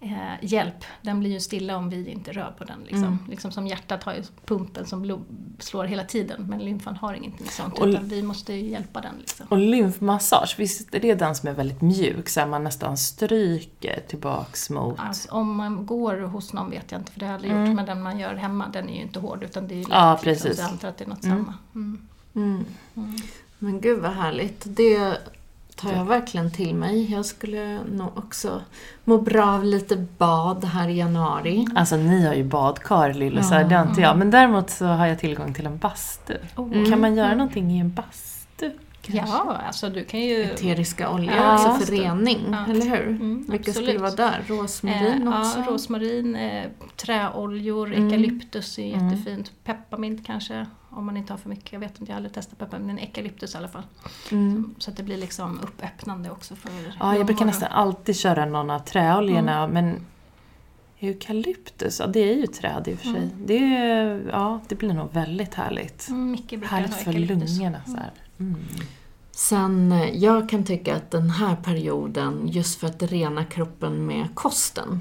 eh, 0.00 0.10
hjälp. 0.42 0.84
Den 1.02 1.20
blir 1.20 1.30
ju 1.30 1.40
stilla 1.40 1.76
om 1.76 1.90
vi 1.90 2.08
inte 2.10 2.32
rör 2.32 2.54
på 2.58 2.64
den. 2.64 2.80
Liksom. 2.86 3.18
liksom 3.28 3.52
som 3.52 3.66
hjärtat 3.66 4.02
har 4.04 4.14
ju 4.14 4.22
pumpen 4.46 4.86
som 4.86 5.02
blod, 5.02 5.24
slår 5.58 5.84
hela 5.84 6.04
tiden. 6.04 6.46
Men 6.48 6.58
lymfan 6.64 6.96
har 6.96 7.14
ingenting 7.14 7.46
sånt. 7.48 7.78
Och- 7.78 7.86
utan 7.86 8.08
vi 8.08 8.22
måste 8.22 8.52
ju 8.54 8.70
hjälpa 8.70 9.00
den. 9.00 9.14
Liksom. 9.18 9.46
Och 9.50 9.58
lymfmassage, 9.58 10.54
visst 10.58 10.94
är 10.94 11.00
det 11.00 11.14
den 11.14 11.34
som 11.34 11.48
är 11.48 11.52
väldigt 11.52 11.80
mjuk? 11.80 12.28
Så 12.28 12.46
man 12.46 12.64
nästan 12.64 12.96
stryker 12.96 14.00
tillbaks 14.08 14.70
mot... 14.70 14.98
Alltså, 15.00 15.30
om 15.32 15.56
man 15.56 15.86
går 15.86 16.16
hos 16.20 16.52
någon 16.52 16.70
vet 16.70 16.92
jag 16.92 17.00
inte, 17.00 17.12
för 17.12 17.20
det 17.20 17.26
har 17.26 17.32
jag 17.32 17.36
aldrig 17.44 17.66
gjort. 17.66 17.76
Men 17.76 17.86
den 17.86 18.02
man 18.02 18.18
gör 18.18 18.34
hemma, 18.34 18.68
den 18.72 18.88
är 18.88 18.94
ju 18.94 19.02
inte 19.02 19.20
hård. 19.20 19.42
Utan 19.44 19.68
det 19.68 19.74
är 19.74 19.76
ju 19.76 19.82
lätt, 19.82 19.90
Ja, 19.92 20.12
Liksom, 20.12 20.24
precis. 20.24 20.56
så 20.56 20.62
jag 20.62 20.70
antar 20.70 20.88
att 20.88 20.96
det 20.98 21.04
är 21.04 21.08
något 21.08 21.24
samma. 21.24 21.54
Mm. 23.60 23.72
Men 23.72 23.80
gud 23.80 23.98
vad 23.98 24.10
härligt. 24.12 24.62
Det 24.66 25.18
tar 25.76 25.92
jag 25.92 26.04
verkligen 26.04 26.50
till 26.52 26.74
mig. 26.74 27.12
Jag 27.12 27.26
skulle 27.26 27.78
nog 27.92 28.18
också 28.18 28.62
må 29.04 29.18
bra 29.18 29.46
av 29.46 29.64
lite 29.64 29.96
bad 30.18 30.64
här 30.64 30.88
i 30.88 30.96
januari. 30.98 31.66
Alltså 31.74 31.96
ni 31.96 32.26
har 32.26 32.34
ju 32.34 32.44
badkar 32.44 33.12
lillisar, 33.14 33.64
det 33.64 33.74
har 33.74 33.86
inte 33.88 34.00
jag. 34.00 34.18
Men 34.18 34.30
däremot 34.30 34.70
så 34.70 34.84
har 34.86 35.06
jag 35.06 35.18
tillgång 35.18 35.54
till 35.54 35.66
en 35.66 35.78
bastu. 35.78 36.34
Kan 36.90 37.00
man 37.00 37.16
göra 37.16 37.34
någonting 37.34 37.70
i 37.70 37.78
en 37.78 37.92
bastu? 37.94 38.70
Ja, 39.10 39.56
alltså 39.66 39.88
du 39.88 40.04
kan 40.04 40.20
ju... 40.20 40.42
Eteriska 40.42 41.10
oljor 41.10 41.34
Ja, 41.36 41.54
också 41.54 41.86
för 41.86 41.92
rening, 41.92 42.38
Ja. 42.50 42.64
eller 42.72 42.86
hur? 42.86 43.06
Mm, 43.08 43.46
Vilka 43.48 43.72
skulle 43.72 43.98
vara 43.98 44.10
där? 44.10 44.42
Rosmarin 44.46 45.28
Eh, 45.28 45.40
också? 45.40 45.58
Ja, 45.58 45.64
rosmarin, 45.72 46.36
eh, 46.36 46.64
träoljor, 46.96 47.92
eukalyptus 47.94 48.78
är 48.78 48.82
jättefint. 48.86 49.52
Pepparmint 49.64 50.26
kanske, 50.26 50.66
om 50.98 51.06
man 51.06 51.16
inte 51.16 51.32
har 51.32 51.38
för 51.38 51.48
mycket. 51.48 51.72
Jag 51.72 51.80
vet 51.80 52.00
inte, 52.00 52.04
jag 52.04 52.14
har 52.14 52.16
aldrig 52.16 52.34
testat 52.34 52.58
pepparmint, 52.58 52.86
men 52.86 52.98
eukalyptus 52.98 53.54
i 53.54 53.58
alla 53.58 53.68
fall. 53.68 53.82
Så, 54.28 54.62
så 54.78 54.90
att 54.90 54.96
det 54.96 55.02
blir 55.02 55.16
liksom 55.16 55.60
uppöppnande 55.60 56.30
också 56.30 56.56
för 56.56 56.70
Ja, 57.00 57.16
jag 57.16 57.26
brukar 57.26 57.44
nästan 57.44 57.72
alltid 57.72 58.16
köra 58.16 58.44
någon 58.44 58.70
av 58.70 58.78
träoljorna, 58.78 59.68
men 59.68 60.06
eukalyptus, 61.00 62.00
ja 62.00 62.06
det 62.06 62.20
är 62.20 62.34
ju 62.34 62.46
träd 62.46 62.88
i 62.88 62.94
och 62.94 62.98
för 62.98 63.08
sig. 63.08 63.30
Det, 63.46 63.58
är, 63.58 64.28
ja, 64.32 64.60
det 64.68 64.74
blir 64.74 64.94
nog 64.94 65.12
väldigt 65.12 65.54
härligt. 65.54 66.08
Mm, 66.08 66.36
Härligt 66.64 66.94
för 66.94 67.10
eukalyptus. 67.10 67.58
lungorna. 67.58 67.80
Så 67.86 67.96
här. 67.96 68.12
Mm. 68.38 68.56
Sen, 69.30 69.92
eh, 69.92 70.16
jag 70.16 70.48
kan 70.48 70.64
tycka 70.64 70.96
att 70.96 71.10
den 71.10 71.30
här 71.30 71.56
perioden, 71.56 72.48
just 72.48 72.80
för 72.80 72.86
att 72.86 73.02
rena 73.02 73.44
kroppen 73.44 74.06
med 74.06 74.28
kosten, 74.34 75.00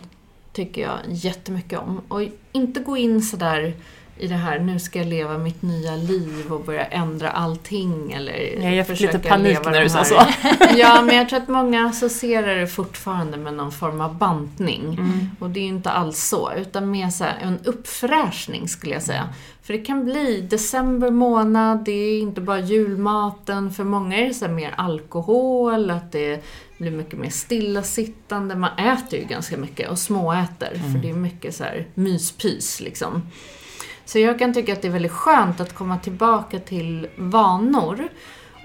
tycker 0.54 0.82
jag 0.82 0.98
jättemycket 1.08 1.80
om. 1.80 2.02
Och 2.08 2.22
inte 2.52 2.80
gå 2.80 2.98
in 2.98 3.22
sådär 3.22 3.76
i 4.19 4.27
det 4.27 4.36
här, 4.36 4.60
nu 4.60 4.80
ska 4.80 4.99
jag 4.99 5.08
leva 5.08 5.38
mitt 5.38 5.62
nya 5.62 5.95
liv 5.95 6.51
och 6.51 6.63
börja 6.63 6.86
ändra 6.86 7.30
allting 7.30 8.12
eller 8.12 8.63
Ja, 8.63 8.69
jag 8.69 8.88
fick 8.88 8.99
lite 8.99 9.19
panik 9.19 9.60
när 9.65 9.82
du 9.82 9.89
sa 9.89 10.03
så. 10.03 10.21
Ja, 10.75 11.01
men 11.01 11.15
jag 11.15 11.30
tror 11.30 11.39
att 11.39 11.47
många 11.47 11.86
associerar 11.86 12.56
det 12.56 12.67
fortfarande 12.67 13.38
med 13.38 13.53
någon 13.53 13.71
form 13.71 14.01
av 14.01 14.17
bantning. 14.17 14.84
Mm. 14.99 15.30
Och 15.39 15.49
det 15.49 15.60
är 15.60 15.62
ju 15.62 15.69
inte 15.69 15.89
alls 15.89 16.23
så, 16.23 16.51
utan 16.58 16.91
mer 16.91 17.10
så 17.10 17.25
en 17.41 17.60
uppfräschning 17.63 18.67
skulle 18.67 18.93
jag 18.93 19.03
säga. 19.03 19.30
För 19.63 19.73
det 19.73 19.80
kan 19.80 20.06
bli 20.06 20.41
december 20.41 21.12
månad, 21.12 21.86
det 21.86 21.91
är 21.91 22.19
inte 22.19 22.41
bara 22.41 22.60
julmaten. 22.60 23.73
För 23.73 23.84
många 23.84 24.17
är 24.17 24.27
det 24.27 24.34
så 24.34 24.47
mer 24.47 24.73
alkohol, 24.77 25.91
att 25.91 26.12
det 26.12 26.43
blir 26.77 26.91
mycket 26.91 27.19
mer 27.19 27.30
stillasittande. 27.30 28.56
Man 28.56 28.77
äter 28.77 29.19
ju 29.19 29.25
ganska 29.25 29.58
mycket 29.58 29.89
och 29.89 29.99
småäter, 29.99 30.82
för 30.91 30.99
det 30.99 31.10
är 31.10 31.13
mycket 31.13 31.56
så 31.56 31.63
här 31.63 31.88
myspys 31.93 32.80
liksom. 32.80 33.21
Så 34.08 34.20
jag 34.20 34.39
kan 34.39 34.54
tycka 34.54 34.74
att 34.74 34.82
det 34.82 34.88
är 34.88 34.91
väldigt 34.91 35.12
skönt 35.12 35.60
att 35.60 35.76
komma 35.76 35.98
tillbaka 35.98 36.60
till 36.60 37.08
vanor. 37.15 38.08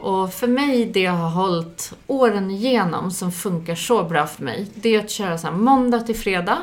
Och 0.00 0.32
för 0.32 0.46
mig, 0.46 0.84
det 0.86 1.00
jag 1.00 1.12
har 1.12 1.30
hållit 1.30 1.92
åren 2.06 2.50
igenom 2.50 3.10
som 3.10 3.32
funkar 3.32 3.74
så 3.74 4.04
bra 4.04 4.26
för 4.26 4.44
mig, 4.44 4.68
det 4.74 4.94
är 4.94 4.98
att 4.98 5.10
köra 5.10 5.38
så 5.38 5.46
här 5.46 5.54
måndag 5.54 6.00
till 6.00 6.16
fredag, 6.16 6.58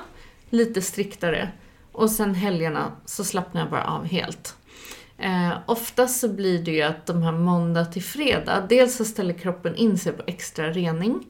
lite 0.50 0.82
striktare. 0.82 1.50
Och 1.92 2.12
sen 2.12 2.36
helgerna 2.36 2.92
så 3.06 3.24
slappnar 3.24 3.62
jag 3.62 3.70
bara 3.70 3.84
av 3.84 4.06
helt. 4.06 4.56
Eh, 5.18 5.52
oftast 5.66 6.20
så 6.20 6.30
blir 6.30 6.64
det 6.64 6.72
ju 6.72 6.82
att 6.82 7.06
de 7.06 7.24
här 7.24 7.32
måndag 7.32 7.86
till 7.86 8.04
fredag, 8.04 8.64
dels 8.70 8.98
så 8.98 9.06
ställer 9.06 9.34
kroppen 9.34 9.76
in 9.76 9.98
sig 9.98 10.12
på 10.12 10.24
extra 10.28 10.70
rening. 10.70 11.26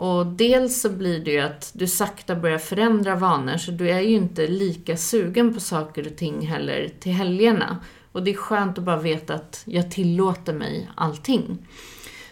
Och 0.00 0.26
dels 0.26 0.80
så 0.80 0.90
blir 0.90 1.24
det 1.24 1.30
ju 1.30 1.40
att 1.40 1.70
du 1.74 1.86
sakta 1.86 2.36
börjar 2.36 2.58
förändra 2.58 3.16
vanor, 3.16 3.56
så 3.56 3.70
du 3.70 3.90
är 3.90 4.00
ju 4.00 4.14
inte 4.14 4.46
lika 4.46 4.96
sugen 4.96 5.54
på 5.54 5.60
saker 5.60 6.06
och 6.06 6.16
ting 6.16 6.46
heller 6.46 6.88
till 7.00 7.12
helgerna. 7.12 7.76
Och 8.12 8.22
det 8.22 8.30
är 8.30 8.34
skönt 8.34 8.78
att 8.78 8.84
bara 8.84 8.96
veta 8.96 9.34
att 9.34 9.62
jag 9.64 9.90
tillåter 9.90 10.52
mig 10.52 10.90
allting. 10.94 11.68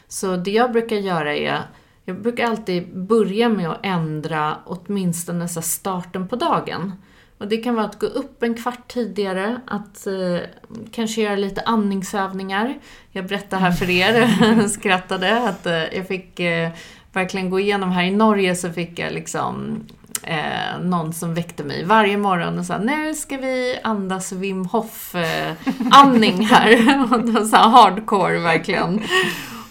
Så 0.08 0.36
det 0.36 0.50
jag 0.50 0.72
brukar 0.72 0.96
göra 0.96 1.36
är, 1.36 1.60
jag 2.04 2.22
brukar 2.22 2.44
alltid 2.44 2.98
börja 2.98 3.48
med 3.48 3.70
att 3.70 3.80
ändra 3.82 4.56
åtminstone 4.66 5.48
så 5.48 5.62
starten 5.62 6.28
på 6.28 6.36
dagen. 6.36 6.92
Och 7.38 7.48
det 7.48 7.56
kan 7.56 7.74
vara 7.74 7.86
att 7.86 7.98
gå 7.98 8.06
upp 8.06 8.42
en 8.42 8.54
kvart 8.54 8.88
tidigare, 8.88 9.60
att 9.66 10.06
eh, 10.06 10.38
kanske 10.92 11.22
göra 11.22 11.36
lite 11.36 11.60
andningsövningar. 11.60 12.78
Jag 13.10 13.26
berättade 13.26 13.62
här 13.62 13.72
för 13.72 13.90
er, 13.90 14.68
skrattade, 14.68 15.48
att 15.48 15.66
eh, 15.66 15.96
jag 15.96 16.08
fick 16.08 16.40
eh, 16.40 16.70
verkligen 17.12 17.50
gå 17.50 17.60
igenom 17.60 17.90
här 17.90 18.04
i 18.04 18.10
Norge 18.10 18.56
så 18.56 18.70
fick 18.70 18.98
jag 18.98 19.12
liksom 19.12 19.80
eh, 20.22 20.80
någon 20.82 21.12
som 21.12 21.34
väckte 21.34 21.64
mig 21.64 21.84
varje 21.84 22.16
morgon 22.16 22.58
och 22.58 22.64
sa 22.64 22.78
nu 22.78 23.14
ska 23.14 23.36
vi 23.36 23.78
andas 23.82 24.32
Wim 24.32 24.64
Hof 24.64 25.14
eh, 25.14 25.52
andning 25.90 26.46
här. 26.46 27.02
och 27.12 27.20
det 27.20 27.32
var 27.32 27.44
så 27.44 27.56
här 27.56 27.68
hardcore 27.68 28.38
verkligen. 28.38 29.02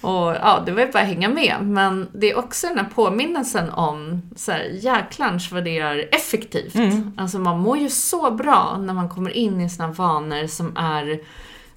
Och 0.02 0.36
ja, 0.36 0.64
det 0.66 0.72
var 0.72 0.82
ju 0.82 0.92
bara 0.92 1.04
att 1.04 1.10
hänga 1.10 1.30
med. 1.30 1.56
Men 1.62 2.08
det 2.14 2.32
är 2.32 2.38
också 2.38 2.68
den 2.68 2.78
här 2.78 2.90
påminnelsen 2.96 3.70
om 3.70 4.22
så 4.36 4.52
här, 4.52 4.70
jäklans 4.74 5.52
vad 5.52 5.64
det 5.64 5.80
är 5.80 6.10
effektivt. 6.12 6.76
Alltså 7.18 7.40
man 7.40 7.60
mår 7.60 7.78
ju 7.78 7.90
så 7.90 8.32
bra 8.32 8.78
när 8.80 8.94
man 8.94 9.10
kommer 9.10 9.32
in 9.32 9.62
i 9.62 9.70
såna 9.70 9.92
vanor 9.92 10.48
som 10.48 10.78
är 10.78 11.20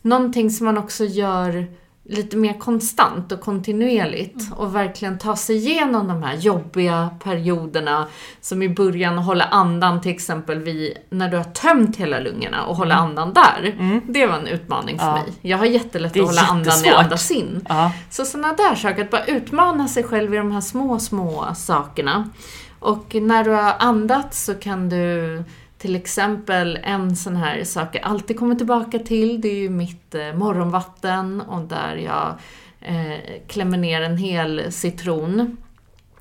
någonting 0.03 0.51
som 0.51 0.67
man 0.67 0.79
också 0.79 1.05
gör 1.05 1.67
lite 2.05 2.37
mer 2.37 2.53
konstant 2.59 3.33
och 3.33 3.41
kontinuerligt 3.41 4.53
och 4.57 4.75
verkligen 4.77 5.19
ta 5.19 5.37
sig 5.37 5.57
igenom 5.57 6.09
de 6.09 6.23
här 6.23 6.35
jobbiga 6.37 7.11
perioderna 7.25 8.07
som 8.41 8.63
i 8.63 8.69
början 8.69 9.19
hålla 9.19 9.45
andan 9.45 10.01
till 10.01 10.11
exempel 10.13 10.59
vid, 10.59 10.97
när 11.11 11.29
du 11.29 11.37
har 11.37 11.45
tömt 11.45 11.97
hela 11.97 12.21
lungorna 12.21 12.65
och 12.65 12.77
hålla 12.77 12.95
andan 12.95 13.33
där. 13.33 13.77
Det 14.09 14.27
var 14.27 14.37
en 14.37 14.47
utmaning 14.47 14.99
för 14.99 15.07
Ja. 15.07 15.13
mig. 15.15 15.33
Jag 15.41 15.59
har 15.59 15.67
jättelätt 15.67 16.17
att 16.17 16.27
hålla 16.27 16.43
andan 16.43 16.73
när 16.83 16.89
jag 16.91 17.01
andas 17.05 17.31
in. 17.31 17.65
Ja. 17.69 17.93
Så 18.11 18.25
sådana 18.25 18.53
där 18.53 18.75
saker, 18.75 19.03
att 19.05 19.11
bara 19.11 19.25
utmana 19.25 19.89
sig 19.89 20.03
själv 20.05 20.35
i 20.35 20.37
de 20.37 20.53
här 20.53 20.61
små, 20.61 20.99
små 20.99 21.47
sakerna. 21.55 22.31
Och 22.79 23.15
när 23.15 23.45
du 23.45 23.51
har 23.51 23.75
andats 23.79 24.45
så 24.45 24.55
kan 24.55 24.89
du 24.89 25.43
till 25.81 25.97
exempel 25.97 26.79
en 26.83 27.17
sån 27.17 27.37
här 27.37 27.65
sak 27.65 27.95
jag 27.95 28.03
alltid 28.03 28.39
kommer 28.39 28.55
tillbaka 28.55 28.99
till, 28.99 29.41
det 29.41 29.49
är 29.49 29.57
ju 29.57 29.71
mitt 29.71 30.15
eh, 30.15 30.33
morgonvatten 30.35 31.41
och 31.41 31.61
där 31.61 31.97
jag 31.97 32.35
eh, 32.81 33.19
klämmer 33.47 33.79
ner 33.79 34.03
en 34.03 34.17
hel 34.17 34.73
citron. 34.73 35.57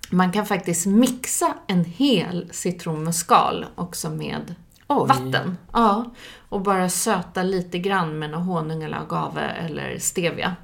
Man 0.10 0.32
kan 0.32 0.46
faktiskt 0.46 0.86
mixa 0.86 1.54
en 1.68 1.86
hel 1.86 2.50
citron 2.52 3.04
med 3.04 3.16
skal 3.16 3.66
också 3.76 4.10
med 4.10 4.56
Oj. 4.88 5.08
vatten. 5.08 5.58
Ja, 5.74 6.12
och 6.50 6.62
bara 6.62 6.90
söta 6.90 7.44
lite 7.44 7.80
grann 7.80 8.20
med 8.20 8.30
någon 8.30 8.42
honung 8.42 8.84
eller 8.84 8.98
agave 8.98 9.42
eller 9.42 10.00
stevia. 10.00 10.56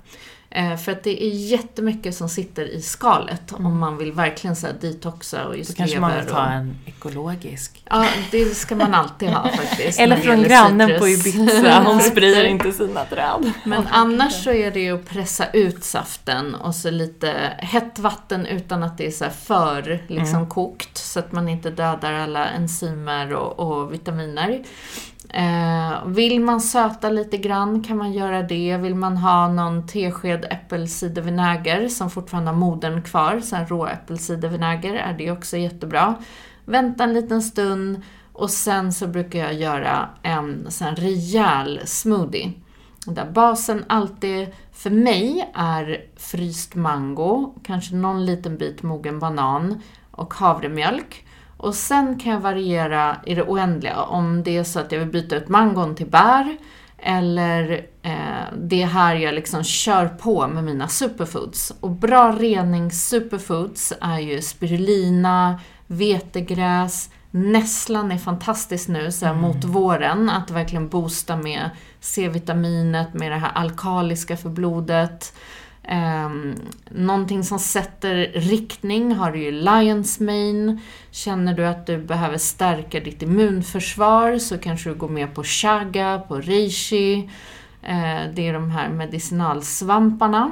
Eh, 0.55 0.77
för 0.77 0.91
att 0.91 1.03
det 1.03 1.23
är 1.23 1.29
jättemycket 1.29 2.15
som 2.15 2.29
sitter 2.29 2.65
i 2.65 2.81
skalet 2.81 3.53
om 3.53 3.79
man 3.79 3.97
vill 3.97 4.11
verkligen 4.11 4.55
så 4.55 4.67
här 4.67 4.75
detoxa 4.81 5.45
och 5.45 5.51
Då 5.51 5.57
just 5.57 5.77
kanske 5.77 5.99
man 5.99 6.15
vill 6.15 6.25
ta 6.25 6.45
och... 6.45 6.51
en 6.51 6.75
ekologisk. 6.85 7.83
Ja, 7.89 8.07
det 8.31 8.55
ska 8.55 8.75
man 8.75 8.93
alltid 8.93 9.29
ha 9.29 9.49
faktiskt. 9.49 9.99
Eller 9.99 10.17
från 10.17 10.43
grannen 10.43 10.87
citrus. 10.87 10.99
på 10.99 11.07
Ibiza, 11.07 11.83
hon 11.85 11.99
sprider 11.99 12.43
inte 12.43 12.71
sina 12.71 13.05
träd. 13.05 13.51
Men 13.63 13.87
annars 13.91 14.43
så 14.43 14.51
är 14.51 14.71
det 14.71 14.79
ju 14.79 14.95
att 14.95 15.09
pressa 15.09 15.51
ut 15.51 15.83
saften 15.83 16.55
och 16.55 16.75
så 16.75 16.91
lite 16.91 17.53
hett 17.57 17.99
vatten 17.99 18.45
utan 18.45 18.83
att 18.83 18.97
det 18.97 19.07
är 19.07 19.11
så 19.11 19.25
för 19.45 20.03
liksom 20.07 20.49
kokt 20.49 20.97
så 20.97 21.19
att 21.19 21.31
man 21.31 21.49
inte 21.49 21.69
dödar 21.69 22.13
alla 22.13 22.49
enzymer 22.49 23.33
och, 23.33 23.59
och 23.59 23.93
vitaminer. 23.93 24.63
Eh, 25.35 26.05
vill 26.05 26.41
man 26.41 26.61
söta 26.61 27.09
lite 27.09 27.37
grann 27.37 27.83
kan 27.83 27.97
man 27.97 28.13
göra 28.13 28.43
det. 28.43 28.77
Vill 28.77 28.95
man 28.95 29.17
ha 29.17 29.47
någon 29.47 29.87
tesked 29.87 30.45
äppelcidervinäger 30.45 31.87
som 31.87 32.09
fortfarande 32.09 32.51
har 32.51 32.57
modern 32.57 33.01
kvar, 33.01 33.39
sen 33.39 33.67
rå 33.67 33.87
äppelcidervinäger, 33.87 34.93
är 34.93 35.13
det 35.13 35.31
också 35.31 35.57
jättebra. 35.57 36.15
Vänta 36.65 37.03
en 37.03 37.13
liten 37.13 37.41
stund 37.41 38.01
och 38.33 38.49
sen 38.49 38.93
så 38.93 39.07
brukar 39.07 39.39
jag 39.39 39.53
göra 39.53 40.09
en 40.21 40.71
sån 40.71 40.95
rejäl 40.95 41.81
smoothie. 41.85 42.53
Där 43.05 43.31
basen 43.31 43.85
alltid 43.87 44.47
för 44.71 44.89
mig 44.89 45.51
är 45.55 46.05
fryst 46.15 46.75
mango, 46.75 47.55
kanske 47.63 47.95
någon 47.95 48.25
liten 48.25 48.57
bit 48.57 48.83
mogen 48.83 49.19
banan 49.19 49.81
och 50.11 50.33
havremjölk. 50.33 51.24
Och 51.65 51.75
sen 51.75 52.19
kan 52.19 52.31
jag 52.31 52.39
variera 52.39 53.17
i 53.25 53.35
det 53.35 53.43
oändliga 53.43 54.01
om 54.01 54.43
det 54.43 54.57
är 54.57 54.63
så 54.63 54.79
att 54.79 54.91
jag 54.91 54.99
vill 54.99 55.07
byta 55.07 55.35
ut 55.35 55.47
mangon 55.47 55.95
till 55.95 56.07
bär 56.07 56.57
eller 56.97 57.85
eh, 58.01 58.53
det 58.57 58.81
är 58.81 58.87
här 58.87 59.15
jag 59.15 59.33
liksom 59.33 59.63
kör 59.63 60.07
på 60.07 60.47
med 60.47 60.63
mina 60.63 60.87
superfoods. 60.87 61.73
Och 61.79 61.89
bra 61.89 62.31
reningssuperfoods 62.31 63.93
är 64.01 64.19
ju 64.19 64.41
spirulina, 64.41 65.59
vetegräs, 65.87 67.09
nässlan 67.31 68.11
är 68.11 68.17
fantastiskt 68.17 68.89
nu 68.89 69.11
så 69.11 69.25
här 69.25 69.33
mot 69.33 69.63
våren, 69.63 70.29
att 70.29 70.51
verkligen 70.51 70.89
boosta 70.89 71.37
med 71.37 71.69
C-vitaminet, 71.99 73.13
med 73.13 73.31
det 73.31 73.37
här 73.37 73.51
alkaliska 73.55 74.37
för 74.37 74.49
blodet. 74.49 75.33
Um, 75.91 76.55
någonting 76.89 77.43
som 77.43 77.59
sätter 77.59 78.15
riktning 78.33 79.15
har 79.15 79.31
du 79.31 79.39
ju 79.43 79.51
Lions 79.51 80.19
Mane. 80.19 80.79
Känner 81.11 81.53
du 81.53 81.65
att 81.65 81.87
du 81.87 81.97
behöver 81.97 82.37
stärka 82.37 82.99
ditt 82.99 83.21
immunförsvar 83.21 84.37
så 84.37 84.57
kanske 84.57 84.89
du 84.89 84.95
går 84.95 85.09
med 85.09 85.35
på 85.35 85.43
chaga, 85.43 86.21
på 86.27 86.41
reishi. 86.41 87.29
Eh, 87.81 88.21
det 88.33 88.47
är 88.47 88.53
de 88.53 88.71
här 88.71 88.89
medicinalsvamparna. 88.89 90.51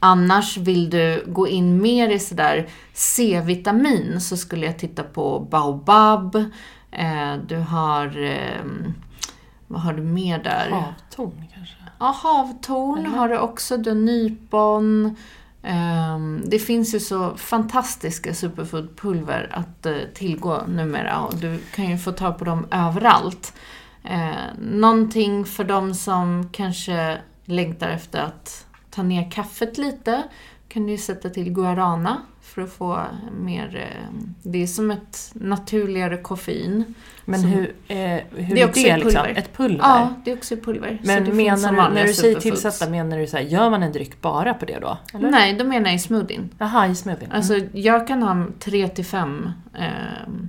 Annars 0.00 0.56
vill 0.56 0.90
du 0.90 1.24
gå 1.26 1.48
in 1.48 1.82
mer 1.82 2.08
i 2.08 2.18
sådär 2.18 2.68
C-vitamin 2.92 4.20
så 4.20 4.36
skulle 4.36 4.66
jag 4.66 4.78
titta 4.78 5.02
på 5.02 5.40
baobab. 5.40 6.36
Eh, 6.90 7.36
du 7.48 7.56
har, 7.56 8.24
eh, 8.24 8.64
vad 9.66 9.80
har 9.80 9.92
du 9.92 10.02
mer 10.02 10.38
där? 10.38 10.70
Havtorn 10.70 11.44
kanske? 11.54 11.75
Ja, 11.98 12.16
havtorn 12.22 13.06
har 13.06 13.28
du 13.28 13.38
också, 13.38 13.76
du 13.76 13.90
har 13.90 13.94
nypon. 13.94 15.16
Ehm, 15.62 16.42
det 16.46 16.58
finns 16.58 16.94
ju 16.94 17.00
så 17.00 17.36
fantastiska 17.36 18.34
superfoodpulver 18.34 19.50
att 19.52 19.86
eh, 19.86 19.96
tillgå 20.14 20.62
numera 20.68 21.20
och 21.20 21.34
du 21.34 21.58
kan 21.74 21.90
ju 21.90 21.98
få 21.98 22.12
tag 22.12 22.38
på 22.38 22.44
dem 22.44 22.66
överallt. 22.70 23.54
Eh, 24.04 24.30
någonting 24.58 25.44
för 25.44 25.64
de 25.64 25.94
som 25.94 26.48
kanske 26.52 27.18
längtar 27.44 27.88
efter 27.88 28.20
att 28.20 28.66
ta 28.90 29.02
ner 29.02 29.30
kaffet 29.30 29.78
lite 29.78 30.22
kan 30.76 30.86
du 30.86 30.92
ju 30.92 30.98
sätta 30.98 31.30
till 31.30 31.52
guarana 31.52 32.22
för 32.42 32.62
att 32.62 32.72
få 32.72 33.00
mer... 33.40 33.76
Eh, 33.76 34.12
det 34.42 34.62
är 34.62 34.66
som 34.66 34.90
ett 34.90 35.30
naturligare 35.32 36.16
koffein. 36.16 36.94
Men 37.24 37.40
Som- 37.40 37.50
hur, 37.50 37.74
eh, 37.88 37.96
hur 37.96 38.20
Det 38.30 38.42
är 38.42 38.56
är 38.56 38.68
också 38.68 38.82
det 38.82 38.88
i 38.88 38.92
liksom? 38.92 39.12
pulver. 39.12 39.34
Ett 39.38 39.56
pulver? 39.56 39.78
Ja, 39.84 40.08
det 40.24 40.30
är 40.30 40.36
också 40.36 40.56
pulver. 40.56 40.98
Men 41.04 41.36
menar 41.36 41.72
du, 41.88 41.94
när 41.94 42.06
du 42.06 42.12
säger 42.12 42.40
tillsätta, 42.40 42.90
menar 42.90 43.18
du 43.18 43.26
så 43.26 43.36
här, 43.36 43.44
gör 43.44 43.70
man 43.70 43.82
en 43.82 43.92
dryck 43.92 44.20
bara 44.20 44.54
på 44.54 44.64
det 44.64 44.78
då? 44.78 44.98
Eller? 45.14 45.30
Nej, 45.30 45.54
då 45.54 45.64
menar 45.64 45.86
jag 45.86 45.94
i 45.94 45.98
smoothien. 45.98 46.50
Jaha, 46.58 46.86
i 46.88 46.94
smoothien? 46.94 47.32
Alltså, 47.32 47.54
jag 47.72 48.08
kan 48.08 48.22
ha 48.22 48.46
tre 48.60 48.88
till 48.88 49.04
fem 49.04 49.50
ehm, 49.74 50.48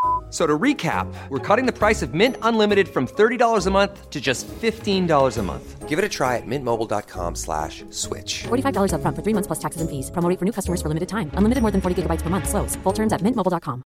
F- 0.31 0.37
So 0.37 0.47
to 0.47 0.57
recap, 0.57 1.13
we're 1.29 1.55
cutting 1.55 1.65
the 1.65 1.77
price 1.77 2.01
of 2.01 2.13
Mint 2.13 2.37
Unlimited 2.41 2.87
from 2.87 3.05
$30 3.05 3.67
a 3.67 3.71
month 3.71 4.09
to 4.09 4.21
just 4.21 4.47
$15 4.47 5.37
a 5.37 5.43
month. 5.43 5.89
Give 5.89 5.99
it 5.99 6.05
a 6.05 6.09
try 6.09 6.37
at 6.37 6.45
mintmobile.com 6.47 7.35
slash 7.35 7.83
switch. 7.89 8.43
$45 8.47 8.93
upfront 8.93 9.15
for 9.15 9.21
three 9.23 9.33
months 9.33 9.47
plus 9.47 9.59
taxes 9.59 9.81
and 9.81 9.89
fees. 9.89 10.09
Promo 10.09 10.29
rate 10.29 10.39
for 10.39 10.45
new 10.45 10.53
customers 10.53 10.81
for 10.81 10.87
limited 10.87 11.09
time. 11.09 11.29
Unlimited 11.35 11.61
more 11.61 11.71
than 11.71 11.81
40 11.81 11.95
gigabytes 12.03 12.21
per 12.23 12.29
month. 12.29 12.47
Slows. 12.47 12.77
Full 12.83 12.93
terms 12.93 13.11
at 13.11 13.21
mintmobile.com. 13.21 13.83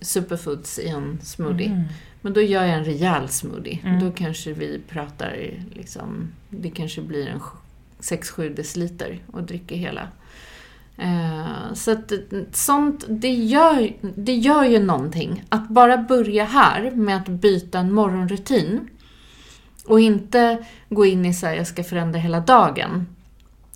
superfoods 0.00 0.78
i 0.78 0.88
en 0.88 1.18
smoothie. 1.22 1.66
Mm. 1.66 1.82
Men 2.22 2.32
då 2.32 2.40
gör 2.42 2.64
jag 2.64 2.74
en 2.78 2.84
rejäl 2.84 3.28
smoothie. 3.28 3.78
Mm. 3.84 4.00
Då 4.00 4.10
kanske 4.12 4.52
vi 4.52 4.80
pratar 4.88 5.50
liksom, 5.70 6.32
det 6.50 6.70
kanske 6.70 7.00
blir 7.02 7.26
en 7.28 7.40
6-7 8.00 8.54
deciliter 8.54 9.20
och 9.32 9.42
dricker 9.42 9.76
hela. 9.76 10.08
Eh, 11.02 11.74
så 11.74 11.90
att 11.90 12.12
sånt, 12.52 13.04
det 13.08 13.34
gör, 13.34 13.92
det 14.16 14.34
gör 14.34 14.64
ju 14.64 14.78
någonting. 14.78 15.44
Att 15.48 15.68
bara 15.68 15.98
börja 15.98 16.44
här 16.44 16.90
med 16.90 17.16
att 17.16 17.28
byta 17.28 17.78
en 17.78 17.92
morgonrutin 17.92 18.88
och 19.86 20.00
inte 20.00 20.64
gå 20.88 21.06
in 21.06 21.26
i 21.26 21.34
så 21.34 21.46
här, 21.46 21.54
jag 21.54 21.66
ska 21.66 21.84
förändra 21.84 22.18
hela 22.18 22.40
dagen. 22.40 23.06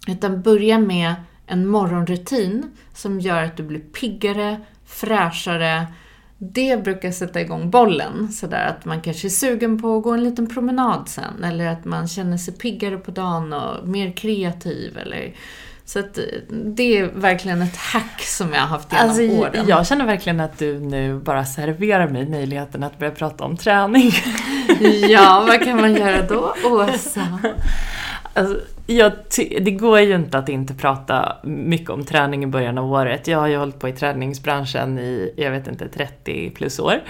Utan 0.08 0.42
börja 0.42 0.78
med 0.78 1.14
en 1.46 1.66
morgonrutin 1.66 2.70
som 2.94 3.20
gör 3.20 3.42
att 3.42 3.56
du 3.56 3.62
blir 3.62 3.80
piggare, 3.80 4.60
fräschare. 4.86 5.86
Det 6.38 6.84
brukar 6.84 7.10
sätta 7.10 7.40
igång 7.40 7.70
bollen. 7.70 8.28
Sådär 8.32 8.66
att 8.66 8.84
man 8.84 9.00
kanske 9.00 9.28
är 9.28 9.30
sugen 9.30 9.82
på 9.82 9.96
att 9.96 10.02
gå 10.02 10.10
en 10.10 10.24
liten 10.24 10.46
promenad 10.46 11.08
sen. 11.08 11.44
Eller 11.44 11.66
att 11.66 11.84
man 11.84 12.08
känner 12.08 12.36
sig 12.36 12.54
piggare 12.54 12.96
på 12.96 13.10
dagen 13.10 13.52
och 13.52 13.88
mer 13.88 14.12
kreativ. 14.12 14.98
Eller, 14.98 15.34
så 15.86 15.98
att 15.98 16.18
eh, 16.18 16.24
det 16.50 16.98
är 16.98 17.04
verkligen 17.14 17.62
ett 17.62 17.76
hack 17.76 18.20
som 18.20 18.52
jag 18.52 18.60
har 18.60 18.66
haft 18.66 18.92
genom 18.92 19.08
Alltså, 19.08 19.22
åren. 19.22 19.64
jag 19.68 19.86
känner 19.86 20.06
verkligen 20.06 20.40
att 20.40 20.58
du 20.58 20.80
nu 20.80 21.14
bara 21.18 21.44
serverar 21.44 22.08
mig 22.08 22.28
möjligheten 22.28 22.82
att 22.82 22.98
börja 22.98 23.12
prata 23.12 23.44
om 23.44 23.56
träning. 23.56 24.12
Ja, 25.08 25.44
vad 25.48 25.64
kan 25.64 25.80
man 25.80 25.94
göra 25.94 26.22
då, 26.22 26.54
Åsa? 26.64 27.38
Alltså, 28.34 28.60
jag 28.86 29.12
det 29.60 29.70
går 29.70 30.00
ju 30.00 30.14
inte 30.14 30.38
att 30.38 30.48
inte 30.48 30.74
prata 30.74 31.36
mycket 31.44 31.90
om 31.90 32.04
träning 32.04 32.44
i 32.44 32.46
början 32.46 32.78
av 32.78 32.92
året. 32.92 33.26
Jag 33.26 33.38
har 33.38 33.46
ju 33.46 33.56
hållit 33.56 33.78
på 33.78 33.88
i 33.88 33.92
träningsbranschen 33.92 34.98
i, 34.98 35.32
jag 35.36 35.50
vet 35.50 35.66
inte, 35.68 35.88
30 35.88 36.50
plus 36.50 36.78
år. 36.78 37.00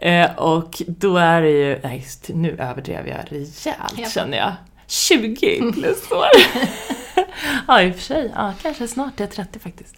Eh, 0.00 0.30
och 0.36 0.82
då 0.86 1.16
är 1.16 1.42
det 1.42 1.50
ju, 1.50 1.78
nej 1.82 2.04
nu 2.28 2.56
överdrev 2.58 3.06
jag 3.08 3.16
rejält 3.28 3.66
Ja. 3.96 4.04
känner 4.14 4.38
jag. 4.38 4.52
20 4.86 5.72
plus 5.74 6.10
år 6.12 6.26
ja, 7.68 7.82
i 7.82 7.90
och 7.90 7.94
för 7.94 8.02
sig. 8.02 8.32
Ja, 8.34 8.52
kanske 8.62 8.88
snart 8.88 9.20
är 9.20 9.24
jag 9.24 9.30
30 9.30 9.58
faktiskt. 9.58 9.96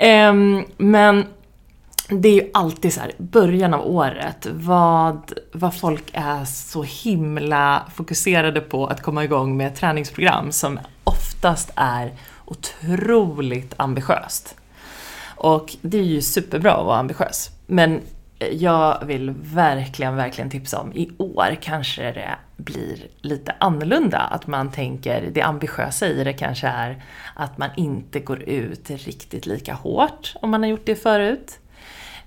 Um, 0.00 0.64
men 0.76 1.24
det 2.08 2.28
är 2.28 2.32
ju 2.32 2.50
alltid 2.54 2.92
så 2.92 3.00
här, 3.00 3.12
början 3.18 3.74
av 3.74 3.86
året, 3.86 4.46
vad, 4.52 5.32
vad 5.52 5.76
folk 5.76 6.04
är 6.12 6.44
så 6.44 6.82
himla 6.82 7.82
fokuserade 7.94 8.60
på 8.60 8.86
att 8.86 9.02
komma 9.02 9.24
igång 9.24 9.56
med 9.56 9.66
ett 9.66 9.76
träningsprogram 9.76 10.52
som 10.52 10.80
oftast 11.04 11.70
är 11.74 12.12
otroligt 12.44 13.74
ambitiöst. 13.76 14.54
Och 15.36 15.76
det 15.82 15.98
är 15.98 16.02
ju 16.02 16.22
superbra 16.22 16.72
att 16.72 16.86
vara 16.86 16.98
ambitiös. 16.98 17.50
Men 17.66 18.00
jag 18.38 19.04
vill 19.04 19.30
verkligen, 19.30 20.16
verkligen 20.16 20.50
tipsa 20.50 20.80
om, 20.80 20.92
i 20.92 21.10
år 21.18 21.56
kanske 21.60 22.12
det 22.12 22.36
blir 22.56 22.98
lite 23.20 23.54
annorlunda. 23.58 24.18
Att 24.18 24.46
man 24.46 24.70
tänker, 24.70 25.30
det 25.32 25.42
ambitiösa 25.42 26.06
i 26.06 26.24
det 26.24 26.32
kanske 26.32 26.66
är 26.68 27.02
att 27.34 27.58
man 27.58 27.70
inte 27.76 28.20
går 28.20 28.42
ut 28.42 28.90
riktigt 28.90 29.46
lika 29.46 29.74
hårt 29.74 30.34
om 30.42 30.50
man 30.50 30.62
har 30.62 30.70
gjort 30.70 30.86
det 30.86 30.94
förut. 30.94 31.58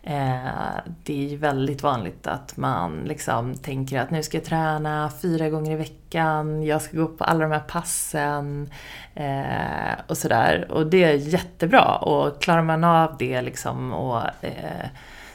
Eh, 0.03 0.81
det 1.03 1.25
är 1.25 1.29
ju 1.29 1.37
väldigt 1.37 1.83
vanligt 1.83 2.27
att 2.27 2.57
man 2.57 3.03
liksom 3.05 3.55
tänker 3.55 3.99
att 3.99 4.11
nu 4.11 4.23
ska 4.23 4.37
jag 4.37 4.45
träna 4.45 5.11
fyra 5.21 5.49
gånger 5.49 5.71
i 5.71 5.75
veckan, 5.75 6.63
jag 6.63 6.81
ska 6.81 6.97
gå 6.97 7.07
på 7.07 7.23
alla 7.23 7.39
de 7.39 7.51
här 7.51 7.59
passen 7.59 8.69
eh, 9.15 9.99
och 10.07 10.17
sådär. 10.17 10.71
Och 10.71 10.87
det 10.87 11.03
är 11.03 11.13
jättebra 11.13 11.95
och 11.95 12.41
klarar 12.41 12.63
man 12.63 12.83
av 12.83 13.15
det 13.17 13.41
liksom 13.41 13.93
och 13.93 14.21
eh, 14.41 14.87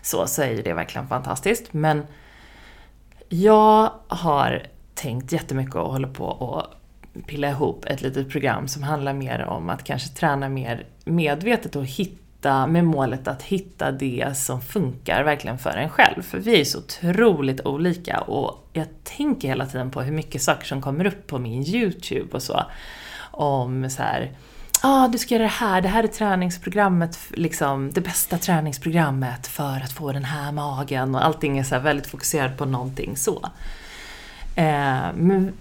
så, 0.05 0.27
så 0.27 0.43
är 0.43 0.51
ju 0.51 0.63
det 0.63 0.73
verkligen 0.73 1.09
fantastiskt. 1.09 1.73
Men 1.73 2.07
jag 3.29 3.93
har 4.09 4.67
tänkt 4.95 5.33
jättemycket 5.33 5.75
och 5.75 5.93
håller 5.93 6.09
på 6.09 6.55
att 6.59 7.27
pilla 7.27 7.51
ihop 7.51 7.85
ett 7.85 8.03
litet 8.03 8.31
program 8.31 8.69
som 8.69 8.83
handlar 8.83 9.13
mer 9.13 9.45
om 9.45 9.71
att 9.71 9.85
kanske 9.85 10.09
träna 10.09 10.49
mer 10.49 10.87
medvetet 11.05 11.77
och 11.77 11.85
hitta 11.85 12.67
med 12.67 12.85
målet 12.85 13.29
att 13.29 13.43
hitta 13.43 13.93
det 13.93 14.37
som 14.37 14.61
funkar 14.61 15.25
verkligen 15.25 15.59
för 15.59 15.71
en 15.71 15.91
själv. 15.91 16.23
För 16.23 16.39
vi 16.39 16.55
är 16.55 16.59
ju 16.59 16.65
så 16.65 16.79
otroligt 16.79 17.67
olika 17.67 18.21
och 18.21 18.69
jag 18.73 18.87
tänker 19.03 19.49
hela 19.49 19.67
tiden 19.67 19.91
på 19.91 20.03
hur 20.03 20.13
mycket 20.13 20.43
saker 20.43 20.67
som 20.67 20.83
kommer 20.83 21.07
upp 21.07 21.27
på 21.27 21.39
min 21.39 21.63
YouTube 21.63 22.31
och 22.33 22.43
så. 22.43 22.63
Om 23.31 23.91
så 23.91 24.03
här 24.03 24.33
ah, 24.85 25.09
du 25.09 25.19
ska 25.19 25.35
göra 25.35 25.43
det 25.43 25.49
här, 25.49 25.81
det 25.81 25.89
här 25.89 26.05
är 26.05 26.09
träningsprogrammet, 26.09 27.19
liksom 27.31 27.91
det 27.93 28.01
bästa 28.01 28.39
träningsprogrammet 28.39 29.47
för 29.47 29.77
att 29.85 29.93
få 29.93 30.13
den 30.13 30.25
här 30.25 30.53
magen 30.53 31.15
och 31.15 31.25
allting 31.25 31.59
är 31.59 31.65
så 31.65 31.75
här 31.75 31.83
väldigt 31.83 32.07
fokuserat 32.07 32.59
på 32.59 32.65
någonting 32.65 33.17
så. 33.17 33.49
Eh, 34.57 35.07
men 35.15 35.53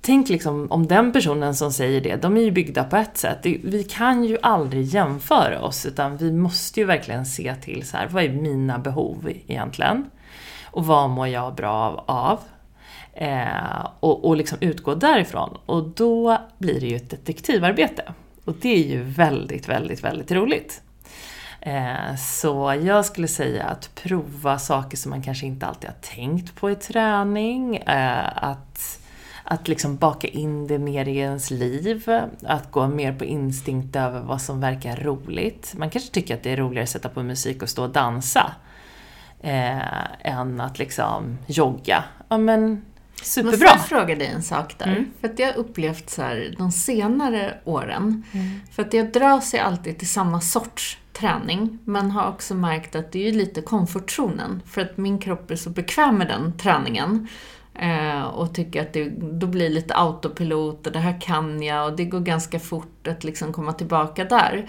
tänk 0.00 0.28
liksom 0.28 0.70
om 0.70 0.86
den 0.86 1.12
personen 1.12 1.54
som 1.54 1.72
säger 1.72 2.00
det, 2.00 2.16
de 2.16 2.36
är 2.36 2.40
ju 2.40 2.50
byggda 2.50 2.84
på 2.84 2.96
ett 2.96 3.16
sätt. 3.16 3.38
Vi 3.42 3.86
kan 3.90 4.24
ju 4.24 4.38
aldrig 4.42 4.84
jämföra 4.84 5.60
oss 5.60 5.86
utan 5.86 6.16
vi 6.16 6.32
måste 6.32 6.80
ju 6.80 6.86
verkligen 6.86 7.26
se 7.26 7.54
till 7.54 7.86
så 7.86 7.96
här, 7.96 8.08
vad 8.08 8.24
är 8.24 8.28
mina 8.28 8.78
behov 8.78 9.30
egentligen? 9.46 10.10
Och 10.64 10.86
vad 10.86 11.10
mår 11.10 11.28
jag 11.28 11.54
bra 11.54 11.72
av? 11.72 12.04
av? 12.06 12.38
Eh, 13.12 13.86
och, 14.00 14.24
och 14.24 14.36
liksom 14.36 14.58
utgå 14.60 14.94
därifrån. 14.94 15.58
Och 15.66 15.88
då 15.88 16.38
blir 16.58 16.80
det 16.80 16.86
ju 16.86 16.96
ett 16.96 17.10
detektivarbete. 17.10 18.12
Och 18.50 18.56
det 18.60 18.68
är 18.68 18.88
ju 18.88 19.02
väldigt, 19.02 19.68
väldigt, 19.68 20.04
väldigt 20.04 20.32
roligt. 20.32 20.82
Eh, 21.60 22.16
så 22.16 22.80
jag 22.82 23.04
skulle 23.04 23.28
säga 23.28 23.64
att 23.64 23.94
prova 23.94 24.58
saker 24.58 24.96
som 24.96 25.10
man 25.10 25.22
kanske 25.22 25.46
inte 25.46 25.66
alltid 25.66 25.90
har 25.90 25.96
tänkt 26.14 26.54
på 26.54 26.70
i 26.70 26.74
träning. 26.74 27.76
Eh, 27.76 28.44
att, 28.44 29.00
att 29.44 29.68
liksom 29.68 29.96
baka 29.96 30.28
in 30.28 30.66
det 30.66 30.78
mer 30.78 31.08
i 31.08 31.16
ens 31.16 31.50
liv. 31.50 32.10
Att 32.42 32.70
gå 32.70 32.88
mer 32.88 33.12
på 33.12 33.24
instinkt 33.24 33.96
över 33.96 34.20
vad 34.20 34.40
som 34.42 34.60
verkar 34.60 34.96
roligt. 34.96 35.74
Man 35.76 35.90
kanske 35.90 36.10
tycker 36.12 36.34
att 36.34 36.42
det 36.42 36.50
är 36.50 36.56
roligare 36.56 36.84
att 36.84 36.90
sätta 36.90 37.08
på 37.08 37.22
musik 37.22 37.62
och 37.62 37.68
stå 37.68 37.82
och 37.82 37.90
dansa. 37.90 38.52
Eh, 39.40 40.26
än 40.26 40.60
att 40.60 40.78
liksom 40.78 41.38
jogga. 41.46 42.04
Ja 42.28 42.38
men 42.38 42.84
superbra. 43.22 43.50
Måste 43.50 43.64
jag 43.64 43.86
fråga 43.86 44.14
dig 44.14 44.26
en 44.26 44.42
sak 44.42 44.78
där? 44.78 44.86
Mm. 44.86 45.10
För 45.20 45.28
att 45.28 45.38
jag 45.38 45.46
har 45.46 45.58
upplevt 45.58 46.10
så 46.10 46.22
här 46.22 46.54
de 46.58 46.72
senare 46.72 47.58
åren, 47.64 48.24
för 48.72 48.82
att 48.82 48.94
jag 48.94 49.12
dras 49.12 49.54
ju 49.54 49.58
alltid 49.58 49.98
till 49.98 50.08
samma 50.08 50.40
sorts 50.40 50.98
träning, 51.12 51.78
men 51.84 52.10
har 52.10 52.28
också 52.28 52.54
märkt 52.54 52.94
att 52.96 53.12
det 53.12 53.28
är 53.28 53.32
lite 53.32 53.62
komfortzonen, 53.62 54.62
för 54.66 54.80
att 54.80 54.96
min 54.96 55.18
kropp 55.18 55.50
är 55.50 55.56
så 55.56 55.70
bekväm 55.70 56.18
med 56.18 56.26
den 56.26 56.58
träningen. 56.58 57.28
Eh, 57.74 58.22
och 58.22 58.54
tycker 58.54 58.82
att 58.82 58.92
det 58.92 59.08
då 59.20 59.46
blir 59.46 59.70
lite 59.70 59.94
autopilot 59.94 60.86
och 60.86 60.92
det 60.92 60.98
här 60.98 61.20
kan 61.20 61.62
jag 61.62 61.90
och 61.90 61.96
det 61.96 62.04
går 62.04 62.20
ganska 62.20 62.60
fort 62.60 63.06
att 63.06 63.24
liksom 63.24 63.52
komma 63.52 63.72
tillbaka 63.72 64.24
där. 64.24 64.68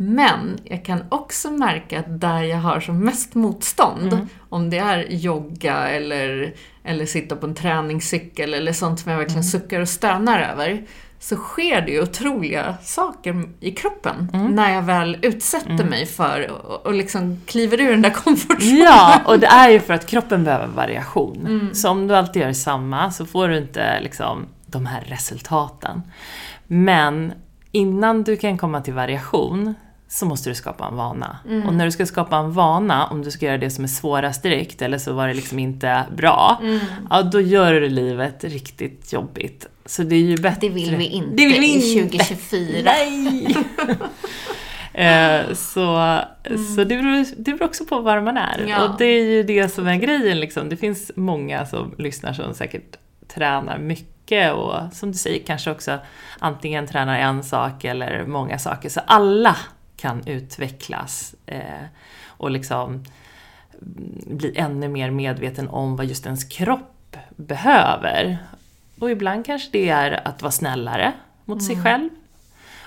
Men 0.00 0.58
jag 0.64 0.84
kan 0.84 1.04
också 1.08 1.50
märka 1.50 1.98
att 1.98 2.20
där 2.20 2.42
jag 2.42 2.58
har 2.58 2.80
som 2.80 3.04
mest 3.04 3.34
motstånd, 3.34 4.28
om 4.48 4.70
det 4.70 4.78
är 4.78 5.06
jogga 5.10 5.88
eller, 5.88 6.54
eller 6.84 7.06
sitta 7.06 7.36
på 7.36 7.46
en 7.46 7.54
träningscykel 7.54 8.54
eller 8.54 8.72
sånt 8.72 9.00
som 9.00 9.12
jag 9.12 9.18
verkligen 9.18 9.44
suckar 9.44 9.80
och 9.80 9.88
stönar 9.88 10.40
över, 10.40 10.82
så 11.18 11.36
sker 11.36 11.80
det 11.80 11.92
ju 11.92 12.02
otroliga 12.02 12.74
saker 12.82 13.44
i 13.60 13.70
kroppen 13.70 14.28
när 14.50 14.74
jag 14.74 14.82
väl 14.82 15.18
utsätter 15.22 15.84
mig 15.84 16.06
för 16.06 16.50
och, 16.50 16.86
och 16.86 16.94
liksom 16.94 17.40
kliver 17.46 17.80
ur 17.80 17.90
den 17.90 18.02
där 18.02 18.10
komfortzonen. 18.10 18.78
Ja, 18.78 19.20
och 19.24 19.38
det 19.38 19.46
är 19.46 19.70
ju 19.70 19.80
för 19.80 19.94
att 19.94 20.06
kroppen 20.06 20.44
behöver 20.44 20.66
variation. 20.66 21.70
Så 21.74 21.90
om 21.90 22.08
du 22.08 22.16
alltid 22.16 22.42
gör 22.42 22.52
samma 22.52 23.10
så 23.10 23.26
får 23.26 23.48
du 23.48 23.58
inte 23.58 24.00
liksom 24.00 24.46
de 24.66 24.86
här 24.86 25.04
resultaten. 25.06 26.02
Men 26.66 27.32
innan 27.72 28.22
du 28.22 28.36
kan 28.36 28.58
komma 28.58 28.80
till 28.80 28.94
variation 28.94 29.74
så 30.08 30.26
måste 30.26 30.50
du 30.50 30.54
skapa 30.54 30.86
en 30.86 30.96
vana. 30.96 31.38
Och 31.66 31.74
när 31.74 31.84
du 31.84 31.90
ska 31.90 32.06
skapa 32.06 32.36
en 32.36 32.52
vana, 32.52 33.06
om 33.06 33.22
du 33.22 33.30
ska 33.30 33.46
göra 33.46 33.58
det 33.58 33.70
som 33.70 33.84
är 33.84 33.88
svårast 33.88 34.42
direkt 34.42 34.82
eller 34.82 34.98
så 34.98 35.12
var 35.12 35.28
det 35.28 35.34
liksom 35.34 35.58
inte 35.58 36.04
bra, 36.16 36.62
ja 37.10 37.22
då 37.22 37.40
gör 37.40 37.72
du 37.72 37.88
livet 37.88 38.44
riktigt 38.44 39.12
jobbigt. 39.12 39.66
Så 39.86 40.02
det 40.02 40.16
är 40.16 40.20
ju 40.20 40.36
bättre... 40.36 40.60
Det 40.60 40.68
vill 40.68 40.96
vi 40.96 41.06
inte 41.06 41.36
Det 41.36 41.46
vill 41.46 41.60
vi 41.60 41.66
i 41.66 41.98
inte. 41.98 42.18
2024. 42.18 42.82
Nej! 42.84 43.56
Eh, 44.92 45.54
så 45.54 46.20
så 46.76 46.84
det, 46.84 46.84
beror, 46.84 47.24
det 47.36 47.52
beror 47.52 47.62
också 47.62 47.84
på 47.84 48.00
var 48.00 48.20
man 48.20 48.36
är. 48.36 48.58
Mm. 48.58 48.68
Ja. 48.68 48.88
Och 48.88 48.98
det 48.98 49.04
är 49.04 49.24
ju 49.24 49.42
det 49.42 49.68
som 49.68 49.86
är 49.86 49.96
grejen. 49.96 50.40
Liksom. 50.40 50.68
Det 50.68 50.76
finns 50.76 51.10
många 51.16 51.66
som 51.66 51.94
lyssnar 51.98 52.32
som 52.32 52.54
säkert 52.54 52.96
tränar 53.28 53.78
mycket 53.78 54.52
och 54.54 54.74
som 54.92 55.12
du 55.12 55.18
säger 55.18 55.46
kanske 55.46 55.70
också 55.70 55.98
antingen 56.38 56.86
tränar 56.86 57.18
en 57.18 57.44
sak 57.44 57.84
eller 57.84 58.26
många 58.26 58.58
saker. 58.58 58.88
Så 58.88 59.00
alla 59.06 59.56
kan 59.98 60.26
utvecklas 60.26 61.34
eh, 61.46 61.84
och 62.26 62.50
liksom 62.50 62.90
mm, 62.92 64.38
bli 64.38 64.52
ännu 64.56 64.88
mer 64.88 65.10
medveten 65.10 65.68
om 65.68 65.96
vad 65.96 66.06
just 66.06 66.26
ens 66.26 66.44
kropp 66.44 67.16
behöver. 67.36 68.38
Och 68.98 69.10
ibland 69.10 69.46
kanske 69.46 69.68
det 69.72 69.88
är 69.88 70.28
att 70.28 70.42
vara 70.42 70.52
snällare 70.52 71.12
mot 71.44 71.62
sig 71.62 71.82
själv. 71.82 72.08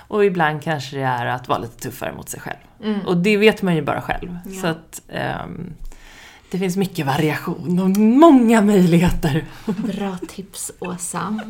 Och 0.08 0.24
ibland 0.24 0.62
kanske 0.62 0.96
det 0.96 1.02
är 1.02 1.26
att 1.26 1.48
vara 1.48 1.58
lite 1.58 1.76
tuffare 1.76 2.12
mot 2.12 2.28
sig 2.28 2.40
själv. 2.40 2.58
Och 3.06 3.16
det 3.16 3.36
vet 3.36 3.62
man 3.62 3.74
ju 3.74 3.82
bara 3.82 4.00
själv. 4.00 4.38
Så 4.60 4.66
att 4.66 5.02
ehm, 5.08 5.72
det 6.50 6.58
finns 6.58 6.76
mycket 6.76 7.06
variation 7.06 7.78
och 7.78 7.90
många 7.98 8.60
möjligheter. 8.60 9.44
Bra 9.66 10.18
tips, 10.28 10.72
Åsa. 10.78 11.40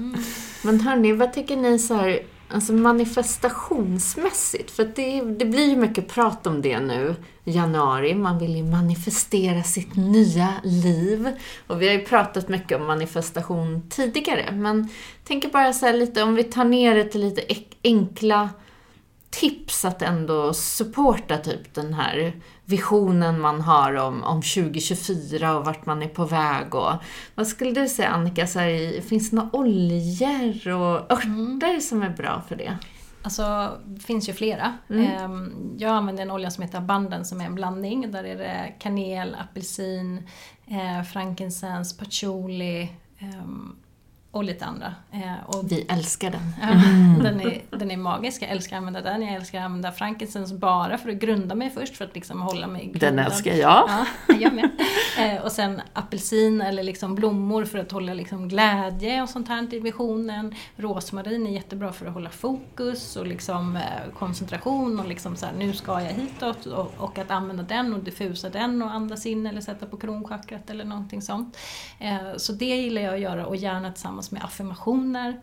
Men 0.62 0.80
hörni, 0.80 1.12
vad 1.12 1.32
tycker 1.32 1.56
ni 1.56 1.78
så 1.78 1.94
här, 1.94 2.20
alltså 2.52 2.72
manifestationsmässigt? 2.72 4.70
För 4.70 4.82
att 4.82 4.96
det, 4.96 5.20
det 5.20 5.44
blir 5.44 5.68
ju 5.68 5.76
mycket 5.76 6.08
prat 6.08 6.46
om 6.46 6.62
det 6.62 6.80
nu 6.80 7.14
i 7.44 7.52
januari. 7.52 8.14
Man 8.14 8.38
vill 8.38 8.56
ju 8.56 8.62
manifestera 8.62 9.62
sitt 9.62 9.96
nya 9.96 10.48
liv. 10.64 11.28
Och 11.66 11.82
vi 11.82 11.86
har 11.86 11.94
ju 11.94 12.04
pratat 12.04 12.48
mycket 12.48 12.80
om 12.80 12.86
manifestation 12.86 13.82
tidigare. 13.90 14.52
Men 14.52 14.88
tänker 15.24 15.48
bara 15.48 15.72
så 15.72 15.86
här 15.86 15.92
lite, 15.92 16.22
om 16.22 16.34
vi 16.34 16.44
tar 16.44 16.64
ner 16.64 16.94
det 16.94 17.04
till 17.04 17.20
lite 17.20 17.42
enkla 17.84 18.48
tips 19.32 19.84
att 19.84 20.02
ändå 20.02 20.52
supporta 20.54 21.38
typ 21.38 21.74
den 21.74 21.94
här 21.94 22.32
visionen 22.64 23.40
man 23.40 23.60
har 23.60 23.94
om, 23.94 24.22
om 24.22 24.42
2024 24.42 25.56
och 25.58 25.64
vart 25.64 25.86
man 25.86 26.02
är 26.02 26.08
på 26.08 26.24
väg 26.24 26.74
och 26.74 26.92
vad 27.34 27.46
skulle 27.46 27.70
du 27.70 27.88
säga 27.88 28.08
Annika, 28.08 28.46
så 28.46 28.58
här, 28.58 29.00
finns 29.00 29.30
det 29.30 29.36
några 29.36 29.50
oljor 29.56 30.68
och 30.68 31.12
örter 31.12 31.80
som 31.80 32.02
är 32.02 32.10
bra 32.10 32.42
för 32.48 32.56
det? 32.56 32.78
Alltså, 33.22 33.70
det 33.84 34.00
finns 34.00 34.28
ju 34.28 34.32
flera. 34.32 34.78
Ehm, 34.90 35.74
Jag 35.78 35.90
använder 35.90 36.22
en 36.22 36.30
olja 36.30 36.50
som 36.50 36.62
heter 36.62 36.78
Abundance 36.78 37.28
som 37.28 37.40
är 37.40 37.44
en 37.44 37.54
blandning. 37.54 38.10
Där 38.10 38.24
är 38.24 38.36
det 38.38 38.74
kanel, 38.78 39.36
apelsin, 39.40 40.28
eh, 40.66 41.02
frankincense, 41.12 41.98
patchouli 41.98 42.88
ehm, 43.18 43.76
och 44.32 44.44
lite 44.44 44.64
andra. 44.64 44.94
Eh, 45.12 45.44
och 45.46 45.72
Vi 45.72 45.86
älskar 45.88 46.30
den. 46.30 46.54
Ja, 46.60 46.68
den, 47.22 47.40
är, 47.40 47.62
den 47.78 47.90
är 47.90 47.96
magisk, 47.96 48.42
jag 48.42 48.50
älskar 48.50 48.76
att 48.76 48.80
använda 48.80 49.00
den. 49.00 49.22
Jag 49.22 49.34
älskar 49.34 49.58
att 49.58 49.64
använda 49.64 49.92
frankincense 49.92 50.54
bara 50.54 50.98
för 50.98 51.08
att 51.08 51.16
grunda 51.16 51.54
mig 51.54 51.70
först, 51.70 51.96
för 51.96 52.04
att 52.04 52.14
liksom 52.14 52.40
hålla 52.40 52.66
mig 52.66 52.82
grundad. 52.82 53.00
Den 53.00 53.18
älskar 53.18 53.54
jag. 53.54 53.84
Ja, 53.88 54.06
jag 54.40 54.54
med. 54.54 54.70
Eh, 55.18 55.42
och 55.42 55.52
sen 55.52 55.80
apelsin 55.92 56.60
eller 56.60 56.82
liksom 56.82 57.14
blommor 57.14 57.64
för 57.64 57.78
att 57.78 57.92
hålla 57.92 58.14
liksom 58.14 58.48
glädje 58.48 59.22
och 59.22 59.28
sånt 59.28 59.48
här 59.48 59.74
i 59.74 59.78
visionen. 59.78 60.54
Rosmarin 60.76 61.46
är 61.46 61.50
jättebra 61.50 61.92
för 61.92 62.06
att 62.06 62.14
hålla 62.14 62.30
fokus 62.30 63.16
och 63.16 63.26
liksom, 63.26 63.76
eh, 63.76 63.82
koncentration 64.18 65.00
och 65.00 65.08
liksom 65.08 65.36
så 65.36 65.46
här, 65.46 65.52
nu 65.58 65.72
ska 65.72 66.00
jag 66.00 66.10
hitåt. 66.12 66.66
Och, 66.66 66.94
och 66.98 67.18
att 67.18 67.30
använda 67.30 67.62
den 67.62 67.94
och 67.94 68.00
diffusa 68.00 68.48
den 68.48 68.82
och 68.82 68.90
andas 68.90 69.26
in 69.26 69.46
eller 69.46 69.60
sätta 69.60 69.86
på 69.86 69.96
kronchakrat 69.96 70.70
eller 70.70 70.84
någonting 70.84 71.22
sånt. 71.22 71.58
Så 72.36 72.52
det 72.52 72.76
gillar 72.76 73.02
jag 73.02 73.14
att 73.14 73.20
göra 73.20 73.46
och 73.46 73.56
gärna 73.56 73.92
tillsammans 73.92 74.21
med 74.30 74.44
affirmationer 74.44 75.40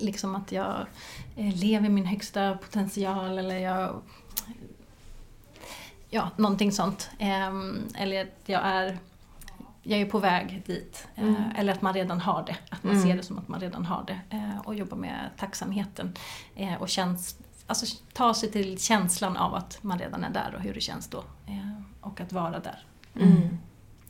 liksom 0.00 0.34
att 0.34 0.52
jag 0.52 0.86
eh, 1.36 1.54
lever 1.54 1.88
min 1.88 2.06
högsta 2.06 2.54
potential 2.54 3.38
eller 3.38 3.58
jag... 3.58 4.02
Ja, 6.10 6.30
någonting 6.36 6.72
sånt. 6.72 7.10
Ehm, 7.18 7.88
eller 7.94 8.22
att 8.22 8.42
jag 8.46 8.60
är, 8.64 8.98
jag 9.82 10.00
är 10.00 10.06
på 10.06 10.18
väg 10.18 10.62
dit. 10.66 11.06
Eh, 11.14 11.58
eller 11.58 11.72
att 11.72 11.82
man 11.82 11.94
redan 11.94 12.20
har 12.20 12.44
det. 12.46 12.56
Att 12.70 12.84
man 12.84 13.02
ser 13.02 13.16
det 13.16 13.22
som 13.22 13.38
att 13.38 13.48
man 13.48 13.60
redan 13.60 13.84
har 13.84 14.04
det. 14.06 14.36
Eh, 14.36 14.58
och 14.64 14.74
jobba 14.74 14.96
med 14.96 15.30
tacksamheten. 15.36 16.14
Och 16.78 16.88
känns, 16.88 17.36
alltså, 17.66 17.96
ta 18.12 18.34
sig 18.34 18.50
till 18.50 18.78
känslan 18.78 19.36
av 19.36 19.54
att 19.54 19.82
man 19.82 19.98
redan 19.98 20.24
är 20.24 20.30
där 20.30 20.54
och 20.56 20.62
hur 20.62 20.74
det 20.74 20.80
känns 20.80 21.08
då. 21.08 21.24
Och 22.00 22.20
att 22.20 22.32
vara 22.32 22.58
där. 22.58 22.84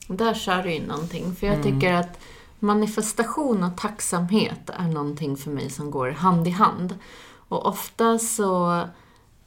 Där 0.08 0.34
sa 0.34 0.62
du 0.62 0.74
ju 0.74 0.86
någonting, 0.86 1.34
för 1.34 1.46
jag 1.46 1.62
tycker 1.62 1.92
att 1.92 2.18
manifestation 2.62 3.64
och 3.64 3.76
tacksamhet 3.76 4.70
är 4.70 4.88
någonting 4.88 5.36
för 5.36 5.50
mig 5.50 5.70
som 5.70 5.90
går 5.90 6.10
hand 6.10 6.48
i 6.48 6.50
hand. 6.50 6.98
Och 7.48 7.66
ofta 7.66 8.18
så, 8.18 8.82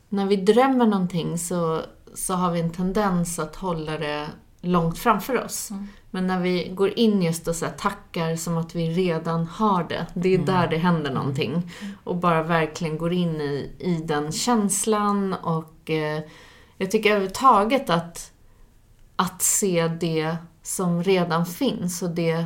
när 0.09 0.25
vi 0.25 0.35
drömmer 0.35 0.85
någonting 0.85 1.37
så, 1.37 1.81
så 2.13 2.33
har 2.33 2.51
vi 2.51 2.59
en 2.59 2.73
tendens 2.73 3.39
att 3.39 3.55
hålla 3.55 3.97
det 3.97 4.27
långt 4.61 4.97
framför 4.97 5.43
oss. 5.43 5.69
Men 6.11 6.27
när 6.27 6.39
vi 6.39 6.71
går 6.75 6.99
in 6.99 7.21
just 7.21 7.47
och 7.47 7.55
så 7.55 7.65
här 7.65 7.73
tackar 7.73 8.35
som 8.35 8.57
att 8.57 8.75
vi 8.75 8.89
redan 8.89 9.47
har 9.47 9.83
det, 9.83 10.07
det 10.13 10.33
är 10.33 10.37
där 10.37 10.67
det 10.67 10.77
händer 10.77 11.11
någonting. 11.11 11.71
Och 12.03 12.15
bara 12.15 12.43
verkligen 12.43 12.97
går 12.97 13.13
in 13.13 13.41
i, 13.41 13.71
i 13.79 13.95
den 13.95 14.31
känslan 14.31 15.33
och 15.33 15.89
eh, 15.89 16.21
jag 16.77 16.91
tycker 16.91 17.09
överhuvudtaget 17.09 17.89
att 17.89 18.31
att 19.15 19.41
se 19.41 19.87
det 19.87 20.35
som 20.61 21.03
redan 21.03 21.45
finns 21.45 22.01
och 22.01 22.09
det 22.09 22.45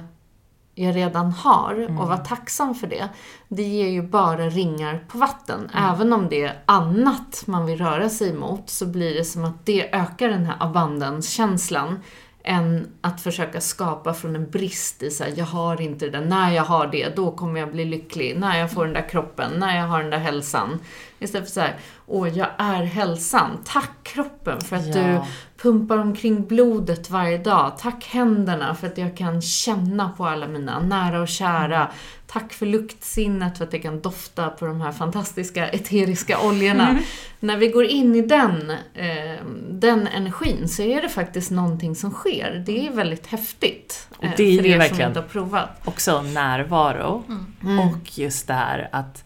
jag 0.86 0.96
redan 0.96 1.32
har 1.32 1.86
och 2.00 2.08
vara 2.08 2.18
tacksam 2.18 2.76
för 2.76 2.88
det. 2.88 3.10
Det 3.48 3.64
ger 3.64 3.88
ju 3.90 4.02
bara 4.02 4.50
ringar 4.50 5.04
på 5.08 5.18
vatten. 5.18 5.70
Även 5.76 6.14
om 6.14 6.30
det 6.30 6.44
är 6.44 6.60
annat 6.66 7.44
man 7.46 7.66
vill 7.66 7.78
röra 7.80 8.10
sig 8.10 8.30
emot 8.30 8.70
så 8.70 8.86
blir 8.86 9.14
det 9.16 9.26
som 9.26 9.46
att 9.46 9.66
det 9.66 9.94
ökar 9.96 10.30
den 10.30 10.46
här 10.46 10.56
abundance-känslan 10.60 12.00
än 12.44 12.88
att 13.02 13.22
försöka 13.22 13.62
skapa 13.62 14.14
från 14.14 14.36
en 14.36 14.50
brist 14.50 15.04
i 15.04 15.10
så 15.12 15.24
här, 15.24 15.34
jag 15.36 15.46
har 15.46 15.82
inte 15.82 16.06
det 16.06 16.12
där, 16.12 16.26
när 16.26 16.52
jag 16.52 16.64
har 16.64 16.88
det, 16.88 17.16
då 17.16 17.32
kommer 17.32 17.60
jag 17.60 17.72
bli 17.72 17.86
lycklig, 17.86 18.40
när 18.40 18.60
jag 18.60 18.72
får 18.72 18.86
den 18.86 18.94
där 18.94 19.10
kroppen, 19.10 19.52
när 19.58 19.78
jag 19.78 19.88
har 19.88 20.02
den 20.02 20.10
där 20.10 20.18
hälsan. 20.18 20.80
Istället 21.20 21.48
för 21.48 21.54
så 21.54 21.60
här, 21.62 21.76
åh, 22.08 22.38
jag 22.38 22.48
är 22.58 22.84
hälsan. 22.84 23.58
Tack 23.66 23.92
kroppen 24.04 24.62
för 24.62 24.76
att 24.76 24.96
Ja. 24.96 25.02
du 25.04 25.22
pumpar 25.62 25.98
omkring 25.98 26.48
blodet 26.48 27.10
varje 27.10 27.38
dag. 27.38 27.78
Tack 27.80 28.06
händerna 28.06 28.76
för 28.76 28.88
att 28.88 28.98
jag 28.98 29.18
kan 29.18 29.42
känna 29.42 30.10
på 30.10 30.26
alla 30.26 30.48
mina 30.48 30.80
nära 30.80 31.22
och 31.22 31.28
kära. 31.28 31.92
Tack 32.28 32.54
för 32.54 32.66
luktsinnet 32.66 33.58
för 33.58 33.66
att 33.66 33.74
jag 33.74 33.82
kan 33.82 34.00
dofta 34.02 34.50
på 34.50 34.66
de 34.66 34.82
här 34.82 34.92
fantastiska 34.92 35.68
eteriska 35.70 36.40
oljorna. 36.40 37.00
När 37.40 37.58
vi 37.58 37.68
går 37.68 37.86
in 37.86 38.16
i 38.16 38.22
den, 38.22 38.72
eh, 38.94 39.46
den 39.70 40.08
energin 40.08 40.70
så 40.70 40.82
är 40.82 41.02
det 41.02 41.10
faktiskt 41.10 41.52
någonting 41.52 41.96
som 41.96 42.12
sker. 42.12 42.64
Det 42.66 42.88
är 42.88 42.92
väldigt 42.92 43.28
häftigt. 43.28 44.08
Och 44.18 44.24
eh, 44.24 44.32
det 44.38 44.44
är 44.44 44.58
för 44.58 44.66
ju 44.68 44.70
er 44.70 44.74
som 44.74 44.80
verkligen- 44.80 45.10
inte 45.10 45.20
har 45.20 45.28
provat. 45.28 45.82
också 45.86 46.22
närvaro. 46.22 47.24
Mm. 47.64 47.80
Och 47.80 48.18
just 48.20 48.48
det 48.48 48.54
här 48.54 48.90
att, 48.92 49.24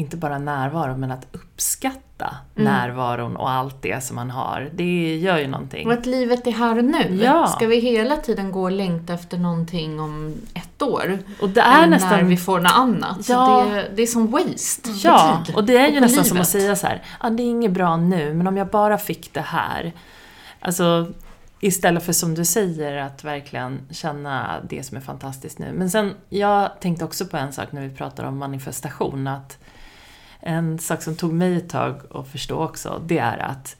inte 0.00 0.16
bara 0.16 0.38
närvaro, 0.38 0.96
men 0.96 1.10
att 1.10 1.26
uppskatta 1.32 2.04
Mm. 2.56 2.72
närvaron 2.72 3.36
och 3.36 3.50
allt 3.50 3.82
det 3.82 4.04
som 4.04 4.16
man 4.16 4.30
har. 4.30 4.70
Det 4.74 5.16
gör 5.16 5.38
ju 5.38 5.46
någonting. 5.46 5.86
Och 5.86 5.92
att 5.92 6.06
livet 6.06 6.46
är 6.46 6.50
här 6.52 6.78
och 6.78 6.84
nu. 6.84 7.20
Ja. 7.24 7.46
Ska 7.46 7.66
vi 7.66 7.80
hela 7.80 8.16
tiden 8.16 8.52
gå 8.52 8.62
och 8.62 8.70
längta 8.72 9.14
efter 9.14 9.38
någonting 9.38 10.00
om 10.00 10.34
ett 10.54 10.82
år? 10.82 11.18
Och 11.40 11.48
det 11.48 11.60
Eller 11.60 11.82
är 11.82 11.86
nästan... 11.86 12.10
när 12.10 12.22
vi 12.24 12.36
får 12.36 12.60
något 12.60 12.72
annat. 12.74 13.28
Ja. 13.28 13.64
det, 13.70 13.90
det 13.94 14.02
är 14.02 14.06
som 14.06 14.26
waste 14.30 14.90
Ja, 14.90 15.44
och 15.54 15.64
det 15.64 15.76
är 15.76 15.88
ju 15.88 16.00
nästan 16.00 16.24
som 16.24 16.34
livet. 16.36 16.46
att 16.46 16.52
säga 16.52 16.76
så 16.76 16.86
här, 16.86 17.02
ah, 17.20 17.30
det 17.30 17.42
är 17.42 17.50
inget 17.50 17.72
bra 17.72 17.96
nu, 17.96 18.34
men 18.34 18.46
om 18.46 18.56
jag 18.56 18.66
bara 18.66 18.98
fick 18.98 19.34
det 19.34 19.40
här. 19.40 19.92
Alltså, 20.60 21.06
istället 21.60 22.02
för 22.02 22.12
som 22.12 22.34
du 22.34 22.44
säger, 22.44 22.96
att 22.96 23.24
verkligen 23.24 23.80
känna 23.90 24.56
det 24.68 24.82
som 24.82 24.96
är 24.96 25.00
fantastiskt 25.00 25.58
nu. 25.58 25.72
Men 25.74 25.90
sen, 25.90 26.14
jag 26.28 26.80
tänkte 26.80 27.04
också 27.04 27.26
på 27.26 27.36
en 27.36 27.52
sak 27.52 27.72
när 27.72 27.82
vi 27.82 27.96
pratar 27.96 28.24
om 28.24 28.38
manifestation, 28.38 29.26
att 29.26 29.58
en 30.40 30.78
sak 30.78 31.02
som 31.02 31.16
tog 31.16 31.32
mig 31.32 31.56
ett 31.56 31.68
tag 31.68 32.00
att 32.10 32.28
förstå 32.28 32.64
också, 32.64 33.02
det 33.06 33.18
är 33.18 33.38
att 33.38 33.76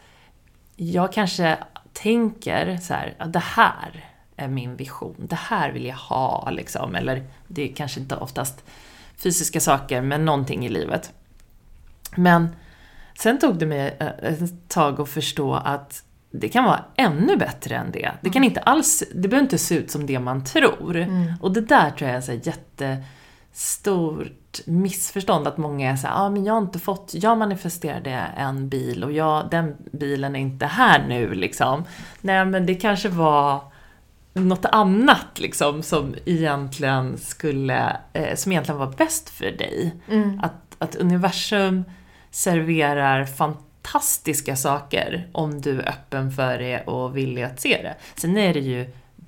jag 0.77 1.13
kanske 1.13 1.59
tänker 1.93 2.77
så 2.77 2.95
här, 2.95 3.15
att 3.19 3.33
det 3.33 3.39
här 3.39 4.05
är 4.37 4.49
min 4.49 4.77
vision, 4.77 5.15
det 5.19 5.37
här 5.37 5.73
vill 5.73 5.85
jag 5.85 5.97
ha, 5.97 6.51
liksom. 6.51 6.95
Eller 6.95 7.25
det 7.49 7.71
är 7.71 7.75
kanske 7.75 8.01
inte 8.01 8.17
oftast 8.17 8.65
fysiska 9.17 9.61
saker, 9.61 10.03
men 10.03 10.25
någonting 10.25 10.67
i 10.67 10.69
livet. 10.69 11.13
Men 12.17 12.49
sen 13.19 13.39
tog 13.39 13.59
det 13.59 13.67
mig 13.67 13.97
eh, 14.01 14.07
ett 14.07 14.69
tag 14.69 15.01
att 15.01 15.09
förstå 15.09 15.55
att 15.55 16.05
det 16.31 16.49
kan 16.49 16.65
vara 16.65 16.85
ännu 16.97 17.37
bättre 17.37 17.77
än 17.77 17.91
det. 17.91 18.13
Det 18.21 18.31
kan 18.31 18.45
inte 18.45 18.61
alls, 18.61 19.05
det 19.15 19.29
behöver 19.29 19.45
inte 19.45 19.59
se 19.59 19.75
ut 19.75 19.91
som 19.91 20.07
det 20.07 20.19
man 20.19 20.45
tror. 20.45 21.07
Och 21.41 21.53
det 21.53 21.61
där 21.61 21.91
tror 21.91 22.11
jag 22.11 22.29
är 22.29 22.31
en 22.31 22.41
jättestor 22.41 24.33
stort 24.53 24.67
missförstånd 24.67 25.47
att 25.47 25.59
många 25.59 25.91
är 25.91 25.97
såhär, 25.97 26.27
ah, 26.27 26.31
men 26.31 26.45
jag 26.45 26.55
har 26.55 26.61
inte 26.61 26.79
fått, 26.79 27.15
jag 27.15 27.39
manifesterade 27.39 28.11
en 28.37 28.69
bil 28.69 29.05
och 29.05 29.13
jag, 29.13 29.51
den 29.51 29.77
bilen 29.93 30.37
är 30.37 30.41
inte 30.41 30.67
här 30.67 31.05
nu 31.09 31.35
liksom. 31.35 31.85
Nej 32.21 32.45
men 32.45 32.67
det 32.67 32.75
kanske 32.75 33.09
var 33.09 33.61
något 34.33 34.65
annat 34.65 35.39
liksom 35.39 35.83
som 35.83 36.15
egentligen 36.25 37.19
skulle, 37.19 37.97
eh, 38.13 38.35
som 38.37 38.53
egentligen 38.53 38.79
var 38.79 38.93
bäst 38.97 39.31
för 39.31 39.51
dig. 39.51 39.95
Mm. 40.09 40.41
Att, 40.43 40.77
att 40.79 40.97
universum 40.97 41.85
serverar 42.31 43.25
fantastiska 43.25 44.57
saker 44.57 45.29
om 45.33 45.61
du 45.61 45.81
är 45.81 45.89
öppen 45.89 46.33
för 46.33 46.59
det 46.59 46.81
och 46.81 47.17
villig 47.17 47.43
att 47.43 47.61
se 47.61 47.83
det. 47.83 47.95
Sen 48.17 48.37
är 48.37 48.55
det 48.55 48.61
ju 48.61 48.87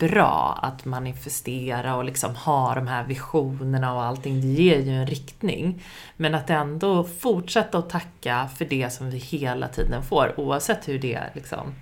bra 0.09 0.59
att 0.63 0.85
manifestera 0.85 1.97
och 1.97 2.05
liksom 2.05 2.35
ha 2.35 2.75
de 2.75 2.87
här 2.87 3.05
visionerna 3.05 3.95
och 3.95 4.03
allting. 4.03 4.41
Det 4.41 4.47
ger 4.47 4.79
ju 4.79 4.91
en 4.91 5.07
riktning. 5.07 5.83
Men 6.17 6.35
att 6.35 6.51
ändå 6.51 7.05
fortsätta 7.05 7.79
att 7.79 7.91
tacka 7.91 8.49
för 8.57 8.65
det 8.65 8.93
som 8.93 9.11
vi 9.11 9.19
hela 9.19 9.69
tiden 9.69 10.03
får, 10.03 10.41
oavsett 10.41 10.89
hur 10.89 10.99
det 10.99 11.21
liksom 11.35 11.75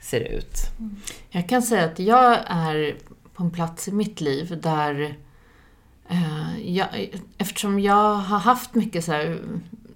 ser 0.00 0.20
ut. 0.20 0.56
Mm. 0.78 0.96
Jag 1.30 1.48
kan 1.48 1.62
säga 1.62 1.84
att 1.84 1.98
jag 1.98 2.38
är 2.46 2.96
på 3.34 3.42
en 3.42 3.50
plats 3.50 3.88
i 3.88 3.92
mitt 3.92 4.20
liv 4.20 4.60
där 4.62 5.14
eh, 6.08 6.76
jag, 6.76 7.10
eftersom 7.38 7.80
jag 7.80 8.14
har 8.14 8.38
haft 8.38 8.74
mycket 8.74 9.04
så 9.04 9.12
här 9.12 9.38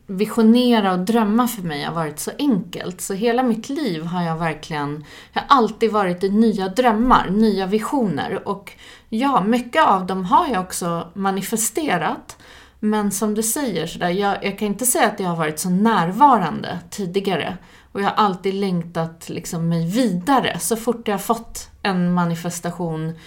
visionera 0.06 0.92
och 0.92 0.98
drömma 0.98 1.48
för 1.48 1.62
mig 1.62 1.82
har 1.82 1.94
varit 1.94 2.18
så 2.18 2.30
enkelt. 2.38 3.00
Så 3.00 3.14
hela 3.14 3.42
mitt 3.42 3.68
liv 3.68 4.04
har 4.04 4.22
jag 4.22 4.36
verkligen, 4.36 5.04
jag 5.32 5.42
har 5.42 5.56
alltid 5.56 5.92
varit 5.92 6.24
i 6.24 6.30
nya 6.30 6.68
drömmar, 6.68 7.30
nya 7.30 7.66
visioner. 7.66 8.48
Och 8.48 8.72
ja, 9.08 9.44
mycket 9.44 9.86
av 9.86 10.06
dem 10.06 10.24
har 10.24 10.48
jag 10.48 10.60
också 10.60 11.08
manifesterat. 11.14 12.36
Men 12.80 13.10
som 13.10 13.34
du 13.34 13.42
säger, 13.42 13.86
så 13.86 13.98
där, 13.98 14.08
jag, 14.08 14.44
jag 14.44 14.58
kan 14.58 14.68
inte 14.68 14.86
säga 14.86 15.06
att 15.06 15.20
jag 15.20 15.28
har 15.28 15.36
varit 15.36 15.58
så 15.58 15.70
närvarande 15.70 16.78
tidigare. 16.90 17.56
Och 17.92 18.00
jag 18.00 18.06
har 18.06 18.14
alltid 18.14 18.54
längtat 18.54 19.28
liksom 19.28 19.68
mig 19.68 19.86
vidare. 19.86 20.58
Så 20.58 20.76
fort 20.76 21.08
jag 21.08 21.14
har 21.14 21.18
fått 21.18 21.68
en 21.82 22.12
manifestation 22.12 23.18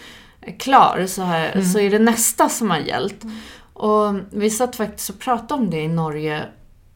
klar 0.60 1.06
så, 1.08 1.22
här, 1.22 1.62
så 1.62 1.80
är 1.80 1.90
det 1.90 2.00
nästa 2.00 2.50
som 2.50 2.70
har 2.70 2.78
gällt. 2.78 3.24
Och 3.74 4.16
vi 4.32 4.50
satt 4.50 4.76
faktiskt 4.76 5.10
och 5.10 5.20
pratade 5.20 5.62
om 5.62 5.70
det 5.70 5.82
i 5.82 5.88
Norge. 5.88 6.46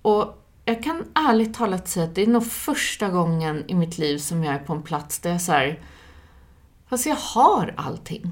Och 0.01 0.45
jag 0.65 0.83
kan 0.83 1.05
ärligt 1.15 1.53
talat 1.53 1.87
säga 1.87 2.05
att 2.05 2.15
det 2.15 2.21
är 2.21 2.27
nog 2.27 2.45
första 2.45 3.09
gången 3.09 3.63
i 3.67 3.73
mitt 3.73 3.97
liv 3.97 4.17
som 4.17 4.43
jag 4.43 4.55
är 4.55 4.59
på 4.59 4.73
en 4.73 4.83
plats 4.83 5.19
där 5.19 5.31
jag 5.31 5.41
så 5.41 5.51
här, 5.51 5.79
Fast 6.91 7.05
jag 7.05 7.15
har 7.15 7.73
allting. 7.77 8.31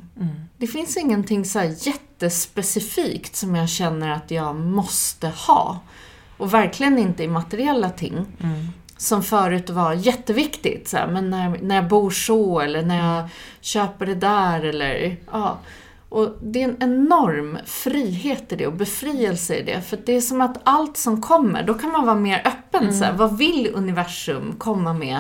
Det 0.57 0.67
finns 0.67 0.97
ingenting 0.97 1.45
så 1.45 1.61
jättespecifikt 1.77 3.35
som 3.35 3.55
jag 3.55 3.69
känner 3.69 4.09
att 4.09 4.31
jag 4.31 4.55
måste 4.55 5.27
ha. 5.27 5.79
Och 6.37 6.53
verkligen 6.53 6.97
inte 6.97 7.23
i 7.23 7.27
materiella 7.27 7.89
ting. 7.89 8.25
Som 8.97 9.23
förut 9.23 9.69
var 9.69 9.93
jätteviktigt. 9.93 10.87
Så 10.87 10.97
här, 10.97 11.07
men 11.07 11.29
när, 11.29 11.57
när 11.61 11.75
jag 11.75 11.87
bor 11.87 12.11
så 12.11 12.59
eller 12.59 12.81
när 12.81 13.15
jag 13.15 13.29
köper 13.61 14.05
det 14.05 14.15
där 14.15 14.65
eller 14.65 15.17
ja. 15.31 15.57
Och 16.09 16.37
det 16.41 16.63
är 16.63 16.69
en 16.69 16.77
enorm 16.79 17.57
frihet 17.65 18.51
i 18.51 18.55
det 18.55 18.67
och 18.67 18.73
befrielse 18.73 19.55
i 19.55 19.63
det. 19.63 19.81
För 19.81 19.99
det 20.05 20.15
är 20.15 20.21
som 20.21 20.41
att 20.41 20.57
allt 20.63 20.97
som 20.97 21.21
kommer, 21.21 21.63
då 21.63 21.73
kan 21.73 21.91
man 21.91 22.05
vara 22.05 22.15
mer 22.15 22.41
öppen. 22.45 22.93
Så 22.93 23.03
här, 23.03 23.13
vad 23.13 23.37
vill 23.37 23.71
universum 23.73 24.55
komma 24.57 24.93
med? 24.93 25.19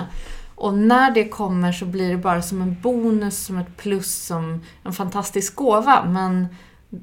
Och 0.55 0.73
när 0.73 1.11
det 1.11 1.29
kommer 1.29 1.71
så 1.71 1.85
blir 1.85 2.09
det 2.09 2.17
bara 2.17 2.41
som 2.41 2.61
en 2.61 2.81
bonus, 2.81 3.45
som 3.45 3.57
ett 3.57 3.77
plus, 3.77 4.25
som 4.25 4.61
en 4.83 4.93
fantastisk 4.93 5.55
gåva. 5.55 6.05
Men 6.05 6.47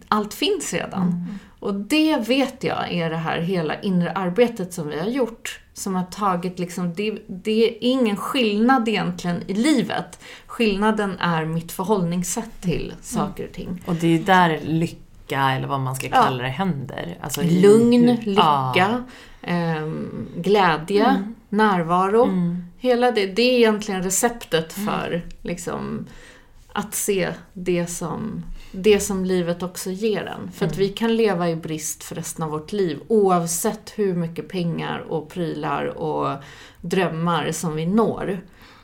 allt 0.09 0.35
finns 0.35 0.73
redan. 0.73 1.39
Och 1.61 1.75
det 1.75 2.17
vet 2.29 2.65
jag 2.65 2.93
är 2.93 3.11
det 3.11 3.17
här 3.17 3.39
hela 3.39 3.81
inre 3.81 4.13
arbetet 4.13 4.73
som 4.73 4.89
vi 4.89 4.99
har 4.99 5.07
gjort. 5.07 5.61
Som 5.79 5.95
har 5.95 6.05
tagit 6.05 6.59
liksom, 6.59 6.95
det, 6.95 7.19
det 7.27 7.69
är 7.69 7.75
ingen 7.81 8.17
skillnad 8.17 8.89
egentligen 8.89 9.43
i 9.47 9.55
livet. 9.55 10.19
Skillnaden 10.47 11.19
är 11.19 11.45
mitt 11.45 11.73
förhållningssätt 11.73 12.61
till 12.61 12.95
saker 13.03 13.47
och 13.49 13.53
ting. 13.55 13.83
Och 13.87 13.95
det 13.95 14.07
är 14.07 14.19
där 14.19 14.61
lycka, 14.65 15.51
eller 15.51 15.69
vad 15.69 15.81
man 15.81 15.97
ska 15.97 16.09
kalla 16.09 16.43
det, 16.43 16.49
händer. 16.49 17.19
Alltså 17.21 17.43
i- 17.43 17.61
Lugn, 17.63 18.19
Ja. 18.25 18.73
lycka, 18.75 19.05
ehm, 19.43 20.27
glädje, 20.37 21.33
närvaro. 21.49 22.29
Hela 22.79 23.11
det, 23.11 23.27
det 23.27 23.43
är 23.43 23.57
egentligen 23.59 24.03
receptet 24.03 24.73
för 24.73 25.25
liksom, 25.43 26.07
att 26.77 26.95
se 26.95 27.33
det 27.53 27.87
som, 27.87 28.45
det 28.73 29.01
som 29.01 29.25
livet 29.25 29.63
också 29.63 29.91
ger 29.91 30.27
en. 30.27 30.53
För 30.53 30.67
att 30.67 30.77
vi 30.77 30.89
kan 30.89 31.17
leva 31.17 31.51
i 31.51 31.57
brist 31.57 32.05
för 32.05 32.15
resten 32.15 32.45
av 32.45 32.51
vårt 32.51 32.73
liv 32.73 33.01
oavsett 33.09 33.93
hur 33.97 34.15
mycket 34.15 34.49
pengar 34.49 34.99
och 34.99 35.29
prylar 35.29 35.85
och 35.85 36.43
drömmar 36.81 37.53
som 37.53 37.77
vi 37.77 37.87
når. 37.87 38.41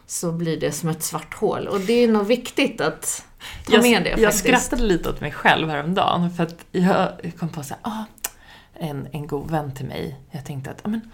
Så 0.07 0.33
blir 0.33 0.61
det 0.61 0.73
som 0.73 0.89
ett 0.89 1.03
svart 1.03 1.35
hål. 1.35 1.69
Och 1.69 1.81
det 1.81 1.93
är 1.93 2.09
nog 2.09 2.27
viktigt 2.27 2.81
att 2.81 3.25
ta 3.67 3.73
jag, 3.73 3.83
med 3.83 4.03
det 4.03 4.11
jag 4.11 4.21
faktiskt. 4.21 4.45
skrattade 4.45 4.83
lite 4.83 5.09
åt 5.09 5.21
mig 5.21 5.33
själv 5.33 5.69
häromdagen 5.69 6.31
för 6.31 6.43
att 6.43 6.65
jag 6.71 7.33
kom 7.39 7.49
på 7.49 7.63
så 7.63 7.75
här, 7.75 7.93
ah, 7.93 8.05
en, 8.75 9.09
en 9.13 9.27
god 9.27 9.51
vän 9.51 9.75
till 9.75 9.87
mig, 9.87 10.21
jag 10.31 10.45
tänkte 10.45 10.71
att 10.71 10.81
ah, 10.85 10.89
men, 10.89 11.11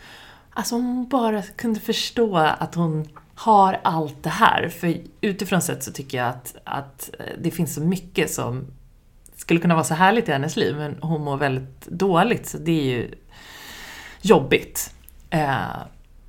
alltså 0.51 0.74
om 0.74 0.85
hon 0.85 1.09
bara 1.09 1.43
kunde 1.43 1.81
förstå 1.81 2.37
att 2.37 2.74
hon 2.74 3.09
har 3.39 3.80
allt 3.82 4.22
det 4.22 4.30
här. 4.30 4.68
För 4.68 4.97
utifrån 5.20 5.62
sett 5.62 5.82
så 5.82 5.93
tycker 5.93 6.18
jag 6.18 6.28
att, 6.28 6.57
att 6.64 7.11
eh, 7.18 7.24
det 7.39 7.51
finns 7.51 7.74
så 7.74 7.80
mycket 7.80 8.30
som 8.30 8.66
skulle 9.36 9.61
kunna 9.61 9.74
vara 9.74 9.84
så 9.84 9.95
härligt 9.95 10.28
i 10.28 10.32
hennes 10.32 10.57
liv, 10.57 10.76
men 10.76 10.97
hon 11.01 11.24
mår 11.24 11.36
väldigt 11.36 11.86
dåligt, 11.86 12.47
så 12.47 12.59
det 12.59 12.72
är 12.72 12.84
ju 12.84 13.14
jobbigt. 14.22 14.95
Eh, 15.30 15.57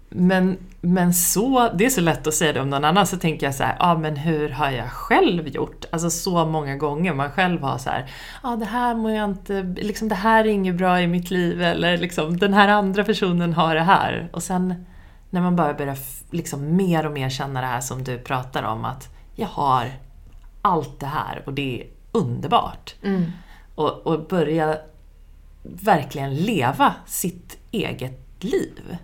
men, 0.10 0.58
men 0.82 1.14
så, 1.14 1.70
det 1.74 1.86
är 1.86 1.90
så 1.90 2.02
lätt 2.02 2.28
att 2.28 2.34
säga 2.34 2.54
det 2.54 2.62
om 2.62 2.70
någon 2.70 2.86
annan, 2.86 3.08
så 3.08 3.18
tänker 3.18 3.48
jag 3.48 3.56
så 3.56 3.64
här, 3.64 3.76
ja 3.80 3.86
ah, 3.92 3.98
men 3.98 4.16
hur 4.16 4.50
har 4.50 4.72
jag 4.72 4.92
själv 4.92 5.48
gjort? 5.48 5.86
Alltså 5.92 6.10
så 6.10 6.46
många 6.46 6.76
gånger 6.76 7.14
man 7.14 7.32
själv 7.32 7.62
har 7.62 7.78
så 7.78 7.90
här, 7.90 8.12
ja 8.44 8.54
ah, 8.54 8.56
det 8.56 8.66
här 8.66 8.96
mår 8.96 9.12
jag 9.12 9.30
inte, 9.30 9.62
liksom 9.64 10.10
det 10.10 10.16
här 10.16 10.46
är 10.46 10.50
inget 10.50 10.76
bra 10.76 11.02
i 11.02 11.08
mitt 11.08 11.32
liv, 11.32 11.62
eller 11.62 11.98
liksom 11.98 12.38
den 12.38 12.54
här 12.54 12.68
andra 12.68 13.04
personen 13.04 13.54
har 13.54 13.76
det 13.76 13.84
här. 13.84 14.30
Och 14.34 14.44
sen 14.44 14.86
när 15.30 15.42
man 15.42 15.56
bara 15.56 15.74
börjar 15.74 15.98
liksom 16.32 16.76
mer 16.76 17.06
och 17.06 17.12
mer 17.12 17.30
känna 17.30 17.62
det 17.62 17.68
här 17.68 17.82
som 17.82 18.04
du 18.04 18.18
pratar 18.20 18.64
om, 18.64 18.86
att 18.86 19.08
jag 19.36 19.48
har 19.48 19.92
allt 20.62 21.00
det 21.00 21.06
här 21.06 21.44
och 21.46 21.54
det 21.54 21.82
är 21.82 21.88
underbart. 22.12 22.96
Och, 23.76 24.08
och 24.08 24.28
börja 24.28 24.78
verkligen 25.64 26.36
leva 26.36 26.94
sitt 27.06 27.58
eget 27.72 28.44
liv. 28.44 28.98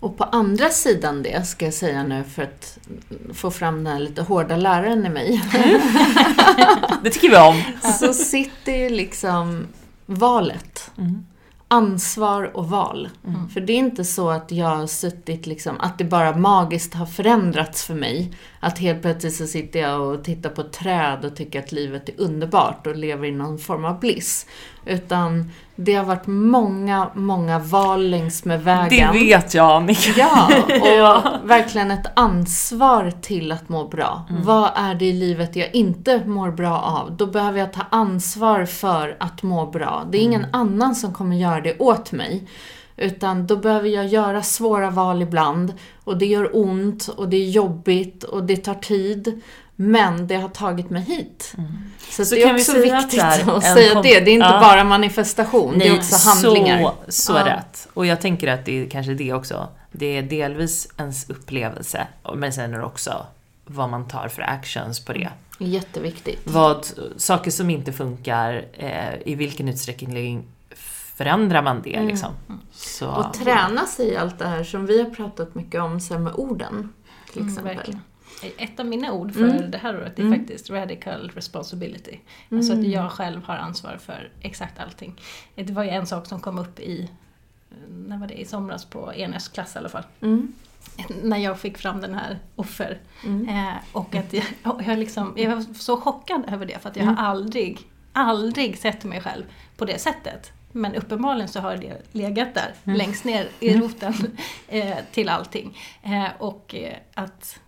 Och 0.00 0.16
på 0.16 0.24
andra 0.24 0.68
sidan 0.68 1.22
det, 1.22 1.46
ska 1.46 1.64
jag 1.64 1.74
säga 1.74 2.02
nu 2.02 2.24
för 2.24 2.42
att 2.42 2.78
få 3.34 3.50
fram 3.50 3.84
den 3.84 3.92
här 3.92 4.00
lite 4.00 4.22
hårda 4.22 4.56
läraren 4.56 5.06
i 5.06 5.08
mig, 5.08 5.42
Det 7.02 7.10
tycker 7.10 7.30
vi 7.30 7.36
om. 7.36 7.62
så 7.92 8.14
sitter 8.14 8.72
ju 8.72 8.88
liksom 8.88 9.66
valet. 10.06 10.90
Ansvar 11.68 12.56
och 12.56 12.68
val. 12.68 13.08
För 13.54 13.60
det 13.60 13.72
är 13.72 13.76
inte 13.76 14.04
så 14.04 14.30
att 14.30 14.52
jag 14.52 14.76
har 14.76 14.86
suttit 14.86 15.46
liksom, 15.46 15.80
att 15.80 15.98
det 15.98 16.04
bara 16.04 16.36
magiskt 16.36 16.94
har 16.94 17.06
förändrats 17.06 17.84
för 17.84 17.94
mig. 17.94 18.32
Att 18.60 18.78
helt 18.78 19.02
plötsligt 19.02 19.34
så 19.34 19.46
sitter 19.46 19.80
jag 19.80 20.00
och 20.00 20.24
tittar 20.24 20.50
på 20.50 20.62
träd 20.62 21.24
och 21.24 21.36
tycker 21.36 21.58
att 21.58 21.72
livet 21.72 22.08
är 22.08 22.20
underbart 22.20 22.86
och 22.86 22.96
lever 22.96 23.28
i 23.28 23.32
någon 23.32 23.58
form 23.58 23.84
av 23.84 24.00
bliss. 24.00 24.46
Utan 24.88 25.50
det 25.76 25.94
har 25.94 26.04
varit 26.04 26.26
många, 26.26 27.10
många 27.14 27.58
val 27.58 28.10
längs 28.10 28.44
med 28.44 28.58
Det 28.58 28.64
vägen. 28.64 29.12
vet 29.12 29.54
jag 29.54 29.70
Annika. 29.76 30.10
Ja, 30.16 30.48
och 30.68 31.50
verkligen 31.50 31.90
ett 31.90 32.06
ansvar 32.16 33.12
till 33.22 33.52
att 33.52 33.68
må 33.68 33.88
bra. 33.88 34.26
Vad 34.44 34.70
är 34.74 34.94
det 34.94 35.04
i 35.04 35.12
livet 35.12 35.56
jag 35.56 35.74
inte 35.74 36.22
mår 36.26 36.50
bra 36.50 36.78
av? 36.80 37.16
Då 37.16 37.26
behöver 37.26 37.58
jag 37.58 37.72
ta 37.72 37.82
ansvar 37.90 38.64
för 38.64 39.16
att 39.20 39.42
må 39.42 39.66
bra. 39.66 40.04
Det 40.10 40.18
är 40.18 40.22
ingen 40.22 40.46
annan 40.52 40.94
som 40.94 41.12
kommer 41.14 41.36
göra 41.36 41.60
det 41.60 41.78
åt 41.78 42.12
mig. 42.12 42.48
Utan 42.96 43.46
då 43.46 43.56
behöver 43.56 43.88
jag 43.88 44.06
göra 44.06 44.42
svåra 44.42 44.90
val 44.90 45.22
ibland. 45.22 45.74
Och 46.04 46.18
det 46.18 46.26
gör 46.26 46.50
ont 46.56 47.08
och 47.08 47.28
det 47.28 47.36
är 47.36 47.50
jobbigt 47.50 48.24
och 48.24 48.44
det 48.44 48.56
tar 48.56 48.74
tid. 48.74 49.40
Men 49.80 50.26
det 50.26 50.34
har 50.36 50.48
tagit 50.48 50.90
mig 50.90 51.02
hit. 51.02 51.54
Så, 52.10 52.24
Så 52.24 52.34
det 52.34 52.42
är 52.42 52.46
kan 52.46 52.54
vi 52.56 52.62
också 52.62 52.72
att 52.72 52.84
viktigt 52.84 53.10
det 53.10 53.20
är 53.20 53.50
att 53.56 53.64
en 53.64 53.74
säga 53.74 53.92
kom- 53.92 54.02
det. 54.02 54.20
Det 54.20 54.30
är 54.30 54.34
inte 54.34 54.46
Ja. 54.46 54.60
bara 54.60 54.84
manifestation, 54.84 55.78
det 55.78 55.88
är 55.88 55.96
också 55.98 56.28
handlingar. 56.28 56.92
Så, 57.08 57.12
så 57.22 57.32
Ja. 57.32 57.46
rätt. 57.46 57.88
Och 57.94 58.06
jag 58.06 58.20
tänker 58.20 58.48
att 58.48 58.64
det 58.64 58.84
är 58.84 58.90
kanske 58.90 59.14
det 59.14 59.32
också. 59.32 59.68
Det 59.92 60.06
är 60.06 60.22
delvis 60.22 60.88
ens 60.96 61.30
upplevelse, 61.30 62.06
men 62.36 62.52
sen 62.52 62.74
är 62.74 62.78
det 62.78 62.84
också 62.84 63.26
vad 63.64 63.88
man 63.90 64.08
tar 64.08 64.28
för 64.28 64.42
actions 64.42 65.04
på 65.04 65.12
det. 65.12 65.28
Jätteviktigt. 65.58 66.40
Vad, 66.44 66.86
saker 67.16 67.50
som 67.50 67.70
inte 67.70 67.92
funkar, 67.92 68.64
eh, 68.72 69.14
i 69.24 69.34
vilken 69.34 69.68
utsträckning 69.68 70.44
förändrar 71.16 71.62
man 71.62 71.82
det 71.82 72.00
liksom. 72.02 72.30
Så, 72.72 73.08
Och 73.08 73.34
träna 73.34 73.86
sig 73.86 74.08
i 74.08 74.16
allt 74.16 74.38
det 74.38 74.48
här 74.48 74.64
som 74.64 74.86
vi 74.86 75.02
har 75.02 75.10
pratat 75.10 75.54
mycket 75.54 75.80
om, 75.80 76.00
så 76.00 76.14
här 76.14 76.20
med 76.20 76.32
orden. 76.36 76.92
Till 77.32 77.40
Mm, 77.42 77.52
exempel. 77.52 77.76
verkligen. 77.76 78.00
Ett 78.42 78.80
av 78.80 78.86
mina 78.86 79.12
ord 79.12 79.32
för 79.32 79.66
det 79.68 79.78
här 79.78 79.96
året 79.96 80.18
är 80.18 80.22
faktiskt 80.36 80.70
radical 80.70 81.30
responsibility. 81.34 82.18
Alltså 82.50 82.72
att 82.72 82.84
jag 82.84 83.12
själv 83.12 83.44
har 83.44 83.56
ansvar 83.56 83.96
för 83.96 84.30
exakt 84.40 84.80
allting. 84.80 85.20
Det 85.54 85.72
var 85.72 85.84
ju 85.84 85.90
en 85.90 86.06
sak 86.06 86.26
som 86.26 86.40
kom 86.40 86.58
upp 86.58 86.80
i, 86.80 87.10
när 87.88 88.18
var 88.18 88.26
det, 88.26 88.40
i 88.40 88.44
somras 88.44 88.84
på 88.84 89.14
enäsklass 89.14 89.76
i 89.76 89.78
alla 89.78 89.88
fall. 89.88 90.04
När 91.22 91.38
jag 91.38 91.60
fick 91.60 91.78
fram 91.78 92.00
den 92.00 92.14
här 92.14 92.38
offer. 92.56 92.98
Eh, 93.48 93.74
och 93.92 94.14
att 94.14 94.32
jag, 94.32 94.44
jag, 94.86 94.98
liksom, 94.98 95.34
jag 95.36 95.56
var 95.56 95.74
så 95.74 96.00
chockad 96.00 96.44
över 96.48 96.66
det 96.66 96.78
för 96.78 96.88
att 96.88 96.96
jag 96.96 97.04
har 97.04 97.16
aldrig, 97.16 97.78
aldrig 98.12 98.78
sett 98.78 99.04
mig 99.04 99.20
själv 99.20 99.44
på 99.76 99.84
det 99.84 99.98
sättet. 99.98 100.52
Men 100.72 100.94
uppenbarligen 100.94 101.48
så 101.48 101.60
har 101.60 101.76
det 101.76 102.02
legat 102.12 102.54
där 102.54 102.74
längst 102.84 103.24
ner 103.24 103.48
i 103.60 103.74
roten 103.74 104.14
eh, 104.68 104.96
till 105.12 105.28
allting. 105.28 105.78
Eh, 106.02 106.28
och 106.38 106.74
eh, 106.74 106.96
att 107.14 107.60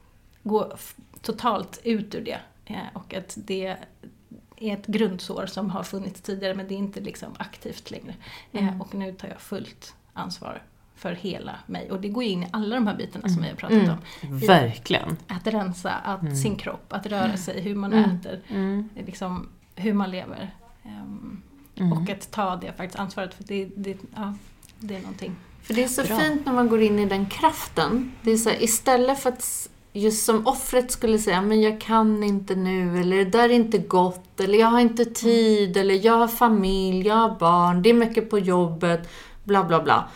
gå 0.42 0.72
totalt 1.20 1.80
ut 1.84 2.14
ur 2.14 2.20
det. 2.20 2.40
Eh, 2.64 2.76
och 2.92 3.14
att 3.14 3.38
det 3.44 3.66
är 4.56 4.72
ett 4.72 4.86
grundsår 4.86 5.46
som 5.46 5.70
har 5.70 5.82
funnits 5.82 6.20
tidigare 6.20 6.54
men 6.54 6.68
det 6.68 6.74
är 6.74 6.78
inte 6.78 7.00
liksom 7.00 7.28
aktivt 7.38 7.90
längre. 7.90 8.14
Eh, 8.52 8.80
och 8.80 8.94
nu 8.94 9.12
tar 9.12 9.28
jag 9.28 9.40
fullt 9.40 9.94
ansvar 10.12 10.62
för 10.96 11.12
hela 11.12 11.54
mig. 11.66 11.90
Och 11.90 12.00
det 12.00 12.08
går 12.08 12.24
ju 12.24 12.30
in 12.30 12.42
i 12.42 12.46
alla 12.50 12.74
de 12.74 12.86
här 12.86 12.96
bitarna 12.96 13.28
som 13.28 13.42
vi 13.42 13.48
har 13.48 13.56
pratat 13.56 13.88
om. 13.88 13.98
I 14.42 14.46
Verkligen. 14.46 15.16
Att 15.26 15.46
rensa 15.46 15.90
att 15.92 16.38
sin 16.38 16.56
kropp, 16.56 16.92
att 16.92 17.06
röra 17.06 17.36
sig, 17.36 17.60
hur 17.60 17.74
man 17.74 17.92
äter, 17.92 18.40
liksom, 19.06 19.48
hur 19.76 19.92
man 19.94 20.10
lever. 20.10 20.54
Ehm, 20.84 21.42
Och 21.92 22.10
att 22.10 22.30
ta 22.30 22.56
det 22.56 22.72
faktiskt 22.72 22.98
ansvaret 22.98 23.34
för 23.34 23.44
det, 23.44 23.64
det, 23.76 23.96
ja, 24.16 24.34
det 24.78 24.96
är 24.96 25.00
någonting. 25.00 25.36
För 25.62 25.74
det 25.74 25.84
är 25.84 25.88
så 25.88 26.02
fint 26.20 26.46
när 26.46 26.52
man 26.52 26.68
går 26.68 26.82
in 26.82 26.98
i 26.98 27.06
den 27.06 27.26
kraften. 27.26 28.12
Det 28.22 28.30
är 28.30 28.36
så 28.36 28.50
här, 28.50 28.62
istället 28.62 29.18
för 29.20 29.28
att 29.28 29.68
just 29.92 30.24
som 30.24 30.46
offret 30.46 30.90
skulle 30.90 31.18
säga, 31.18 31.42
men 31.42 31.60
jag 31.62 31.80
kan 31.80 32.22
inte 32.22 32.54
nu, 32.54 33.00
eller 33.00 33.16
det 33.16 33.24
där 33.24 33.44
är 33.44 33.52
inte 33.52 33.78
gott, 33.78 34.40
eller 34.40 34.58
jag 34.58 34.66
har 34.66 34.80
inte 34.80 35.04
tid, 35.04 35.76
eller 35.76 36.06
jag 36.06 36.12
har 36.18 36.28
familj, 36.28 37.06
jag 37.06 37.14
har 37.14 37.38
barn, 37.38 37.82
det 37.82 37.90
är 37.90 37.94
mycket 37.94 38.30
på 38.30 38.38
jobbet, 38.38 39.08
bla 39.44 39.64
bla 39.64 39.82
bla. 39.82 40.08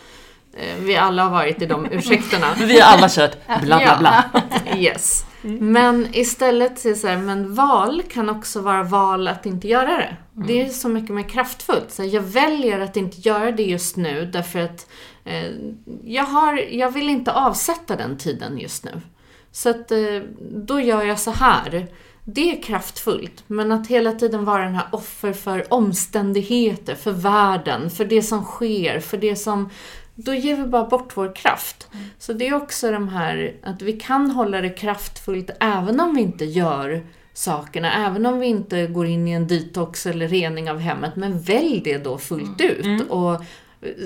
Eh, 0.57 0.75
Vi 0.83 0.95
alla 0.97 1.23
har 1.23 1.29
varit 1.31 1.61
i 1.61 1.65
de 1.65 1.85
ursäkterna. 1.91 2.47
Vi 2.59 2.79
har 2.79 2.97
alla 2.97 3.09
kört 3.09 3.37
bla 3.61 3.77
bla 3.79 3.97
bla. 3.99 4.23
Yes. 4.77 5.25
Men 5.41 6.07
istället 6.11 6.79
så 6.79 6.87
är 6.87 6.91
det 6.93 6.99
så 6.99 7.07
här, 7.07 7.17
men 7.17 7.55
val 7.55 8.01
kan 8.09 8.29
också 8.29 8.61
vara 8.61 8.83
val 8.83 9.27
att 9.27 9.45
inte 9.45 9.67
göra 9.67 9.97
det. 9.97 10.15
Det 10.33 10.61
är 10.61 10.69
så 10.69 10.89
mycket 10.89 11.09
mer 11.15 11.29
kraftfullt. 11.29 11.91
Så 11.91 12.01
här, 12.03 12.09
jag 12.09 12.21
väljer 12.21 12.79
att 12.79 12.97
inte 12.97 13.21
göra 13.29 13.51
det 13.51 13.63
just 13.63 13.97
nu 13.97 14.25
därför 14.33 14.59
att 14.59 14.87
eh, 15.25 15.51
jag, 16.03 16.23
har, 16.23 16.57
jag 16.75 16.91
vill 16.91 17.09
inte 17.09 17.31
avsätta 17.31 17.95
den 17.95 18.17
tiden 18.17 18.57
just 18.57 18.85
nu. 18.85 18.91
Så 19.55 19.69
att 19.69 19.91
eh, 19.91 20.21
då 20.51 20.79
gör 20.79 21.03
jag 21.03 21.19
så 21.19 21.31
här. 21.31 21.87
Det 22.23 22.57
är 22.57 22.61
kraftfullt, 22.61 23.43
men 23.47 23.71
att 23.71 23.87
hela 23.87 24.11
tiden 24.11 24.45
vara 24.45 24.63
den 24.63 24.75
här 24.75 24.87
offer 24.91 25.33
för 25.33 25.73
omständigheter, 25.73 26.95
för 26.95 27.11
världen, 27.11 27.89
för 27.89 28.05
det 28.05 28.21
som 28.21 28.43
sker, 28.43 28.99
för 28.99 29.17
det 29.17 29.35
som... 29.35 29.69
Då 30.15 30.33
ger 30.33 30.57
vi 30.57 30.63
bara 30.63 30.85
bort 30.85 31.17
vår 31.17 31.35
kraft. 31.35 31.87
Så 32.19 32.33
det 32.33 32.47
är 32.47 32.53
också 32.53 32.91
de 32.91 33.09
här, 33.09 33.55
att 33.63 33.81
vi 33.81 33.93
kan 33.93 34.31
hålla 34.31 34.61
det 34.61 34.69
kraftfullt 34.69 35.49
även 35.59 35.99
om 35.99 36.15
vi 36.15 36.21
inte 36.21 36.45
gör 36.45 37.05
sakerna, 37.33 38.07
även 38.07 38.25
om 38.25 38.39
vi 38.39 38.47
inte 38.47 38.87
går 38.87 39.05
in 39.05 39.27
i 39.27 39.31
en 39.31 39.47
detox 39.47 40.05
eller 40.05 40.27
rening 40.27 40.71
av 40.71 40.79
hemmet, 40.79 41.15
men 41.15 41.39
välj 41.39 41.81
det 41.83 41.97
då 41.97 42.17
fullt 42.17 42.61
ut. 42.61 43.09
Och 43.09 43.33
eh, 43.33 43.41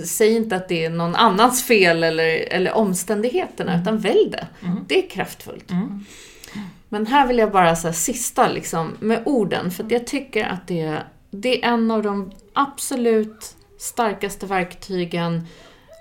säg 0.05 0.36
inte 0.36 0.55
att 0.55 0.67
det 0.67 0.86
är 0.86 0.89
någon 0.89 1.15
annans 1.15 1.63
fel 1.63 2.03
eller, 2.03 2.28
eller 2.51 2.74
omständigheterna, 2.74 3.82
utan 3.82 3.97
välj 3.97 4.30
det. 4.32 4.47
Det 4.88 5.05
är 5.05 5.09
kraftfullt. 5.09 5.72
Men 6.89 7.07
här 7.07 7.28
vill 7.28 7.38
jag 7.38 7.51
bara 7.51 7.76
säga 7.76 7.93
sista 7.93 8.47
liksom, 8.47 8.97
med 8.99 9.22
orden, 9.26 9.72
för 9.72 9.86
jag 9.89 10.07
tycker 10.07 10.45
att 10.45 10.67
det, 10.67 10.97
det 11.32 11.63
är 11.63 11.67
en 11.74 11.91
av 11.91 12.03
de 12.03 12.32
absolut 12.53 13.55
starkaste 13.80 14.45
verktygen. 14.45 15.47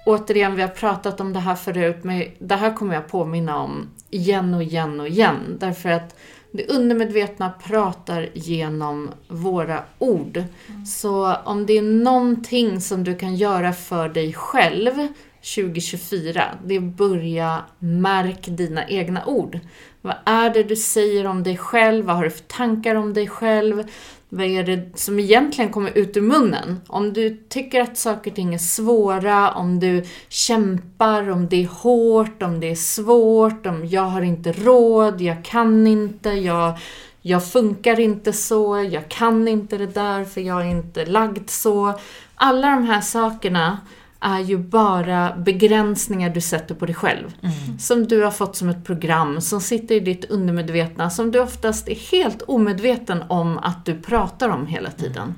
Återigen, 0.07 0.57
vi 0.57 0.62
har 0.62 0.69
pratat 0.69 1.21
om 1.21 1.33
det 1.33 1.41
här 1.41 1.55
förut, 1.55 1.97
men 2.03 2.25
det 2.39 2.57
här 2.57 2.75
kommer 2.75 2.95
jag 2.95 3.09
påminna 3.09 3.59
om 3.59 3.91
igen 4.11 4.55
och 4.55 4.62
igen 4.62 5.01
och 5.01 5.09
igen. 5.09 5.57
Därför 5.61 5.89
att 5.89 6.16
det 6.51 6.66
undermedvetna 6.66 7.51
pratar 7.51 8.28
genom 8.34 9.11
våra 9.28 9.82
ord. 9.99 10.42
Så 10.86 11.34
om 11.34 11.66
det 11.66 11.78
är 11.78 11.82
någonting 11.82 12.80
som 12.80 13.05
du 13.05 13.16
kan 13.16 13.36
göra 13.36 13.72
för 13.72 14.09
dig 14.09 14.32
själv 14.32 15.09
2024, 15.55 16.44
det 16.64 16.76
är 16.76 16.80
börja 16.80 17.62
märk 17.78 18.46
dina 18.46 18.88
egna 18.88 19.26
ord. 19.26 19.59
Vad 20.03 20.14
är 20.24 20.51
det 20.51 20.62
du 20.62 20.76
säger 20.76 21.26
om 21.26 21.42
dig 21.42 21.57
själv? 21.57 22.05
Vad 22.05 22.16
har 22.16 22.24
du 22.24 22.30
för 22.30 22.44
tankar 22.44 22.94
om 22.94 23.14
dig 23.14 23.28
själv? 23.28 23.84
Vad 24.31 24.47
är 24.47 24.64
det 24.64 24.99
som 24.99 25.18
egentligen 25.18 25.72
kommer 25.72 25.99
ut 25.99 26.16
ur 26.16 26.22
munnen? 26.22 26.81
Om 26.87 27.12
du 27.12 27.45
tycker 27.49 27.81
att 27.81 27.99
saker 27.99 28.31
och 28.31 28.37
ting 28.37 28.55
är 28.55 28.59
svåra, 28.59 29.51
om 29.51 29.81
du 29.81 30.05
kämpar, 30.29 31.31
om 31.31 31.49
det 31.49 31.62
är 31.62 31.68
hårt, 31.68 32.43
om 32.43 32.61
det 32.61 32.70
är 32.70 32.74
svårt, 32.74 33.66
om 33.66 33.87
jag 33.87 34.03
har 34.03 34.22
inte 34.22 34.53
råd, 34.53 35.20
jag 35.20 35.45
kan 35.45 35.87
inte, 35.87 36.29
jag, 36.29 36.79
jag 37.22 37.53
funkar 37.53 38.01
inte 38.01 38.33
så, 38.33 38.89
jag 38.91 39.09
kan 39.09 39.49
inte 39.49 39.79
det 39.79 39.87
där 39.87 40.24
för 40.24 40.41
jag 40.41 40.61
är 40.61 40.70
inte 40.70 41.07
lagd 41.07 41.51
så. 41.51 41.99
Alla 42.35 42.70
de 42.70 42.85
här 42.85 43.01
sakerna 43.01 43.79
är 44.21 44.41
ju 44.41 44.59
bara 44.59 45.37
begränsningar 45.37 46.31
du 46.31 46.41
sätter 46.41 46.75
på 46.75 46.87
dig 46.87 46.95
själv. 46.95 47.35
Som 47.79 48.07
du 48.07 48.23
har 48.23 48.31
fått 48.31 48.57
som 48.57 48.69
ett 48.69 48.85
program, 48.85 49.41
som 49.41 49.61
sitter 49.61 49.95
i 49.95 50.01
ditt 50.01 50.25
undermedvetna, 50.25 51.11
som 51.11 51.31
du 51.31 51.41
oftast 51.41 51.89
är 51.89 51.95
helt 51.95 52.43
omedveten 52.43 53.25
om 53.29 53.59
att 53.59 53.87
du 53.87 53.95
pratar 53.95 54.49
om 54.49 54.66
hela 54.66 54.91
tiden. 54.91 55.35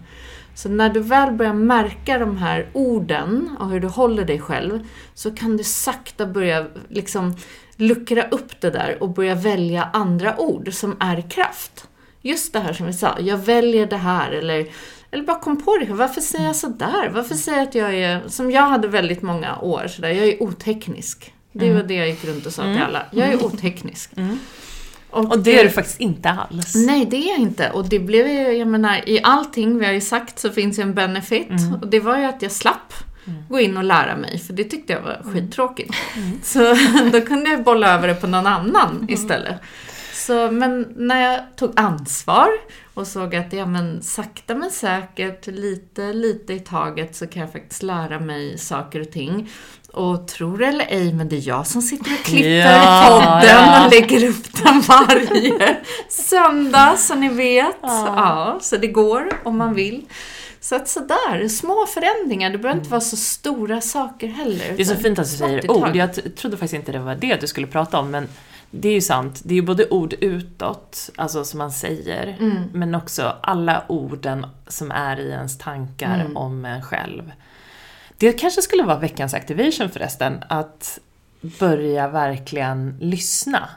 Så 0.54 0.68
när 0.68 0.88
du 0.88 1.00
väl 1.00 1.32
börjar 1.32 1.54
märka 1.54 2.18
de 2.18 2.36
här 2.36 2.68
orden 2.72 3.56
och 3.58 3.70
hur 3.70 3.80
du 3.80 3.88
håller 3.88 4.24
dig 4.24 4.38
själv, 4.38 4.80
så 5.14 5.30
kan 5.30 5.56
du 5.56 5.64
sakta 5.64 6.26
börja 6.26 6.66
liksom 6.88 7.36
luckra 7.76 8.22
upp 8.22 8.60
det 8.60 8.70
där 8.70 9.02
och 9.02 9.08
börja 9.08 9.34
välja 9.34 9.90
andra 9.92 10.40
ord 10.40 10.72
som 10.72 10.96
är 11.00 11.30
kraft. 11.30 11.88
Just 12.22 12.52
det 12.52 12.60
här 12.60 12.72
som 12.72 12.86
vi 12.86 12.92
sa, 12.92 13.16
jag 13.20 13.36
väljer 13.36 13.86
det 13.86 13.96
här 13.96 14.30
eller 14.30 14.66
eller 15.10 15.24
bara 15.24 15.38
kom 15.40 15.62
på 15.64 15.76
det. 15.78 15.92
Varför 15.92 16.20
säger 16.20 16.46
jag 16.46 16.56
sådär? 16.56 17.10
Varför 17.14 17.34
säger 17.34 17.58
jag 17.58 17.68
att 17.68 17.74
jag 17.74 17.94
är, 17.94 18.28
som 18.28 18.50
jag 18.50 18.62
hade 18.62 18.88
väldigt 18.88 19.22
många 19.22 19.58
år, 19.58 19.86
sådär, 19.88 20.08
jag 20.08 20.26
är 20.28 20.42
oteknisk. 20.42 21.34
Det 21.52 21.72
var 21.72 21.82
det 21.82 21.94
jag 21.94 22.08
gick 22.08 22.24
runt 22.24 22.46
och 22.46 22.52
sa 22.52 22.62
till 22.62 22.82
alla. 22.82 23.02
Jag 23.10 23.28
är 23.28 23.44
oteknisk. 23.44 24.10
Och 25.10 25.38
det 25.38 25.58
är 25.58 25.64
du 25.64 25.70
faktiskt 25.70 26.00
inte 26.00 26.30
alls. 26.30 26.74
Nej, 26.74 27.06
det 27.10 27.16
är 27.16 27.28
jag 27.28 27.38
inte. 27.38 27.70
Och 27.70 27.88
det 27.88 27.98
blev 27.98 28.28
ju, 28.28 28.52
jag 28.52 28.68
menar, 28.68 29.08
i 29.08 29.20
allting 29.22 29.78
vi 29.78 29.86
har 29.86 29.92
ju 29.92 30.00
sagt 30.00 30.38
så 30.38 30.50
finns 30.50 30.78
ju 30.78 30.82
en 30.82 30.94
benefit. 30.94 31.50
Och 31.82 31.88
det 31.88 32.00
var 32.00 32.18
ju 32.18 32.24
att 32.24 32.42
jag 32.42 32.52
slapp 32.52 32.94
gå 33.48 33.60
in 33.60 33.76
och 33.76 33.84
lära 33.84 34.16
mig, 34.16 34.38
för 34.38 34.52
det 34.52 34.64
tyckte 34.64 34.92
jag 34.92 35.00
var 35.00 35.22
skittråkigt. 35.32 35.94
Så 36.42 36.58
då 37.12 37.20
kunde 37.20 37.50
jag 37.50 37.64
bolla 37.64 37.94
över 37.94 38.08
det 38.08 38.14
på 38.14 38.26
någon 38.26 38.46
annan 38.46 39.06
istället. 39.08 39.56
Så, 40.26 40.50
men 40.50 40.92
när 40.96 41.32
jag 41.32 41.40
tog 41.56 41.72
ansvar 41.76 42.48
och 42.94 43.06
såg 43.06 43.36
att 43.36 43.52
ja, 43.52 43.66
men 43.66 44.02
sakta 44.02 44.54
men 44.54 44.70
säkert, 44.70 45.46
lite, 45.46 46.12
lite 46.12 46.52
i 46.52 46.60
taget 46.60 47.16
så 47.16 47.26
kan 47.26 47.42
jag 47.42 47.52
faktiskt 47.52 47.82
lära 47.82 48.20
mig 48.20 48.58
saker 48.58 49.00
och 49.00 49.10
ting. 49.10 49.50
Och 49.92 50.28
tror 50.28 50.58
det 50.58 50.66
eller 50.66 50.86
ej, 50.88 51.12
men 51.12 51.28
det 51.28 51.36
är 51.36 51.48
jag 51.48 51.66
som 51.66 51.82
sitter 51.82 52.12
och 52.12 52.24
klipper 52.24 52.50
Ja, 52.50 53.06
podden 53.08 53.56
ja. 53.56 53.84
och 53.84 53.92
lägger 53.92 54.28
upp 54.28 54.62
den 54.64 54.80
varje 54.80 55.76
söndag, 56.08 56.96
så 56.98 57.14
ni 57.14 57.28
vet. 57.28 57.76
Ja. 57.82 58.58
så 58.62 58.76
det 58.76 58.86
går 58.86 59.28
om 59.44 59.58
man 59.58 59.74
vill. 59.74 60.04
Så 60.60 60.76
att 60.76 60.88
sådär, 60.88 61.48
små 61.48 61.86
förändringar. 61.86 62.50
Det 62.50 62.58
behöver 62.58 62.80
inte 62.80 62.90
vara 62.90 63.00
så 63.00 63.16
stora 63.16 63.80
saker 63.80 64.28
heller. 64.28 64.74
Det 64.76 64.82
är 64.82 64.86
så 64.86 64.96
fint 64.96 65.18
att 65.18 65.30
du 65.30 65.36
säger 65.36 65.70
ord. 65.70 65.96
Jag 65.96 66.36
trodde 66.36 66.56
faktiskt 66.56 66.74
inte 66.74 66.92
det 66.92 66.98
var 66.98 67.14
det 67.14 67.40
du 67.40 67.46
skulle 67.46 67.66
prata 67.66 67.98
om, 67.98 68.10
men 68.10 68.28
det 68.70 68.88
är 68.88 68.92
ju 68.92 69.00
sant. 69.00 69.40
Det 69.44 69.54
är 69.54 69.56
ju 69.56 69.62
både 69.62 69.88
ord 69.88 70.12
utåt, 70.12 71.10
alltså 71.16 71.44
som 71.44 71.58
man 71.58 71.72
säger, 71.72 72.36
men 72.72 72.94
också 72.94 73.36
alla 73.40 73.84
orden 73.88 74.46
som 74.66 74.90
är 74.90 75.20
i 75.20 75.30
ens 75.30 75.58
tankar 75.58 76.30
om 76.34 76.64
en 76.64 76.82
själv. 76.82 77.32
Det 78.16 78.32
kanske 78.32 78.62
skulle 78.62 78.82
vara 78.82 78.98
veckans 78.98 79.34
activation 79.34 79.88
förresten, 79.90 80.44
att 80.48 80.98
börja 81.40 82.08
verkligen 82.08 82.96
lyssna. 83.00 83.68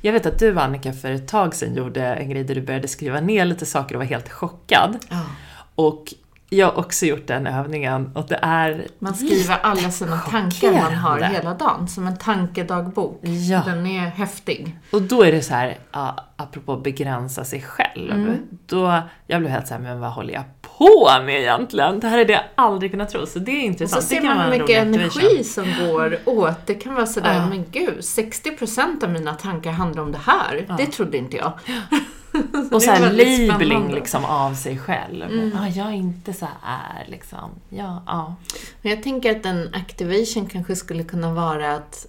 Jag 0.00 0.12
vet 0.12 0.26
att 0.26 0.38
du 0.38 0.58
Annika 0.58 0.92
för 0.92 1.10
ett 1.10 1.28
tag 1.28 1.54
sedan 1.54 1.74
gjorde 1.74 2.02
en 2.02 2.30
grej 2.30 2.44
där 2.44 2.54
du 2.54 2.60
började 2.60 2.88
skriva 2.88 3.20
ner 3.20 3.44
lite 3.44 3.66
saker 3.66 3.94
och 3.94 3.98
var 3.98 4.06
helt 4.06 4.28
chockad. 4.28 4.98
Ja. 5.10 5.26
Och 5.74 6.14
jag 6.52 6.66
har 6.66 6.78
också 6.78 7.06
gjort 7.06 7.26
den 7.26 7.46
övningen 7.46 8.10
och 8.14 8.26
det 8.28 8.38
är 8.42 8.86
Man 8.98 9.14
skriver 9.14 9.58
alla 9.62 9.90
sina 9.90 10.18
tankar 10.18 10.72
man 10.72 10.94
har 10.94 11.20
hela 11.20 11.54
dagen, 11.54 11.88
som 11.88 12.06
en 12.06 12.16
tankedagbok. 12.18 13.20
Ja. 13.22 13.62
Den 13.66 13.86
är 13.86 14.00
häftig. 14.06 14.76
Och 14.92 15.02
då 15.02 15.22
är 15.22 15.32
det 15.32 15.42
så 15.42 15.54
här, 15.54 15.78
ja, 15.92 16.16
apropå 16.36 16.76
begränsa 16.76 17.44
sig 17.44 17.62
själv. 17.62 18.12
Mm. 18.12 18.36
Då, 18.66 19.00
jag 19.26 19.40
blev 19.40 19.52
helt 19.52 19.68
så 19.68 19.74
här, 19.74 19.80
men 19.80 20.00
vad 20.00 20.10
håller 20.12 20.34
jag 20.34 20.42
på 20.78 21.08
med 21.24 21.40
egentligen? 21.40 22.00
Det 22.00 22.08
här 22.08 22.18
hade 22.18 22.32
jag 22.32 22.42
aldrig 22.54 22.90
kunnat 22.90 23.08
tro, 23.10 23.26
så 23.26 23.38
det 23.38 23.50
är 23.50 23.56
Och 23.56 23.60
så 23.60 23.66
intressant. 23.66 24.04
ser 24.04 24.20
det 24.20 24.26
man 24.26 24.38
hur 24.52 24.58
mycket 24.58 24.82
energi 24.82 25.44
som 25.44 25.64
går 25.86 26.18
åt. 26.26 26.66
Det 26.66 26.74
kan 26.74 26.94
vara 26.94 27.06
sådär, 27.06 27.34
Ja. 27.34 27.46
men 27.48 27.64
gud, 27.70 27.98
60% 28.00 29.04
av 29.04 29.10
mina 29.10 29.34
tankar 29.34 29.70
handlar 29.72 30.02
om 30.02 30.12
det 30.12 30.20
här. 30.26 30.74
Det 30.76 30.86
trodde 30.86 31.18
inte 31.18 31.36
jag. 31.36 31.52
Och 32.70 32.70
det 32.70 32.80
så 32.80 32.90
är 32.90 32.94
här 32.94 33.00
väldigt 33.00 33.48
labeling 33.48 33.94
liksom 33.94 34.24
av 34.24 34.54
sig 34.54 34.78
själv. 34.78 35.22
Mm. 35.22 35.52
Ah, 35.60 35.68
jag 35.68 35.86
är 35.86 35.92
inte 35.92 36.32
så 36.32 36.48
här 36.62 37.04
liksom. 37.08 37.50
Ja, 37.68 38.02
ja. 38.06 38.34
Men 38.82 38.90
jag 38.92 39.02
tänker 39.02 39.36
att 39.36 39.46
en 39.46 39.74
activation 39.74 40.46
kanske 40.46 40.76
skulle 40.76 41.02
kunna 41.04 41.32
vara 41.34 41.74
att 41.74 42.06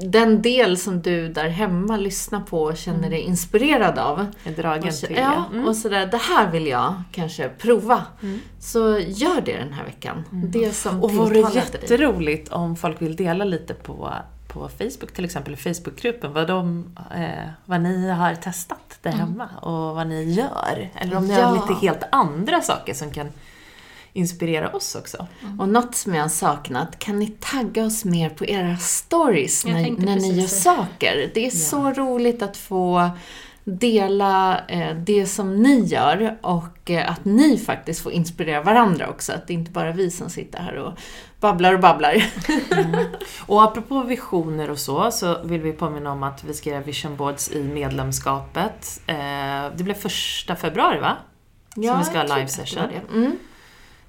den 0.00 0.42
del 0.42 0.78
som 0.78 1.02
du 1.02 1.28
där 1.28 1.48
hemma 1.48 1.96
lyssnar 1.96 2.40
på 2.40 2.62
och 2.62 2.76
känner 2.76 3.10
dig 3.10 3.20
inspirerad 3.20 3.98
av. 3.98 4.26
Är 4.44 4.50
dragen 4.52 4.88
Och, 4.88 4.94
så- 4.94 5.06
till 5.06 5.16
ja, 5.16 5.44
det. 5.50 5.56
Mm. 5.56 5.68
och 5.68 5.76
sådär, 5.76 6.06
det 6.06 6.16
här 6.16 6.50
vill 6.50 6.66
jag 6.66 6.94
kanske 7.12 7.48
prova. 7.48 8.02
Så 8.60 8.78
gör 8.98 9.40
det 9.44 9.56
den 9.58 9.72
här 9.72 9.84
veckan. 9.84 10.24
Det 10.30 10.72
som 10.76 11.02
Och 11.02 11.12
vore 11.12 11.34
tilltalar 11.34 11.54
dig. 11.54 11.64
jätteroligt 11.72 12.48
om 12.52 12.76
folk 12.76 13.02
vill 13.02 13.16
dela 13.16 13.44
lite 13.44 13.74
på, 13.74 14.12
på 14.54 14.68
Facebook 14.68 15.12
till 15.14 15.24
exempel, 15.24 15.54
i 15.54 15.56
Facebookgruppen, 15.56 16.32
vad, 16.32 16.46
de, 16.48 16.90
eh, 17.14 17.48
vad 17.64 17.80
ni 17.80 18.10
har 18.10 18.34
testat 18.34 18.98
där 19.02 19.10
hemma 19.12 19.48
och 19.62 19.94
vad 19.96 20.06
ni 20.06 20.32
gör. 20.32 20.90
Eller 20.94 21.16
om 21.16 21.26
ni 21.28 21.34
Ja. 21.34 21.46
har 21.46 21.54
lite 21.54 21.80
helt 21.86 22.02
andra 22.12 22.60
saker 22.60 22.94
som 22.94 23.10
kan 23.10 23.28
inspirera 24.12 24.68
oss 24.70 24.94
också. 24.94 25.26
Och 25.58 25.68
något 25.68 25.94
som 25.94 26.14
jag 26.14 26.22
har 26.22 26.28
saknat, 26.28 26.98
kan 26.98 27.18
ni 27.18 27.26
tagga 27.40 27.84
oss 27.84 28.04
mer 28.04 28.30
på 28.30 28.46
era 28.46 28.76
stories 28.76 29.64
Jag 29.64 29.74
när, 29.74 29.90
när 29.90 30.16
ni 30.16 30.40
gör 30.40 30.46
saker? 30.46 31.30
Det 31.34 31.46
är 31.46 31.50
så 31.50 31.92
roligt 31.92 32.42
att 32.42 32.56
få 32.56 33.10
dela 33.64 34.60
eh, 34.68 34.96
det 34.96 35.26
som 35.26 35.62
ni 35.62 35.80
gör 35.84 36.36
och 36.40 36.90
eh, 36.90 37.10
att 37.10 37.24
ni 37.24 37.58
faktiskt 37.58 38.00
får 38.02 38.12
inspirera 38.12 38.62
varandra 38.62 39.08
också. 39.08 39.32
Att 39.32 39.46
det 39.46 39.54
inte 39.54 39.70
bara 39.70 39.88
är 39.88 39.92
vi 39.92 40.10
som 40.10 40.30
sitter 40.30 40.58
här 40.58 40.74
och 40.76 40.92
babblar 41.44 41.74
och 41.74 41.80
babblar. 41.80 42.24
Och 43.46 43.62
apropå 43.62 44.02
visioner 44.02 44.70
och 44.70 44.78
så, 44.78 45.10
så 45.10 45.42
vill 45.42 45.60
vi 45.60 45.72
påminna 45.72 46.12
om 46.12 46.22
att 46.22 46.44
vi 46.44 46.54
ska 46.54 46.70
göra 46.70 46.80
vision 46.80 47.16
boards 47.16 47.50
i 47.50 47.62
medlemskapet. 47.62 49.00
Eh, 49.06 49.16
det 49.76 49.84
blev 49.84 49.94
första 49.94 50.56
februari 50.56 51.00
va? 51.00 51.16
Som 51.74 51.98
vi 51.98 52.04
ska 52.04 52.18
ha 52.18 52.36
live 52.36 52.48
session. 52.48 52.82
det. 52.88 53.14
Mm, 53.14 53.38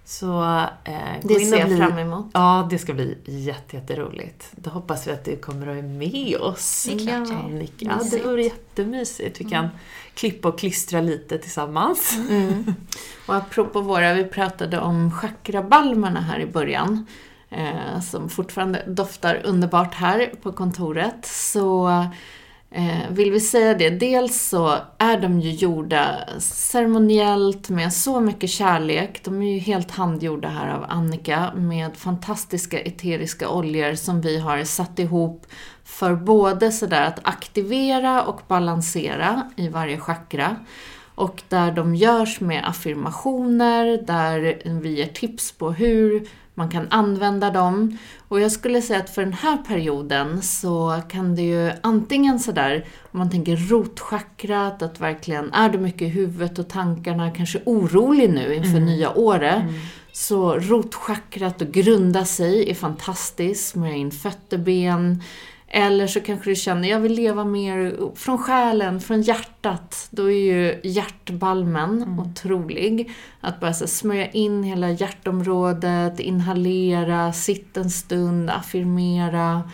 Så 0.08 0.44
eh, 0.84 0.94
gå 1.24 1.40
in 1.40 1.54
och 1.54 1.68
bli... 1.68 1.78
fram 1.78 1.98
emot. 1.98 2.26
Ja, 2.34 2.68
det 2.70 2.78
ska 2.78 2.94
bli 2.94 3.18
jätte, 3.26 3.76
jätteroligt. 3.76 4.52
Då 4.52 4.70
hoppas 4.70 5.08
vi 5.08 5.12
att 5.12 5.26
du 5.26 5.38
kommer 5.38 5.62
att 5.62 5.76
vara 5.76 5.82
med 5.82 6.38
oss. 6.38 6.88
Det 6.90 6.94
är 6.94 7.26
klart. 7.26 7.44
Annika. 7.44 7.86
Ja, 7.86 8.00
det 8.12 8.24
vore 8.24 8.44
jättemysigt. 8.44 9.42
Vi 9.42 9.46
kan 9.46 9.70
klippa 10.14 10.48
och 10.48 10.60
klistra 10.60 11.02
lite 11.02 11.38
tillsammans. 11.38 12.18
Mm. 12.30 12.76
Och 13.26 13.36
apropå 13.36 13.82
våra, 13.82 14.14
vi 14.14 14.24
pratade 14.24 14.80
om 14.80 15.12
chakrabalmerna 15.12 16.22
här 16.22 16.40
i 16.40 16.46
början, 16.46 17.06
eh, 17.50 18.02
som 18.02 18.30
fortfarande 18.30 18.84
doftar 18.88 19.42
underbart 19.46 19.94
här 19.94 20.32
på 20.42 20.52
kontoret, 20.52 21.26
så 21.26 21.90
Eh, 22.78 23.10
vill 23.10 23.32
vi 23.32 23.40
säga 23.40 23.74
det. 23.74 23.90
Dels 23.90 24.50
så 24.50 24.78
är 24.98 25.20
de 25.20 25.40
ju 25.40 25.52
gjorda 25.52 26.20
ceremoniellt 26.40 27.70
med 27.70 27.94
så 27.94 28.20
mycket 28.20 28.50
kärlek. 28.50 29.22
De 29.24 29.42
är 29.42 29.54
ju 29.54 29.60
helt 29.60 29.92
handgjorda 29.92 30.48
här 30.48 30.74
av 30.74 30.86
Annika 30.90 31.52
med 31.56 31.98
fantastiska 31.98 32.80
eteriska 32.80 33.50
oljor 33.50 33.96
som 33.96 34.22
vi 34.22 34.40
har 34.40 34.64
satt 34.64 35.00
ihop 35.00 35.46
för 35.84 36.16
både 36.16 36.72
sådär 36.72 37.02
att 37.02 37.20
aktivera 37.24 38.24
och 38.24 38.42
balansera 38.48 39.52
i 39.56 39.68
varje 39.68 39.98
chakra. 39.98 40.56
Och 41.16 41.44
där 41.50 41.72
de 41.72 41.96
görs 41.96 42.40
med 42.40 42.70
affirmationer, 42.70 44.06
där 44.08 44.62
vi 44.82 44.98
ger 44.98 45.08
tips 45.08 45.52
på 45.52 45.72
hur 45.72 46.28
man 46.56 46.70
kan 46.70 46.88
använda 46.90 47.52
dem. 47.52 47.98
Och 48.28 48.42
jag 48.42 48.52
skulle 48.52 48.82
säga 48.82 49.00
att 49.00 49.10
för 49.10 49.22
den 49.22 49.34
här 49.34 49.58
perioden 49.58 50.42
så 50.42 51.02
kan 51.10 51.36
det 51.36 51.42
ju 51.42 51.72
antingen 51.84 52.40
sådär, 52.40 52.86
om 53.12 53.20
man 53.20 53.32
tänker 53.32 53.56
rotchakrat, 53.56 54.82
att 54.82 55.00
verkligen 55.00 55.54
är 55.54 55.70
du 55.70 55.78
mycket 55.78 56.02
i 56.02 56.08
huvudet 56.08 56.60
och 56.60 56.70
tankarna, 56.70 57.32
kanske 57.32 57.62
orolig 57.66 58.30
nu 58.30 58.56
inför 58.56 58.80
nya 58.80 59.14
året. 59.14 59.64
Så 60.12 60.56
rotchakrat 60.56 61.62
och 61.62 61.68
grunda 61.68 62.26
sig 62.26 62.70
är 62.70 62.76
fantastiskt, 62.76 63.68
smörja 63.68 63.96
in 63.96 64.12
fötter, 64.12 64.58
ben. 64.58 65.22
Eller 65.68 66.08
så 66.08 66.22
kanske 66.22 66.50
du 66.50 66.56
känner, 66.56 66.90
jag 66.90 67.00
vill 67.00 67.14
leva 67.14 67.46
mer 67.46 67.96
från 68.16 68.38
själen, 68.38 69.02
från 69.02 69.22
hjärtat. 69.22 70.08
Då 70.12 70.32
är 70.32 70.54
ju 70.54 70.80
hjärtbalmen 70.84 72.20
otrolig. 72.20 73.12
Att 73.42 73.60
bara 73.60 73.74
så 73.74 73.88
smörja 73.88 74.28
in 74.28 74.64
hela 74.64 74.90
hjärtområdet, 74.90 76.20
inhalera, 76.20 77.34
sitta 77.34 77.80
en 77.80 77.90
stund, 77.90 78.50
affirmera. 78.50 79.72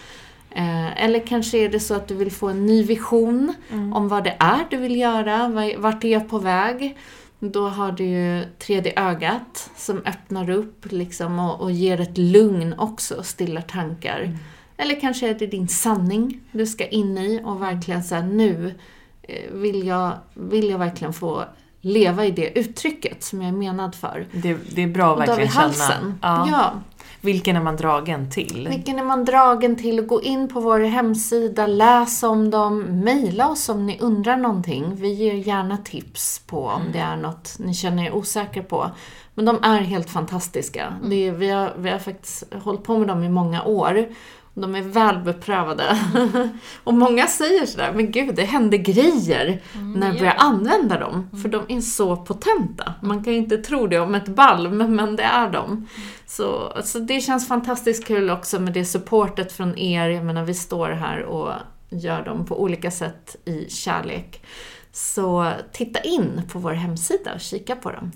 Eh, 0.50 1.04
eller 1.04 1.28
kanske 1.28 1.58
är 1.58 1.70
det 1.70 1.80
så 1.80 1.94
att 1.94 2.08
du 2.08 2.16
vill 2.16 2.32
få 2.32 2.48
en 2.48 2.66
ny 2.66 2.84
vision 2.84 3.54
om 3.94 4.08
vad 4.08 4.24
det 4.24 4.36
är 4.39 4.66
du 4.70 4.78
vill 4.78 4.96
göra, 4.96 5.48
vart 5.78 6.04
är 6.04 6.10
jag 6.10 6.30
på 6.30 6.39
väg? 6.39 6.98
Då 7.39 7.68
har 7.68 7.92
du 7.92 8.04
ju 8.04 8.44
tredje 8.60 8.94
ögat 8.96 9.72
som 9.76 9.98
öppnar 10.06 10.50
upp 10.50 10.92
liksom 10.92 11.39
och, 11.39 11.62
och 11.62 11.72
ger 11.72 12.02
ett 12.02 12.18
lugn 12.18 12.76
också 12.78 13.16
och 13.16 13.26
stillar 13.26 13.62
tankar. 13.62 14.38
Eller 14.82 14.99
kanske 14.99 15.29
är 15.29 15.34
det 15.34 15.47
din 15.47 15.67
sanning 15.67 16.41
du 16.51 16.65
ska 16.65 16.88
in 16.88 17.17
i 17.17 17.41
och 17.45 17.61
verkligen 17.61 18.03
säga 18.03 18.21
nu 18.21 18.75
eh, 19.21 19.51
vill 19.51 19.88
jag, 19.88 20.11
vill 20.34 20.69
jag 20.69 20.77
verkligen 20.77 21.13
få 21.13 21.43
leva 21.82 22.25
i 22.25 22.32
det 22.32 22.59
uttrycket 22.59 23.23
som 23.23 23.41
jag 23.41 23.49
är 23.49 23.57
menad 23.57 23.95
för. 23.95 24.27
Det, 24.32 24.57
det 24.75 24.84
är 24.84 24.88
bra 24.88 25.13
att 25.13 25.29
verkligen 25.29 25.49
halsen. 25.49 25.88
känna. 25.89 26.15
Ja. 26.21 26.47
Ja. 26.51 26.73
Vilken 27.21 27.55
är 27.55 27.61
man 27.61 27.75
dragen 27.75 28.32
till? 28.32 28.67
Vilken 28.69 28.99
är 28.99 29.03
man 29.03 29.25
dragen 29.25 29.75
till? 29.75 30.01
Gå 30.01 30.21
in 30.21 30.47
på 30.47 30.59
vår 30.59 30.79
hemsida, 30.79 31.67
läs 31.67 32.23
om 32.23 32.49
dem, 32.49 32.82
mejla 32.82 33.49
oss 33.49 33.69
om 33.69 33.86
ni 33.86 33.99
undrar 33.99 34.38
någonting. 34.38 34.95
Vi 34.95 35.13
ger 35.13 35.34
gärna 35.34 35.77
tips 35.77 36.39
på 36.39 36.65
om 36.65 36.82
det 36.93 36.99
är 36.99 37.15
något 37.15 37.55
ni 37.59 37.73
känner 37.73 38.05
er 38.05 38.13
osäker 38.15 38.61
på. 38.61 38.91
Men 39.34 39.45
de 39.45 39.63
är 39.63 39.79
helt 39.79 40.09
fantastiska. 40.09 40.93
Det 41.03 41.27
är, 41.27 41.32
vi, 41.32 41.49
har, 41.49 41.73
vi 41.77 41.89
har 41.89 41.99
faktiskt 41.99 42.53
hållit 42.53 42.84
på 42.84 42.97
med 42.97 43.07
dem 43.07 43.23
i 43.23 43.29
många 43.29 43.63
år. 43.63 44.05
De 44.54 44.76
är 44.76 44.82
väl 44.82 45.18
beprövade. 45.18 45.99
och 46.84 46.93
många 46.93 47.28
säger 47.28 47.66
sådär, 47.66 47.93
men 47.95 48.12
gud, 48.12 48.36
det 48.36 48.43
händer 48.43 48.78
grejer 48.78 49.62
när 49.95 50.08
jag 50.08 50.20
börjar 50.20 50.36
använda 50.38 50.99
dem. 50.99 51.30
För 51.41 51.49
de 51.49 51.66
är 51.68 51.82
så 51.82 52.16
potenta. 52.18 52.93
Man 53.02 53.24
kan 53.24 53.34
inte 53.34 53.58
tro 53.58 53.88
det 53.88 53.99
om 53.99 54.16
ett 54.16 54.28
balm, 54.28 54.78
men 54.78 55.16
det 55.16 55.24
är 55.24 55.49
de. 55.49 55.88
Så, 56.26 56.78
så 56.84 56.99
det 56.99 57.22
känns 57.22 57.47
fantastiskt 57.47 58.08
kul 58.08 58.30
också 58.30 58.60
med 58.60 58.74
det 58.74 58.86
supportet 58.86 59.52
från 59.52 59.78
er. 59.78 60.10
Jag 60.10 60.26
menar, 60.26 60.43
vi 60.43 60.54
står 60.54 60.89
här 60.89 61.24
och 61.24 61.54
gör 61.89 62.26
dem 62.26 62.45
på 62.45 62.62
olika 62.62 62.91
sätt 62.91 63.36
i 63.45 63.70
kärlek. 63.70 64.45
Så 64.91 65.52
titta 65.74 65.99
in 65.99 66.41
på 66.52 66.60
vår 66.60 66.74
hemsida 66.74 67.34
och 67.34 67.41
kika 67.41 67.76
på 67.76 67.91
dem. 67.91 68.12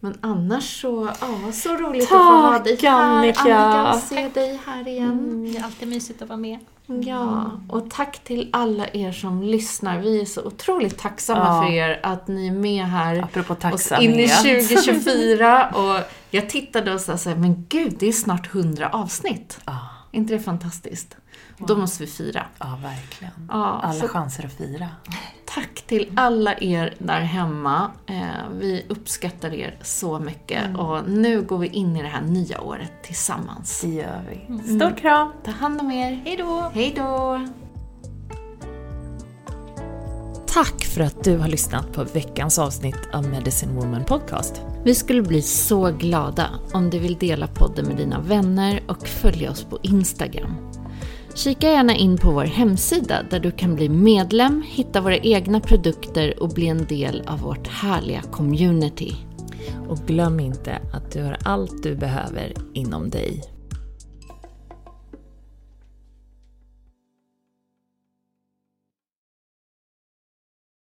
Men 0.00 0.18
annars 0.20 0.80
så, 0.80 1.10
ja, 1.20 1.52
så 1.52 1.76
roligt 1.76 2.02
att 2.02 2.08
få 2.08 2.16
ha 2.16 2.58
dig 2.58 2.76
Tack, 2.76 2.84
här. 2.90 3.02
Annika. 3.02 3.56
Annika, 3.56 3.92
och 3.94 3.98
se 4.02 4.28
dig 4.28 4.60
här 4.66 4.88
igen. 4.88 5.10
Mm, 5.10 5.52
det 5.52 5.58
är 5.58 5.64
alltid 5.64 5.88
mysigt 5.88 6.22
att 6.22 6.28
vara 6.28 6.38
med. 6.38 6.58
Ja, 6.86 7.50
och 7.68 7.90
tack 7.90 8.24
till 8.24 8.48
alla 8.52 8.86
er 8.92 9.12
som 9.12 9.42
lyssnar. 9.42 9.98
Vi 10.00 10.20
är 10.20 10.24
så 10.24 10.42
otroligt 10.44 10.98
tacksamma 10.98 11.40
Ja. 11.46 11.62
för 11.62 11.72
er 11.72 12.00
att 12.02 12.28
ni 12.28 12.46
är 12.46 12.52
med 12.52 12.84
här 12.84 13.54
tacksamhet. 13.60 14.14
in 14.14 14.20
i 14.20 14.28
2024. 14.88 15.68
Och 15.68 16.00
jag 16.30 16.48
tittade 16.50 16.94
och 16.94 17.00
sa 17.00 17.18
så 17.18 17.28
här, 17.30 17.36
men 17.36 17.66
gud, 17.68 17.96
det 17.98 18.06
är 18.08 18.12
snart 18.12 18.54
100 18.54 18.88
avsnitt. 18.88 19.60
Ja, 19.64 19.78
Är 20.12 20.18
inte 20.18 20.34
det 20.34 20.40
fantastiskt? 20.40 21.16
Då 21.58 21.76
måste 21.76 22.02
vi 22.02 22.06
fira. 22.10 22.46
ja, 22.58 22.78
verkligen. 22.82 23.32
Ja, 23.48 23.80
Alla 23.82 23.92
så 24.00 24.08
chanser 24.08 24.46
att 24.46 24.52
fira. 24.52 24.88
tack 25.44 25.82
till 25.86 26.12
alla 26.16 26.54
er 26.60 26.94
där 26.98 27.20
hemma. 27.20 27.90
Eh, 28.06 28.22
vi 28.60 28.86
uppskattar 28.88 29.54
er 29.54 29.78
så 29.82 30.18
mycket. 30.18 30.64
Mm. 30.64 30.76
Och 30.80 31.08
nu 31.08 31.42
går 31.42 31.58
vi 31.58 31.66
in 31.68 31.96
i 31.96 32.02
det 32.02 32.08
här 32.08 32.22
nya 32.22 32.60
året 32.60 32.92
tillsammans. 33.02 33.80
Det 33.80 33.88
gör 33.88 34.22
vi. 34.30 34.58
Stor 34.78 34.96
kram! 34.96 35.32
Ta 35.44 35.50
hand 35.50 35.80
om 35.80 35.90
er. 35.90 36.22
Hej 36.24 36.36
då! 36.36 36.70
Hej 36.74 36.94
då! 36.96 37.40
Tack 40.46 40.84
för 40.84 41.00
att 41.00 41.24
du 41.24 41.38
har 41.38 41.48
lyssnat 41.48 41.92
på 41.92 42.04
veckans 42.04 42.58
avsnitt 42.58 42.98
av 43.12 43.28
Medicine 43.28 43.72
Woman 43.72 44.04
Podcast. 44.04 44.62
Vi 44.84 44.94
skulle 44.94 45.22
bli 45.22 45.42
så 45.42 45.90
glada 45.90 46.50
om 46.72 46.90
du 46.90 46.98
vill 46.98 47.14
dela 47.18 47.46
podden 47.46 47.86
med 47.86 47.96
dina 47.96 48.20
vänner 48.20 48.80
och 48.88 49.08
följa 49.08 49.50
oss 49.50 49.64
på 49.64 49.78
Instagram. 49.82 50.54
Kika 51.36 51.70
gärna 51.70 51.96
in 51.96 52.18
på 52.18 52.30
vår 52.30 52.44
hemsida 52.44 53.22
där 53.30 53.40
du 53.40 53.50
kan 53.50 53.74
bli 53.74 53.88
medlem, 53.88 54.62
hitta 54.66 55.00
våra 55.00 55.16
egna 55.16 55.60
produkter 55.60 56.42
och 56.42 56.48
bli 56.48 56.68
en 56.68 56.86
del 56.86 57.22
av 57.26 57.40
vårt 57.40 57.68
härliga 57.68 58.22
community. 58.22 59.14
Och 59.88 59.98
glöm 59.98 60.40
inte 60.40 60.78
att 60.92 61.12
du 61.12 61.22
har 61.22 61.36
allt 61.42 61.82
du 61.82 61.94
behöver 61.94 62.52
inom 62.74 63.10
dig. 63.10 63.55